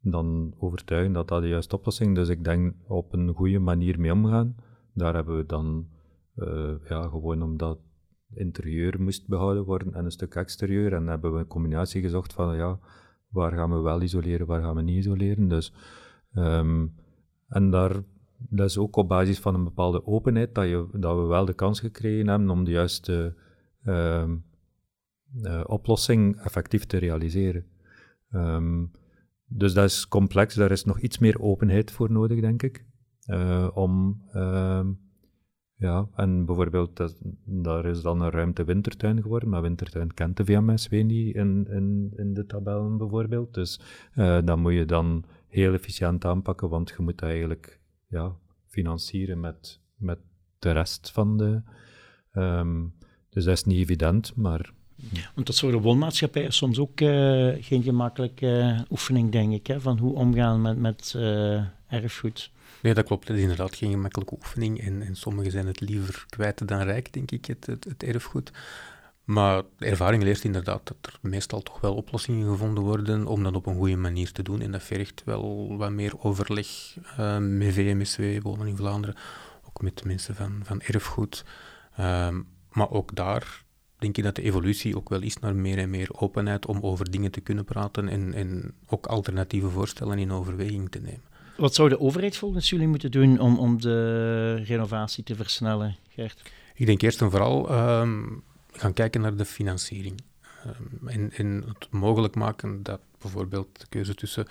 dan 0.00 0.54
overtuigen 0.58 1.12
dat 1.12 1.28
dat 1.28 1.42
de 1.42 1.48
juiste 1.48 1.76
oplossing 1.76 2.10
is. 2.10 2.26
Dus 2.26 2.36
ik 2.36 2.44
denk 2.44 2.74
op 2.86 3.12
een 3.12 3.34
goede 3.34 3.58
manier 3.58 4.00
mee 4.00 4.12
omgaan. 4.12 4.56
Daar 4.94 5.14
hebben 5.14 5.36
we 5.36 5.46
dan 5.46 5.88
uh, 6.36 6.74
ja, 6.88 7.08
gewoon 7.08 7.42
omdat 7.42 7.78
interieur 8.34 9.02
moest 9.02 9.28
behouden 9.28 9.64
worden 9.64 9.94
en 9.94 10.04
een 10.04 10.10
stuk 10.10 10.34
exterieur. 10.34 10.92
En 10.92 11.06
hebben 11.06 11.32
we 11.32 11.38
een 11.38 11.46
combinatie 11.46 12.02
gezocht 12.02 12.32
van 12.32 12.56
ja, 12.56 12.78
waar 13.28 13.52
gaan 13.52 13.70
we 13.70 13.78
wel 13.78 14.02
isoleren, 14.02 14.46
waar 14.46 14.62
gaan 14.62 14.74
we 14.74 14.82
niet 14.82 14.96
isoleren. 14.96 15.48
Dus, 15.48 15.72
um, 16.34 16.94
en 17.48 17.70
daar, 17.70 18.02
dat 18.38 18.68
is 18.68 18.78
ook 18.78 18.96
op 18.96 19.08
basis 19.08 19.40
van 19.40 19.54
een 19.54 19.64
bepaalde 19.64 20.06
openheid 20.06 20.54
dat, 20.54 20.68
je, 20.68 20.88
dat 20.92 21.16
we 21.16 21.22
wel 21.22 21.44
de 21.44 21.54
kans 21.54 21.80
gekregen 21.80 22.28
hebben 22.28 22.50
om 22.50 22.64
de 22.64 22.70
juiste 22.70 23.34
um, 23.84 24.44
uh, 25.34 25.60
oplossing 25.66 26.40
effectief 26.40 26.84
te 26.84 26.96
realiseren. 26.96 27.64
Um, 28.32 28.90
dus 29.48 29.74
dat 29.74 29.84
is 29.84 30.08
complex, 30.08 30.54
daar 30.54 30.70
is 30.70 30.84
nog 30.84 31.00
iets 31.00 31.18
meer 31.18 31.40
openheid 31.40 31.90
voor 31.90 32.12
nodig, 32.12 32.40
denk 32.40 32.62
ik. 32.62 32.84
Uh, 33.26 33.68
om, 33.74 34.22
uh, 34.34 34.86
ja, 35.74 36.08
en 36.14 36.44
bijvoorbeeld, 36.44 36.96
dat, 36.96 37.16
daar 37.44 37.84
is 37.84 38.02
dan 38.02 38.20
een 38.20 38.30
ruimte 38.30 38.64
wintertuin 38.64 39.22
geworden, 39.22 39.48
maar 39.48 39.62
wintertuin 39.62 40.14
kent 40.14 40.36
de 40.36 40.44
VMSW 40.44 40.92
niet 40.92 41.34
in, 41.34 41.66
in, 41.70 42.12
in 42.16 42.34
de 42.34 42.46
tabellen 42.46 42.96
bijvoorbeeld. 42.96 43.54
Dus 43.54 43.80
uh, 44.14 44.38
dan 44.44 44.60
moet 44.60 44.72
je 44.72 44.84
dan 44.84 45.24
heel 45.48 45.72
efficiënt 45.72 46.24
aanpakken, 46.24 46.68
want 46.68 46.88
je 46.88 47.02
moet 47.02 47.22
eigenlijk 47.22 47.80
ja, 48.06 48.36
financieren 48.66 49.40
met, 49.40 49.80
met 49.96 50.18
de 50.58 50.70
rest 50.70 51.10
van 51.10 51.36
de... 51.36 51.62
Um, 52.32 52.94
dus 53.28 53.44
dat 53.44 53.54
is 53.54 53.64
niet 53.64 53.78
evident, 53.78 54.36
maar 54.36 54.72
want 55.34 55.46
dat 55.46 55.56
soort 55.56 55.82
woonmaatschappij 55.82 56.42
is 56.42 56.56
soms 56.56 56.78
ook 56.78 57.00
uh, 57.00 57.54
geen 57.60 57.82
gemakkelijke 57.82 58.84
oefening, 58.90 59.32
denk 59.32 59.52
ik, 59.52 59.66
hè, 59.66 59.80
van 59.80 59.98
hoe 59.98 60.14
omgaan 60.14 60.62
met, 60.62 60.78
met 60.78 61.14
uh, 61.16 61.62
erfgoed. 61.88 62.50
Nee, 62.82 62.94
dat 62.94 63.04
klopt. 63.04 63.28
Het 63.28 63.36
is 63.36 63.42
inderdaad 63.42 63.76
geen 63.76 63.90
gemakkelijke 63.90 64.34
oefening. 64.34 64.80
En, 64.80 65.02
en 65.02 65.16
sommigen 65.16 65.50
zijn 65.50 65.66
het 65.66 65.80
liever 65.80 66.24
kwijt 66.28 66.68
dan 66.68 66.82
rijk, 66.82 67.12
denk 67.12 67.30
ik, 67.30 67.44
het, 67.44 67.66
het, 67.66 67.84
het, 67.84 68.02
erfgoed. 68.02 68.50
Maar 69.24 69.62
de 69.78 69.86
ervaring 69.86 70.22
leert 70.22 70.44
inderdaad 70.44 70.86
dat 70.86 70.96
er 71.00 71.18
meestal 71.20 71.62
toch 71.62 71.80
wel 71.80 71.94
oplossingen 71.94 72.48
gevonden 72.50 72.82
worden 72.82 73.26
om 73.26 73.42
dat 73.42 73.54
op 73.54 73.66
een 73.66 73.76
goede 73.76 73.96
manier 73.96 74.32
te 74.32 74.42
doen. 74.42 74.60
En 74.60 74.70
dat 74.70 74.82
vergt 74.82 75.22
wel 75.24 75.76
wat 75.76 75.90
meer 75.90 76.22
overleg 76.22 76.96
uh, 77.18 77.38
met 77.38 77.74
VMSW, 77.74 78.22
Wonen 78.42 78.66
in 78.66 78.76
Vlaanderen, 78.76 79.16
ook 79.66 79.82
met 79.82 79.98
de 79.98 80.06
mensen 80.06 80.34
van, 80.34 80.60
van 80.62 80.80
erfgoed. 80.80 81.44
Ehm, 81.96 82.40
maar 82.72 82.90
ook 82.90 83.14
daar 83.14 83.64
denk 83.98 84.16
ik 84.16 84.24
dat 84.24 84.34
de 84.34 84.42
evolutie 84.42 84.96
ook 84.96 85.08
wel 85.08 85.22
is 85.22 85.38
naar 85.38 85.54
meer 85.54 85.78
en 85.78 85.90
meer 85.90 86.08
openheid 86.12 86.66
om 86.66 86.78
over 86.80 87.10
dingen 87.10 87.30
te 87.30 87.40
kunnen 87.40 87.64
praten 87.64 88.08
en, 88.08 88.34
en 88.34 88.74
ook 88.86 89.06
alternatieve 89.06 89.68
voorstellen 89.68 90.18
in 90.18 90.32
overweging 90.32 90.90
te 90.90 90.98
nemen. 90.98 91.22
Wat 91.56 91.74
zou 91.74 91.88
de 91.88 92.00
overheid 92.00 92.36
volgens 92.36 92.70
jullie 92.70 92.88
moeten 92.88 93.10
doen 93.10 93.38
om, 93.38 93.58
om 93.58 93.80
de 93.80 94.54
renovatie 94.54 95.24
te 95.24 95.34
versnellen, 95.34 95.96
Gert? 96.08 96.50
Ik 96.74 96.86
denk 96.86 97.02
eerst 97.02 97.20
en 97.20 97.30
vooral 97.30 97.72
um, 98.00 98.42
gaan 98.72 98.92
kijken 98.92 99.20
naar 99.20 99.36
de 99.36 99.44
financiering. 99.44 100.20
Um, 100.66 101.08
en, 101.08 101.32
en, 101.32 101.64
het 101.68 101.90
mogelijk 101.90 102.34
maken 102.34 102.82
dat 102.82 103.00
bijvoorbeeld 103.18 103.80
de 103.80 103.86
keuze 103.88 104.14
tussen 104.14 104.46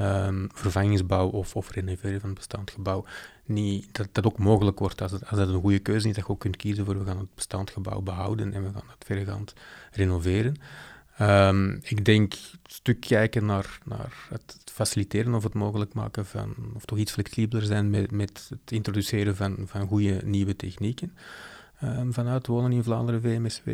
um, 0.00 0.48
vervangingsbouw 0.54 1.28
of, 1.28 1.56
of 1.56 1.70
renoveren 1.70 2.20
van 2.20 2.28
het 2.28 2.38
bestaand 2.38 2.70
gebouw 2.70 3.04
niet, 3.44 3.88
dat 3.92 4.08
dat 4.12 4.26
ook 4.26 4.38
mogelijk 4.38 4.78
wordt 4.78 5.02
als, 5.02 5.12
het, 5.12 5.28
als 5.28 5.38
dat 5.38 5.48
een 5.48 5.60
goede 5.60 5.78
keuze 5.78 6.08
is, 6.08 6.14
dat 6.14 6.26
je 6.26 6.32
ook 6.32 6.40
kunt 6.40 6.56
kiezen 6.56 6.84
voor 6.84 6.98
we 6.98 7.04
gaan 7.04 7.18
het 7.18 7.34
bestaand 7.34 7.70
gebouw 7.70 8.00
behouden 8.00 8.52
en 8.52 8.62
we 8.62 8.72
gaan 8.72 8.88
het 8.88 9.04
verregaand 9.04 9.54
renoveren. 9.92 10.56
Um, 11.20 11.78
ik 11.82 12.04
denk 12.04 12.32
een 12.32 12.58
stuk 12.66 13.00
kijken 13.00 13.46
naar, 13.46 13.78
naar 13.84 14.12
het 14.28 14.56
faciliteren 14.72 15.34
of 15.34 15.42
het 15.42 15.54
mogelijk 15.54 15.94
maken 15.94 16.26
van, 16.26 16.54
of 16.74 16.84
toch 16.84 16.98
iets 16.98 17.12
flexibeler 17.12 17.62
zijn 17.64 17.90
met, 17.90 18.10
met 18.10 18.46
het 18.50 18.72
introduceren 18.72 19.36
van, 19.36 19.56
van 19.66 19.86
goede 19.86 20.20
nieuwe 20.24 20.56
technieken 20.56 21.12
um, 21.82 22.12
vanuit 22.12 22.46
Wonen 22.46 22.72
in 22.72 22.82
Vlaanderen, 22.82 23.20
VMSW. 23.20 23.68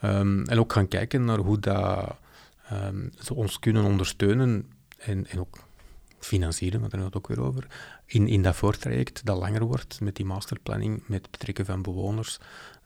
Ehm, 0.00 0.42
en 0.42 0.58
ook 0.58 0.72
gaan 0.72 0.88
kijken 0.88 1.24
naar 1.24 1.38
hoe 1.38 1.58
dat, 1.58 2.16
ze 3.18 3.34
ons 3.34 3.58
kunnen 3.58 3.84
ondersteunen 3.84 4.70
en, 4.98 5.26
en 5.26 5.40
ook 5.40 5.58
financieren, 6.18 6.80
want 6.80 6.92
daar 6.92 7.00
hebben 7.00 7.20
we 7.20 7.28
het 7.28 7.36
ook 7.36 7.36
weer 7.36 7.46
over, 7.46 7.66
in, 8.06 8.28
in 8.28 8.42
dat 8.42 8.56
voortraject 8.56 9.24
dat 9.24 9.38
langer 9.38 9.64
wordt, 9.64 10.00
met 10.00 10.16
die 10.16 10.24
masterplanning, 10.24 11.02
met 11.06 11.22
het 11.22 11.30
betrekken 11.30 11.64
van 11.64 11.82
bewoners, 11.82 12.38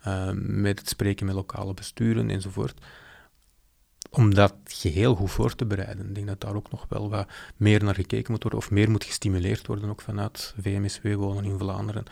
uh, 0.06 0.30
met 0.34 0.78
het 0.78 0.88
spreken 0.88 1.26
met 1.26 1.34
lokale 1.34 1.74
besturen 1.74 2.30
enzovoort, 2.30 2.80
om 4.10 4.34
dat 4.34 4.54
geheel 4.64 5.14
goed 5.14 5.30
voor 5.30 5.54
te 5.54 5.66
bereiden. 5.66 6.08
Ik 6.08 6.14
denk 6.14 6.26
dat 6.26 6.40
daar 6.40 6.54
ook 6.54 6.70
nog 6.70 6.86
wel 6.88 7.10
wat 7.10 7.28
meer 7.56 7.84
naar 7.84 7.94
gekeken 7.94 8.32
moet 8.32 8.42
worden, 8.42 8.60
of 8.60 8.70
meer 8.70 8.90
moet 8.90 9.04
gestimuleerd 9.04 9.66
worden, 9.66 9.90
ook 9.90 10.00
vanuit 10.00 10.54
VMSW 10.60 11.14
Wonen 11.14 11.44
in 11.44 11.58
Vlaanderen. 11.58 12.04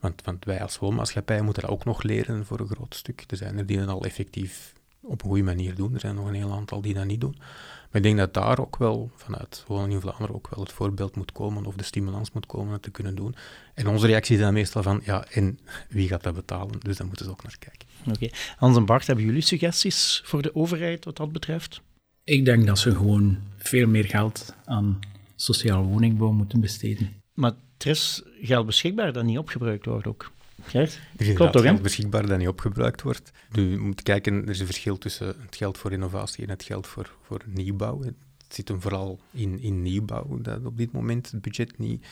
Want, 0.00 0.22
want 0.24 0.44
wij 0.44 0.62
als 0.62 0.78
woonmaatschappij 0.78 1.42
moeten 1.42 1.62
dat 1.62 1.70
ook 1.70 1.84
nog 1.84 2.02
leren 2.02 2.46
voor 2.46 2.60
een 2.60 2.68
groot 2.68 2.94
stuk. 2.94 3.24
Er 3.26 3.36
zijn 3.36 3.58
er 3.58 3.66
die 3.66 3.82
al 3.82 4.04
effectief 4.04 4.73
op 5.06 5.22
een 5.22 5.28
goede 5.28 5.42
manier 5.42 5.74
doen, 5.74 5.94
er 5.94 6.00
zijn 6.00 6.14
nog 6.14 6.26
een 6.26 6.34
heel 6.34 6.52
aantal 6.52 6.80
die 6.80 6.94
dat 6.94 7.04
niet 7.04 7.20
doen. 7.20 7.34
Maar 7.38 8.02
ik 8.02 8.02
denk 8.02 8.18
dat 8.18 8.34
daar 8.34 8.58
ook 8.58 8.76
wel, 8.76 9.10
vanuit 9.16 9.64
Wonen 9.66 9.90
in 9.90 10.00
Vlaanderen, 10.00 10.34
ook 10.34 10.48
wel 10.54 10.64
het 10.64 10.72
voorbeeld 10.72 11.16
moet 11.16 11.32
komen, 11.32 11.66
of 11.66 11.74
de 11.74 11.84
stimulans 11.84 12.32
moet 12.32 12.46
komen 12.46 12.74
om 12.74 12.80
te 12.80 12.90
kunnen 12.90 13.14
doen. 13.14 13.34
En 13.74 13.86
onze 13.86 14.06
reactie 14.06 14.36
is 14.36 14.42
dan 14.42 14.52
meestal 14.52 14.82
van, 14.82 15.00
ja, 15.04 15.24
en 15.24 15.58
wie 15.88 16.08
gaat 16.08 16.22
dat 16.22 16.34
betalen? 16.34 16.80
Dus 16.80 16.96
daar 16.96 17.06
moeten 17.06 17.24
ze 17.24 17.30
ook 17.30 17.42
naar 17.42 17.56
kijken. 17.58 17.88
Oké. 18.08 18.28
Hans 18.56 18.76
en 18.76 18.84
Bart, 18.84 19.06
hebben 19.06 19.24
jullie 19.24 19.40
suggesties 19.40 20.22
voor 20.24 20.42
de 20.42 20.54
overheid 20.54 21.04
wat 21.04 21.16
dat 21.16 21.32
betreft? 21.32 21.80
Ik 22.24 22.44
denk 22.44 22.66
dat 22.66 22.78
ze 22.78 22.94
gewoon 22.94 23.38
veel 23.56 23.86
meer 23.86 24.04
geld 24.04 24.54
aan 24.64 24.98
sociale 25.36 25.86
woningbouw 25.86 26.32
moeten 26.32 26.60
besteden. 26.60 27.22
Maar 27.34 27.52
er 27.78 27.86
is 27.86 28.22
geld 28.40 28.66
beschikbaar 28.66 29.12
dat 29.12 29.24
niet 29.24 29.38
opgebruikt 29.38 29.86
wordt 29.86 30.06
ook. 30.06 30.32
Gert? 30.66 31.00
Er 31.16 31.26
is 31.26 31.34
Klopt 31.34 31.52
toch, 31.52 31.62
hè? 31.62 31.68
geld 31.68 31.82
beschikbaar 31.82 32.26
dat 32.26 32.38
niet 32.38 32.48
opgebruikt 32.48 33.02
wordt. 33.02 33.30
Nu, 33.50 33.70
je 33.70 33.78
moet 33.78 34.02
kijken, 34.02 34.42
er 34.42 34.48
is 34.48 34.60
een 34.60 34.66
verschil 34.66 34.98
tussen 34.98 35.26
het 35.26 35.56
geld 35.56 35.78
voor 35.78 35.90
renovatie 35.90 36.44
en 36.44 36.50
het 36.50 36.62
geld 36.62 36.86
voor, 36.86 37.14
voor 37.22 37.42
nieuwbouw. 37.46 38.02
Het 38.02 38.14
zit 38.48 38.68
hem 38.68 38.80
vooral 38.80 39.20
in, 39.30 39.60
in 39.60 39.82
nieuwbouw, 39.82 40.38
dat 40.40 40.64
op 40.64 40.76
dit 40.76 40.92
moment 40.92 41.30
het 41.30 41.40
budget 41.40 41.78
niet, 41.78 42.06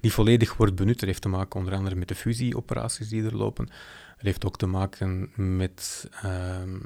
niet 0.00 0.12
volledig 0.12 0.56
wordt 0.56 0.74
benut. 0.74 0.98
Dat 0.98 1.08
heeft 1.08 1.22
te 1.22 1.28
maken 1.28 1.58
onder 1.58 1.74
andere 1.74 1.94
met 1.94 2.08
de 2.08 2.14
fusieoperaties 2.14 3.08
die 3.08 3.24
er 3.24 3.36
lopen. 3.36 3.68
Het 4.16 4.26
heeft 4.26 4.44
ook 4.44 4.58
te 4.58 4.66
maken 4.66 5.30
met 5.34 6.08
ehm, 6.22 6.78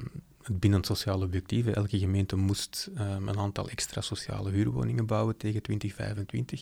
het 0.43 0.59
binnen 0.59 0.83
sociale 0.83 1.25
objectieven. 1.25 1.75
Elke 1.75 1.99
gemeente 1.99 2.35
moest 2.35 2.89
ehm, 2.95 3.27
een 3.27 3.39
aantal 3.39 3.69
extra 3.69 4.01
sociale 4.01 4.51
huurwoningen 4.51 5.05
bouwen 5.05 5.37
tegen 5.37 5.61
2025. 5.61 6.61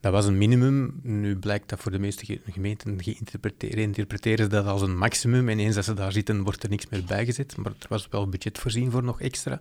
Dat 0.00 0.12
was 0.12 0.26
een 0.26 0.38
minimum. 0.38 1.00
Nu 1.02 1.36
blijkt 1.36 1.68
dat 1.68 1.80
voor 1.80 1.90
de 1.92 1.98
meeste 1.98 2.24
ge- 2.24 2.40
gemeenten 2.50 3.02
geïnterpreteren 3.02 3.78
interpreteren 3.78 4.44
ze 4.44 4.50
dat 4.50 4.66
als 4.66 4.82
een 4.82 4.96
maximum. 4.96 5.48
En 5.48 5.58
eens 5.58 5.74
dat 5.74 5.84
ze 5.84 5.94
daar 5.94 6.12
zitten, 6.12 6.42
wordt 6.42 6.62
er 6.62 6.68
niks 6.68 6.88
meer 6.88 7.04
bijgezet. 7.04 7.56
Maar 7.56 7.72
er 7.78 7.86
was 7.88 8.08
wel 8.08 8.28
budget 8.28 8.58
voorzien 8.58 8.90
voor 8.90 9.02
nog 9.02 9.20
extra. 9.20 9.60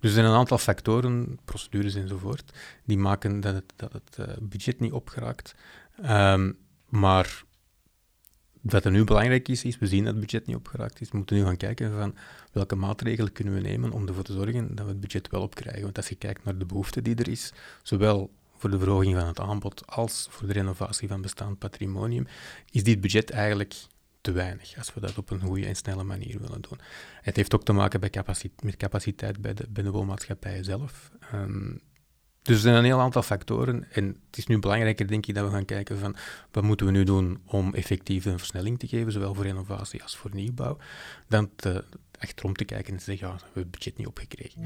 Dus 0.00 0.10
er 0.12 0.18
zijn 0.20 0.26
een 0.26 0.38
aantal 0.38 0.58
factoren, 0.58 1.38
procedures 1.44 1.94
enzovoort, 1.94 2.52
die 2.84 2.98
maken 2.98 3.40
dat 3.40 3.54
het, 3.54 3.72
dat 3.76 3.92
het 3.92 4.18
eh, 4.18 4.34
budget 4.40 4.80
niet 4.80 4.92
opgeraakt. 4.92 5.54
Ehm, 6.02 6.52
maar 6.88 7.42
wat 8.64 8.84
er 8.84 8.90
nu 8.90 9.04
belangrijk 9.04 9.48
is, 9.48 9.64
is 9.64 9.78
we 9.78 9.86
zien 9.86 10.04
dat 10.04 10.12
het 10.12 10.20
budget 10.20 10.46
niet 10.46 10.56
opgeraakt 10.56 11.00
is. 11.00 11.10
We 11.10 11.16
moeten 11.16 11.36
nu 11.36 11.44
gaan 11.44 11.56
kijken 11.56 11.92
van 11.92 12.14
welke 12.52 12.74
maatregelen 12.74 13.32
kunnen 13.32 13.54
we 13.54 13.60
nemen 13.60 13.92
om 13.92 14.08
ervoor 14.08 14.22
te 14.22 14.32
zorgen 14.32 14.74
dat 14.74 14.84
we 14.84 14.90
het 14.90 15.00
budget 15.00 15.30
wel 15.30 15.42
opkrijgen. 15.42 15.82
Want 15.82 15.96
als 15.96 16.08
je 16.08 16.14
kijkt 16.14 16.44
naar 16.44 16.58
de 16.58 16.64
behoefte 16.64 17.02
die 17.02 17.14
er 17.14 17.28
is, 17.28 17.52
zowel 17.82 18.30
voor 18.56 18.70
de 18.70 18.78
verhoging 18.78 19.16
van 19.16 19.26
het 19.26 19.40
aanbod 19.40 19.86
als 19.86 20.26
voor 20.30 20.46
de 20.46 20.52
renovatie 20.52 21.08
van 21.08 21.22
bestaand 21.22 21.58
patrimonium, 21.58 22.26
is 22.70 22.84
dit 22.84 23.00
budget 23.00 23.30
eigenlijk 23.30 23.74
te 24.20 24.32
weinig 24.32 24.78
als 24.78 24.94
we 24.94 25.00
dat 25.00 25.18
op 25.18 25.30
een 25.30 25.40
goede 25.40 25.66
en 25.66 25.76
snelle 25.76 26.04
manier 26.04 26.40
willen 26.40 26.60
doen. 26.60 26.80
Het 27.22 27.36
heeft 27.36 27.54
ook 27.54 27.64
te 27.64 27.72
maken 27.72 28.00
met 28.62 28.76
capaciteit 28.76 29.40
bij 29.40 29.54
de, 29.54 29.66
bij 30.40 30.62
zelf. 30.62 31.10
Ehm, 31.20 31.76
dus 32.44 32.54
er 32.56 32.62
zijn 32.62 32.74
een 32.74 32.84
heel 32.84 33.00
aantal 33.00 33.22
factoren 33.22 33.86
en 33.92 34.06
het 34.26 34.38
is 34.38 34.46
nu 34.46 34.58
belangrijker, 34.58 35.06
denk 35.06 35.26
ik, 35.26 35.34
dat 35.34 35.44
we 35.44 35.50
gaan 35.50 35.64
kijken 35.64 35.98
van 35.98 36.16
wat 36.50 36.62
moeten 36.62 36.86
we 36.86 36.92
nu 36.92 37.04
doen 37.04 37.38
om 37.46 37.74
effectief 37.74 38.24
een 38.24 38.38
versnelling 38.38 38.78
te 38.78 38.86
geven, 38.86 39.12
zowel 39.12 39.34
voor 39.34 39.44
renovatie 39.44 40.02
als 40.02 40.16
voor 40.16 40.30
nieuwbouw, 40.34 40.76
dan 41.28 41.50
te, 41.56 41.84
achterom 42.18 42.54
te 42.54 42.64
kijken 42.64 42.92
en 42.92 42.98
te 42.98 43.04
zeggen, 43.04 43.28
ja, 43.28 43.34
we 43.34 43.40
hebben 43.40 43.62
het 43.62 43.70
budget 43.70 43.96
niet 43.96 44.06
opgekregen. 44.06 44.62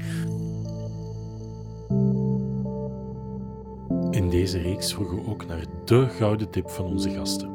In 4.11 4.29
deze 4.29 4.61
reeks 4.61 4.93
vroegen 4.93 5.15
we 5.15 5.29
ook 5.29 5.45
naar 5.45 5.65
de 5.85 6.09
gouden 6.09 6.49
tip 6.49 6.69
van 6.69 6.85
onze 6.85 7.09
gasten. 7.09 7.49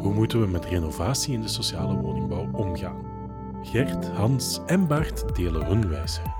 Hoe 0.00 0.14
moeten 0.14 0.40
we 0.40 0.46
met 0.46 0.64
renovatie 0.64 1.34
in 1.34 1.40
de 1.40 1.48
sociale 1.48 2.00
woningbouw 2.00 2.52
omgaan? 2.52 3.06
Gert, 3.62 4.06
Hans 4.06 4.60
en 4.66 4.86
Bart 4.86 5.36
delen 5.36 5.66
hun 5.66 5.88
wijsheid. 5.88 6.37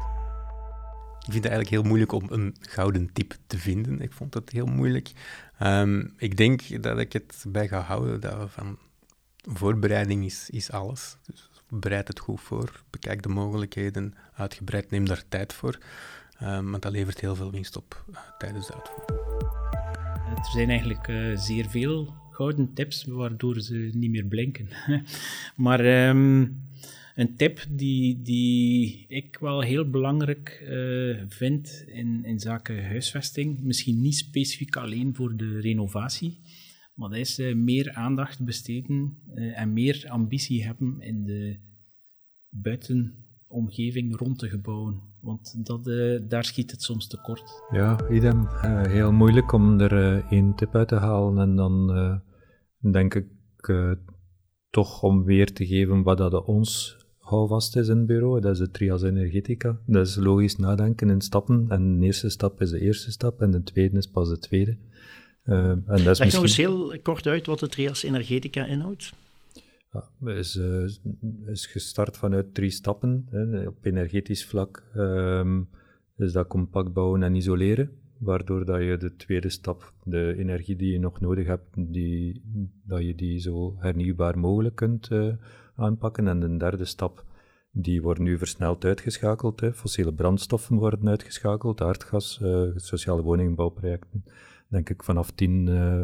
Ik 1.29 1.35
vind 1.35 1.45
het 1.45 1.53
eigenlijk 1.53 1.83
heel 1.83 1.91
moeilijk 1.91 2.13
om 2.13 2.27
een 2.29 2.57
gouden 2.61 3.13
tip 3.13 3.35
te 3.47 3.59
vinden. 3.59 4.01
Ik 4.01 4.13
vond 4.13 4.35
het 4.35 4.51
heel 4.51 4.67
moeilijk. 4.67 5.11
Ehm, 5.59 6.07
ik 6.17 6.37
denk 6.37 6.83
dat 6.83 6.99
ik 6.99 7.13
het 7.13 7.45
bij 7.49 7.69
ga 7.69 7.81
houden 7.81 8.21
dat 8.21 8.51
van 8.51 8.79
voorbereiding 9.43 10.25
is, 10.25 10.51
is 10.51 10.71
alles. 10.71 11.17
Dus 11.27 11.51
bereid 11.69 12.09
het 12.09 12.19
goed 12.19 12.41
voor, 12.41 12.83
bekijk 12.91 13.23
de 13.23 13.29
mogelijkheden 13.29 14.15
uitgebreid, 14.35 14.91
neem 14.91 15.07
daar 15.07 15.23
tijd 15.29 15.53
voor. 15.53 15.79
Um, 16.43 16.71
want 16.71 16.83
dat 16.83 16.93
levert 16.93 17.21
heel 17.21 17.35
veel 17.35 17.51
winst 17.51 17.77
op 17.77 18.05
uh, 18.11 18.17
tijdens 18.39 18.67
de 18.67 18.75
uitvoering. 18.75 19.19
Er 20.39 20.51
zijn 20.53 20.69
eigenlijk 20.69 21.09
uh, 21.09 21.39
zeer 21.39 21.69
veel 21.69 22.15
gouden 22.31 22.75
tips 22.75 23.05
waardoor 23.05 23.61
ze 23.61 23.91
niet 23.93 24.11
meer 24.11 24.25
blinken. 24.25 24.69
maar 25.67 26.09
um, 26.09 26.67
een 27.19 27.37
tip 27.37 27.67
die, 27.71 28.23
die 28.23 29.05
ik 29.09 29.39
wel 29.41 29.61
heel 29.61 29.91
belangrijk 29.91 30.63
uh, 30.63 31.23
vind 31.29 31.85
in, 31.87 32.25
in 32.25 32.39
zaken 32.39 32.87
huisvesting, 32.89 33.61
misschien 33.61 34.01
niet 34.01 34.17
specifiek 34.17 34.77
alleen 34.77 35.15
voor 35.15 35.37
de 35.37 35.61
renovatie, 35.61 36.41
maar 36.95 37.09
dat 37.09 37.19
is 37.19 37.39
uh, 37.39 37.55
meer 37.55 37.93
aandacht 37.93 38.45
besteden 38.45 39.19
uh, 39.35 39.61
en 39.61 39.73
meer 39.73 40.07
ambitie 40.09 40.65
hebben 40.65 41.01
in 41.01 41.25
de 41.25 41.59
buitenomgeving 42.49 44.17
rond 44.17 44.41
de 44.41 44.49
gebouwen. 44.49 45.03
Want 45.21 45.67
dat, 45.67 45.85
daar 46.31 46.45
schiet 46.45 46.71
het 46.71 46.83
soms 46.83 47.07
tekort. 47.07 47.63
Ja, 47.71 48.11
idem. 48.11 48.47
heel 48.89 49.13
moeilijk 49.13 49.53
om 49.53 49.81
er 49.81 50.25
één 50.31 50.55
tip 50.55 50.75
uit 50.75 50.89
te 50.89 50.95
halen 50.95 51.39
en 51.39 51.57
dan 51.57 51.91
denk 52.93 53.15
ik 53.15 53.27
toch 54.71 55.03
om 55.03 55.25
weer 55.25 55.53
te 55.53 55.67
geven 55.67 56.03
wat 56.03 56.19
dat 56.19 56.45
ons 56.45 56.99
houvast 57.29 57.77
is 57.77 57.89
in 57.89 57.97
het 57.97 58.07
bureau. 58.07 58.41
Dat 58.41 58.53
is 58.53 58.59
de 58.59 58.71
trias 58.71 59.03
energetica. 59.03 59.79
Dat 59.87 60.07
is 60.07 60.17
logisch 60.17 60.57
nadenken 60.57 61.11
in 61.11 61.21
stappen. 61.21 61.67
En 61.69 62.01
de 62.01 62.07
eerste 62.07 62.29
stap 62.29 62.61
is 62.61 62.71
de 62.71 62.81
eerste 62.81 63.11
stap 63.11 63.41
en 63.43 63.51
de 63.51 63.63
tweede 63.63 63.97
is 63.97 64.07
pas 64.07 64.29
de 64.29 64.39
tweede. 64.39 64.77
Uh, 65.45 65.69
en 65.69 65.85
dat 65.85 65.97
is 65.97 66.19
Leg 66.19 66.19
misschien... 66.19 66.33
nog 66.33 66.43
eens 66.43 66.57
heel 66.57 66.99
kort 67.03 67.27
uit 67.27 67.47
wat 67.47 67.59
de 67.59 67.69
trias 67.69 68.03
energetica 68.03 68.67
inhoudt. 68.67 69.13
Ja, 69.91 70.33
is, 70.33 70.57
uh, 70.57 70.89
is 71.47 71.67
gestart 71.67 72.17
vanuit 72.17 72.55
drie 72.55 72.71
stappen. 72.71 73.27
Hè. 73.31 73.67
Op 73.67 73.85
energetisch 73.85 74.47
vlak 74.47 74.85
um, 74.97 75.69
is 76.17 76.33
dat 76.33 76.47
compact 76.47 76.93
bouwen 76.93 77.23
en 77.23 77.35
isoleren. 77.35 77.91
Waardoor 78.19 78.65
dat 78.65 78.81
je 78.81 78.97
de 78.97 79.17
tweede 79.17 79.49
stap, 79.49 79.93
de 80.05 80.35
energie 80.39 80.77
die 80.77 80.93
je 80.93 80.99
nog 80.99 81.21
nodig 81.21 81.47
hebt, 81.47 81.65
die, 81.75 82.43
dat 82.85 83.03
je 83.03 83.15
die 83.15 83.39
zo 83.39 83.77
hernieuwbaar 83.79 84.39
mogelijk 84.39 84.75
kunt 84.75 85.11
uh, 85.11 85.33
aanpakken. 85.79 86.29
En 86.29 86.41
de 86.41 86.57
derde 86.57 86.85
stap, 86.85 87.25
die 87.71 88.03
wordt 88.03 88.21
nu 88.21 88.39
versneld 88.39 88.85
uitgeschakeld. 88.85 89.61
Hè. 89.61 89.73
Fossiele 89.73 90.15
brandstoffen 90.15 90.77
worden 90.77 91.09
uitgeschakeld, 91.09 91.81
aardgas, 91.81 92.41
uh, 92.43 92.71
sociale 92.75 93.23
woningbouwprojecten. 93.23 94.25
Denk 94.69 94.91
ik 94.91 95.03
vanaf 95.03 95.31
10 95.31 95.67
uh, 95.67 96.03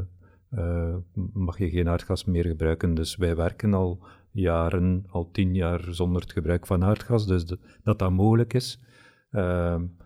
uh, 0.51 0.97
mag 1.33 1.59
je 1.59 1.71
geen 1.71 1.89
aardgas 1.89 2.25
meer 2.25 2.45
gebruiken. 2.45 2.95
Dus 2.95 3.17
wij 3.17 3.37
werken 3.37 3.75
al 3.75 4.03
jaren, 4.31 5.05
al 5.09 5.31
tien 5.31 5.55
jaar 5.55 5.85
zonder 5.91 6.23
het 6.23 6.33
gebruik 6.33 6.67
van 6.67 6.85
aardgas, 6.85 7.27
dus 7.27 7.45
dat 7.83 7.99
dat 7.99 8.11
mogelijk 8.11 8.55
is. 8.55 8.85
Um, 9.31 9.97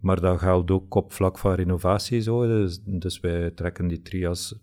maar 0.00 0.20
dat 0.20 0.38
geldt 0.38 0.70
ook 0.70 0.94
op 0.94 1.12
vlak 1.12 1.38
van 1.38 1.54
renovatie 1.54 2.20
zo. 2.20 2.46
Dus, 2.46 2.82
dus 2.84 3.20
wij 3.20 3.50
trekken 3.50 3.88
die 3.88 4.02
trias 4.02 4.60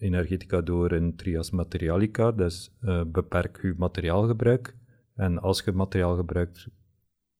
energetica 0.00 0.60
door 0.60 0.92
in 0.92 1.16
trias 1.16 1.50
materialica. 1.50 2.32
Dus 2.32 2.76
uh, 2.82 3.02
beperk 3.06 3.58
je 3.62 3.74
materiaalgebruik. 3.76 4.76
En 5.14 5.38
als 5.38 5.62
je 5.64 5.72
materiaal 5.72 6.16
gebruikt, 6.16 6.68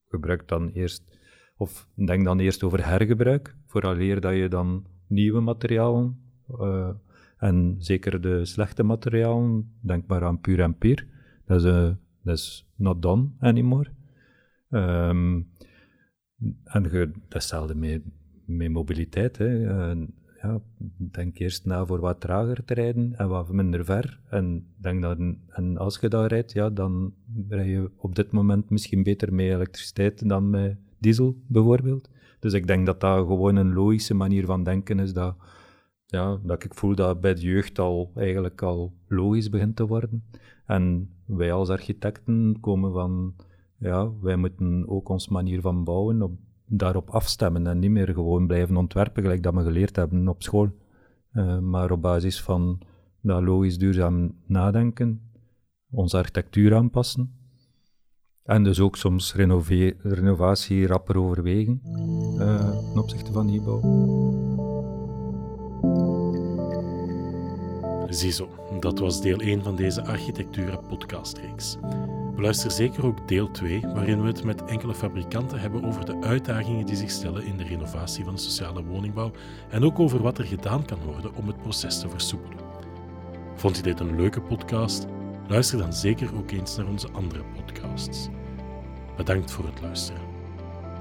gebruik 0.08 0.48
dan 0.48 0.68
eerst, 0.68 1.18
of 1.56 1.88
denk 1.94 2.24
dan 2.24 2.38
eerst 2.38 2.62
over 2.62 2.86
hergebruik, 2.86 3.56
vooraleer 3.66 4.20
dat 4.20 4.34
je 4.34 4.48
dan 4.48 4.86
nieuwe 5.06 5.40
materialen, 5.40 6.20
uh, 6.48 6.90
en 7.36 7.76
zeker 7.78 8.20
de 8.20 8.44
slechte 8.44 8.82
materialen, 8.82 9.72
denk 9.80 10.06
maar 10.06 10.24
aan 10.24 10.40
puur 10.40 10.60
en 10.60 10.76
pier, 10.76 11.06
dat 11.46 11.58
is, 11.58 11.64
uh, 11.64 11.90
dat 12.22 12.36
is 12.36 12.68
not 12.74 13.02
done 13.02 13.28
anymore. 13.38 13.90
Um, 14.70 15.48
en 16.64 16.82
je, 16.82 17.10
datzelfde 17.28 17.74
met, 17.74 18.02
met 18.44 18.70
mobiliteit. 18.70 19.38
Hè. 19.38 19.90
Ja, 20.42 20.60
denk 20.96 21.38
eerst 21.38 21.64
na 21.64 21.86
voor 21.86 22.00
wat 22.00 22.20
trager 22.20 22.64
te 22.64 22.74
rijden 22.74 23.14
en 23.16 23.28
wat 23.28 23.52
minder 23.52 23.84
ver. 23.84 24.20
En, 24.30 24.66
denk 24.76 25.02
dat, 25.02 25.18
en 25.48 25.76
als 25.76 25.98
je 26.00 26.08
daar 26.08 26.26
rijdt, 26.26 26.52
ja, 26.52 26.70
dan 26.70 27.14
rij 27.48 27.68
je 27.68 27.90
op 27.96 28.14
dit 28.14 28.32
moment 28.32 28.70
misschien 28.70 29.02
beter 29.02 29.34
met 29.34 29.46
elektriciteit 29.46 30.28
dan 30.28 30.50
met 30.50 30.76
diesel, 30.98 31.36
bijvoorbeeld. 31.46 32.10
Dus 32.38 32.52
ik 32.52 32.66
denk 32.66 32.86
dat 32.86 33.00
dat 33.00 33.26
gewoon 33.26 33.56
een 33.56 33.72
logische 33.72 34.14
manier 34.14 34.46
van 34.46 34.64
denken 34.64 34.98
is, 34.98 35.12
dat, 35.12 35.36
ja, 36.06 36.40
dat 36.42 36.64
ik 36.64 36.74
voel 36.74 36.94
dat 36.94 37.20
bij 37.20 37.34
de 37.34 37.40
jeugd 37.40 37.78
al 37.78 38.10
eigenlijk 38.14 38.62
al 38.62 38.92
logisch 39.08 39.50
begint 39.50 39.76
te 39.76 39.86
worden. 39.86 40.24
En 40.66 41.10
wij 41.24 41.52
als 41.52 41.68
architecten 41.68 42.56
komen 42.60 42.92
van 42.92 43.34
ja, 43.78 44.12
wij 44.20 44.36
moeten 44.36 44.88
ook 44.88 45.08
onze 45.08 45.32
manier 45.32 45.60
van 45.60 45.84
bouwen 45.84 46.22
op, 46.22 46.32
daarop 46.72 47.10
afstemmen 47.10 47.66
en 47.66 47.78
niet 47.78 47.90
meer 47.90 48.08
gewoon 48.08 48.46
blijven 48.46 48.76
ontwerpen, 48.76 49.22
gelijk 49.22 49.42
dat 49.42 49.54
we 49.54 49.62
geleerd 49.62 49.96
hebben 49.96 50.28
op 50.28 50.42
school. 50.42 50.68
Uh, 51.32 51.58
maar 51.58 51.90
op 51.90 52.02
basis 52.02 52.42
van 52.42 52.80
dat 53.20 53.42
logisch 53.42 53.78
duurzaam 53.78 54.34
nadenken, 54.46 55.20
onze 55.90 56.16
architectuur 56.16 56.74
aanpassen. 56.74 57.34
En 58.42 58.64
dus 58.64 58.80
ook 58.80 58.96
soms 58.96 59.34
renovatie 60.02 60.86
rapper 60.86 61.16
overwegen 61.16 61.80
uh, 62.38 62.70
ten 62.92 63.02
opzichte 63.02 63.32
van 63.32 63.46
nieuwbouw. 63.46 63.80
Ziezo, 68.08 68.48
dat 68.80 68.98
was 68.98 69.20
deel 69.20 69.38
1 69.38 69.62
van 69.62 69.76
deze 69.76 70.04
Architectura 70.04 70.76
podcastreeks. 70.76 71.78
Beluister 72.40 72.70
zeker 72.70 73.06
ook 73.06 73.28
deel 73.28 73.50
2, 73.50 73.80
waarin 73.80 74.20
we 74.20 74.26
het 74.26 74.44
met 74.44 74.64
enkele 74.64 74.94
fabrikanten 74.94 75.60
hebben 75.60 75.84
over 75.84 76.04
de 76.04 76.16
uitdagingen 76.20 76.86
die 76.86 76.96
zich 76.96 77.10
stellen 77.10 77.44
in 77.44 77.56
de 77.56 77.64
renovatie 77.64 78.24
van 78.24 78.34
de 78.34 78.40
sociale 78.40 78.84
woningbouw 78.84 79.32
en 79.70 79.84
ook 79.84 79.98
over 79.98 80.22
wat 80.22 80.38
er 80.38 80.44
gedaan 80.44 80.84
kan 80.84 80.98
worden 81.04 81.34
om 81.34 81.46
het 81.46 81.62
proces 81.62 82.00
te 82.00 82.08
versoepelen. 82.08 82.58
Vond 83.54 83.76
je 83.76 83.82
dit 83.82 84.00
een 84.00 84.16
leuke 84.16 84.40
podcast? 84.40 85.06
Luister 85.48 85.78
dan 85.78 85.92
zeker 85.92 86.36
ook 86.36 86.50
eens 86.50 86.76
naar 86.76 86.86
onze 86.86 87.10
andere 87.12 87.44
podcasts. 87.54 88.28
Bedankt 89.16 89.50
voor 89.50 89.64
het 89.64 89.80
luisteren. 89.80 90.22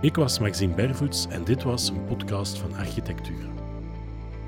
Ik 0.01 0.15
was 0.15 0.39
Maxime 0.39 0.73
Bervoets 0.73 1.27
en 1.27 1.43
dit 1.43 1.63
was 1.63 1.89
een 1.89 2.05
podcast 2.05 2.57
van 2.57 2.75
Architectura. 2.75 3.49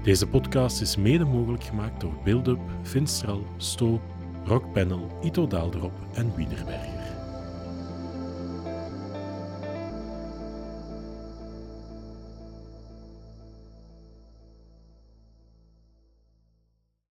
Deze 0.03 0.27
podcast 0.27 0.81
is 0.81 0.95
mede 0.95 1.25
mogelijk 1.25 1.63
gemaakt 1.63 2.01
door 2.01 2.13
Buildup, 2.23 2.59
Finstral, 2.83 3.45
Sto, 3.57 4.01
Rockpanel, 4.45 5.07
Ito 5.21 5.47
Daalderop 5.47 5.93
en 6.13 6.33
Wienerberger. 6.35 7.00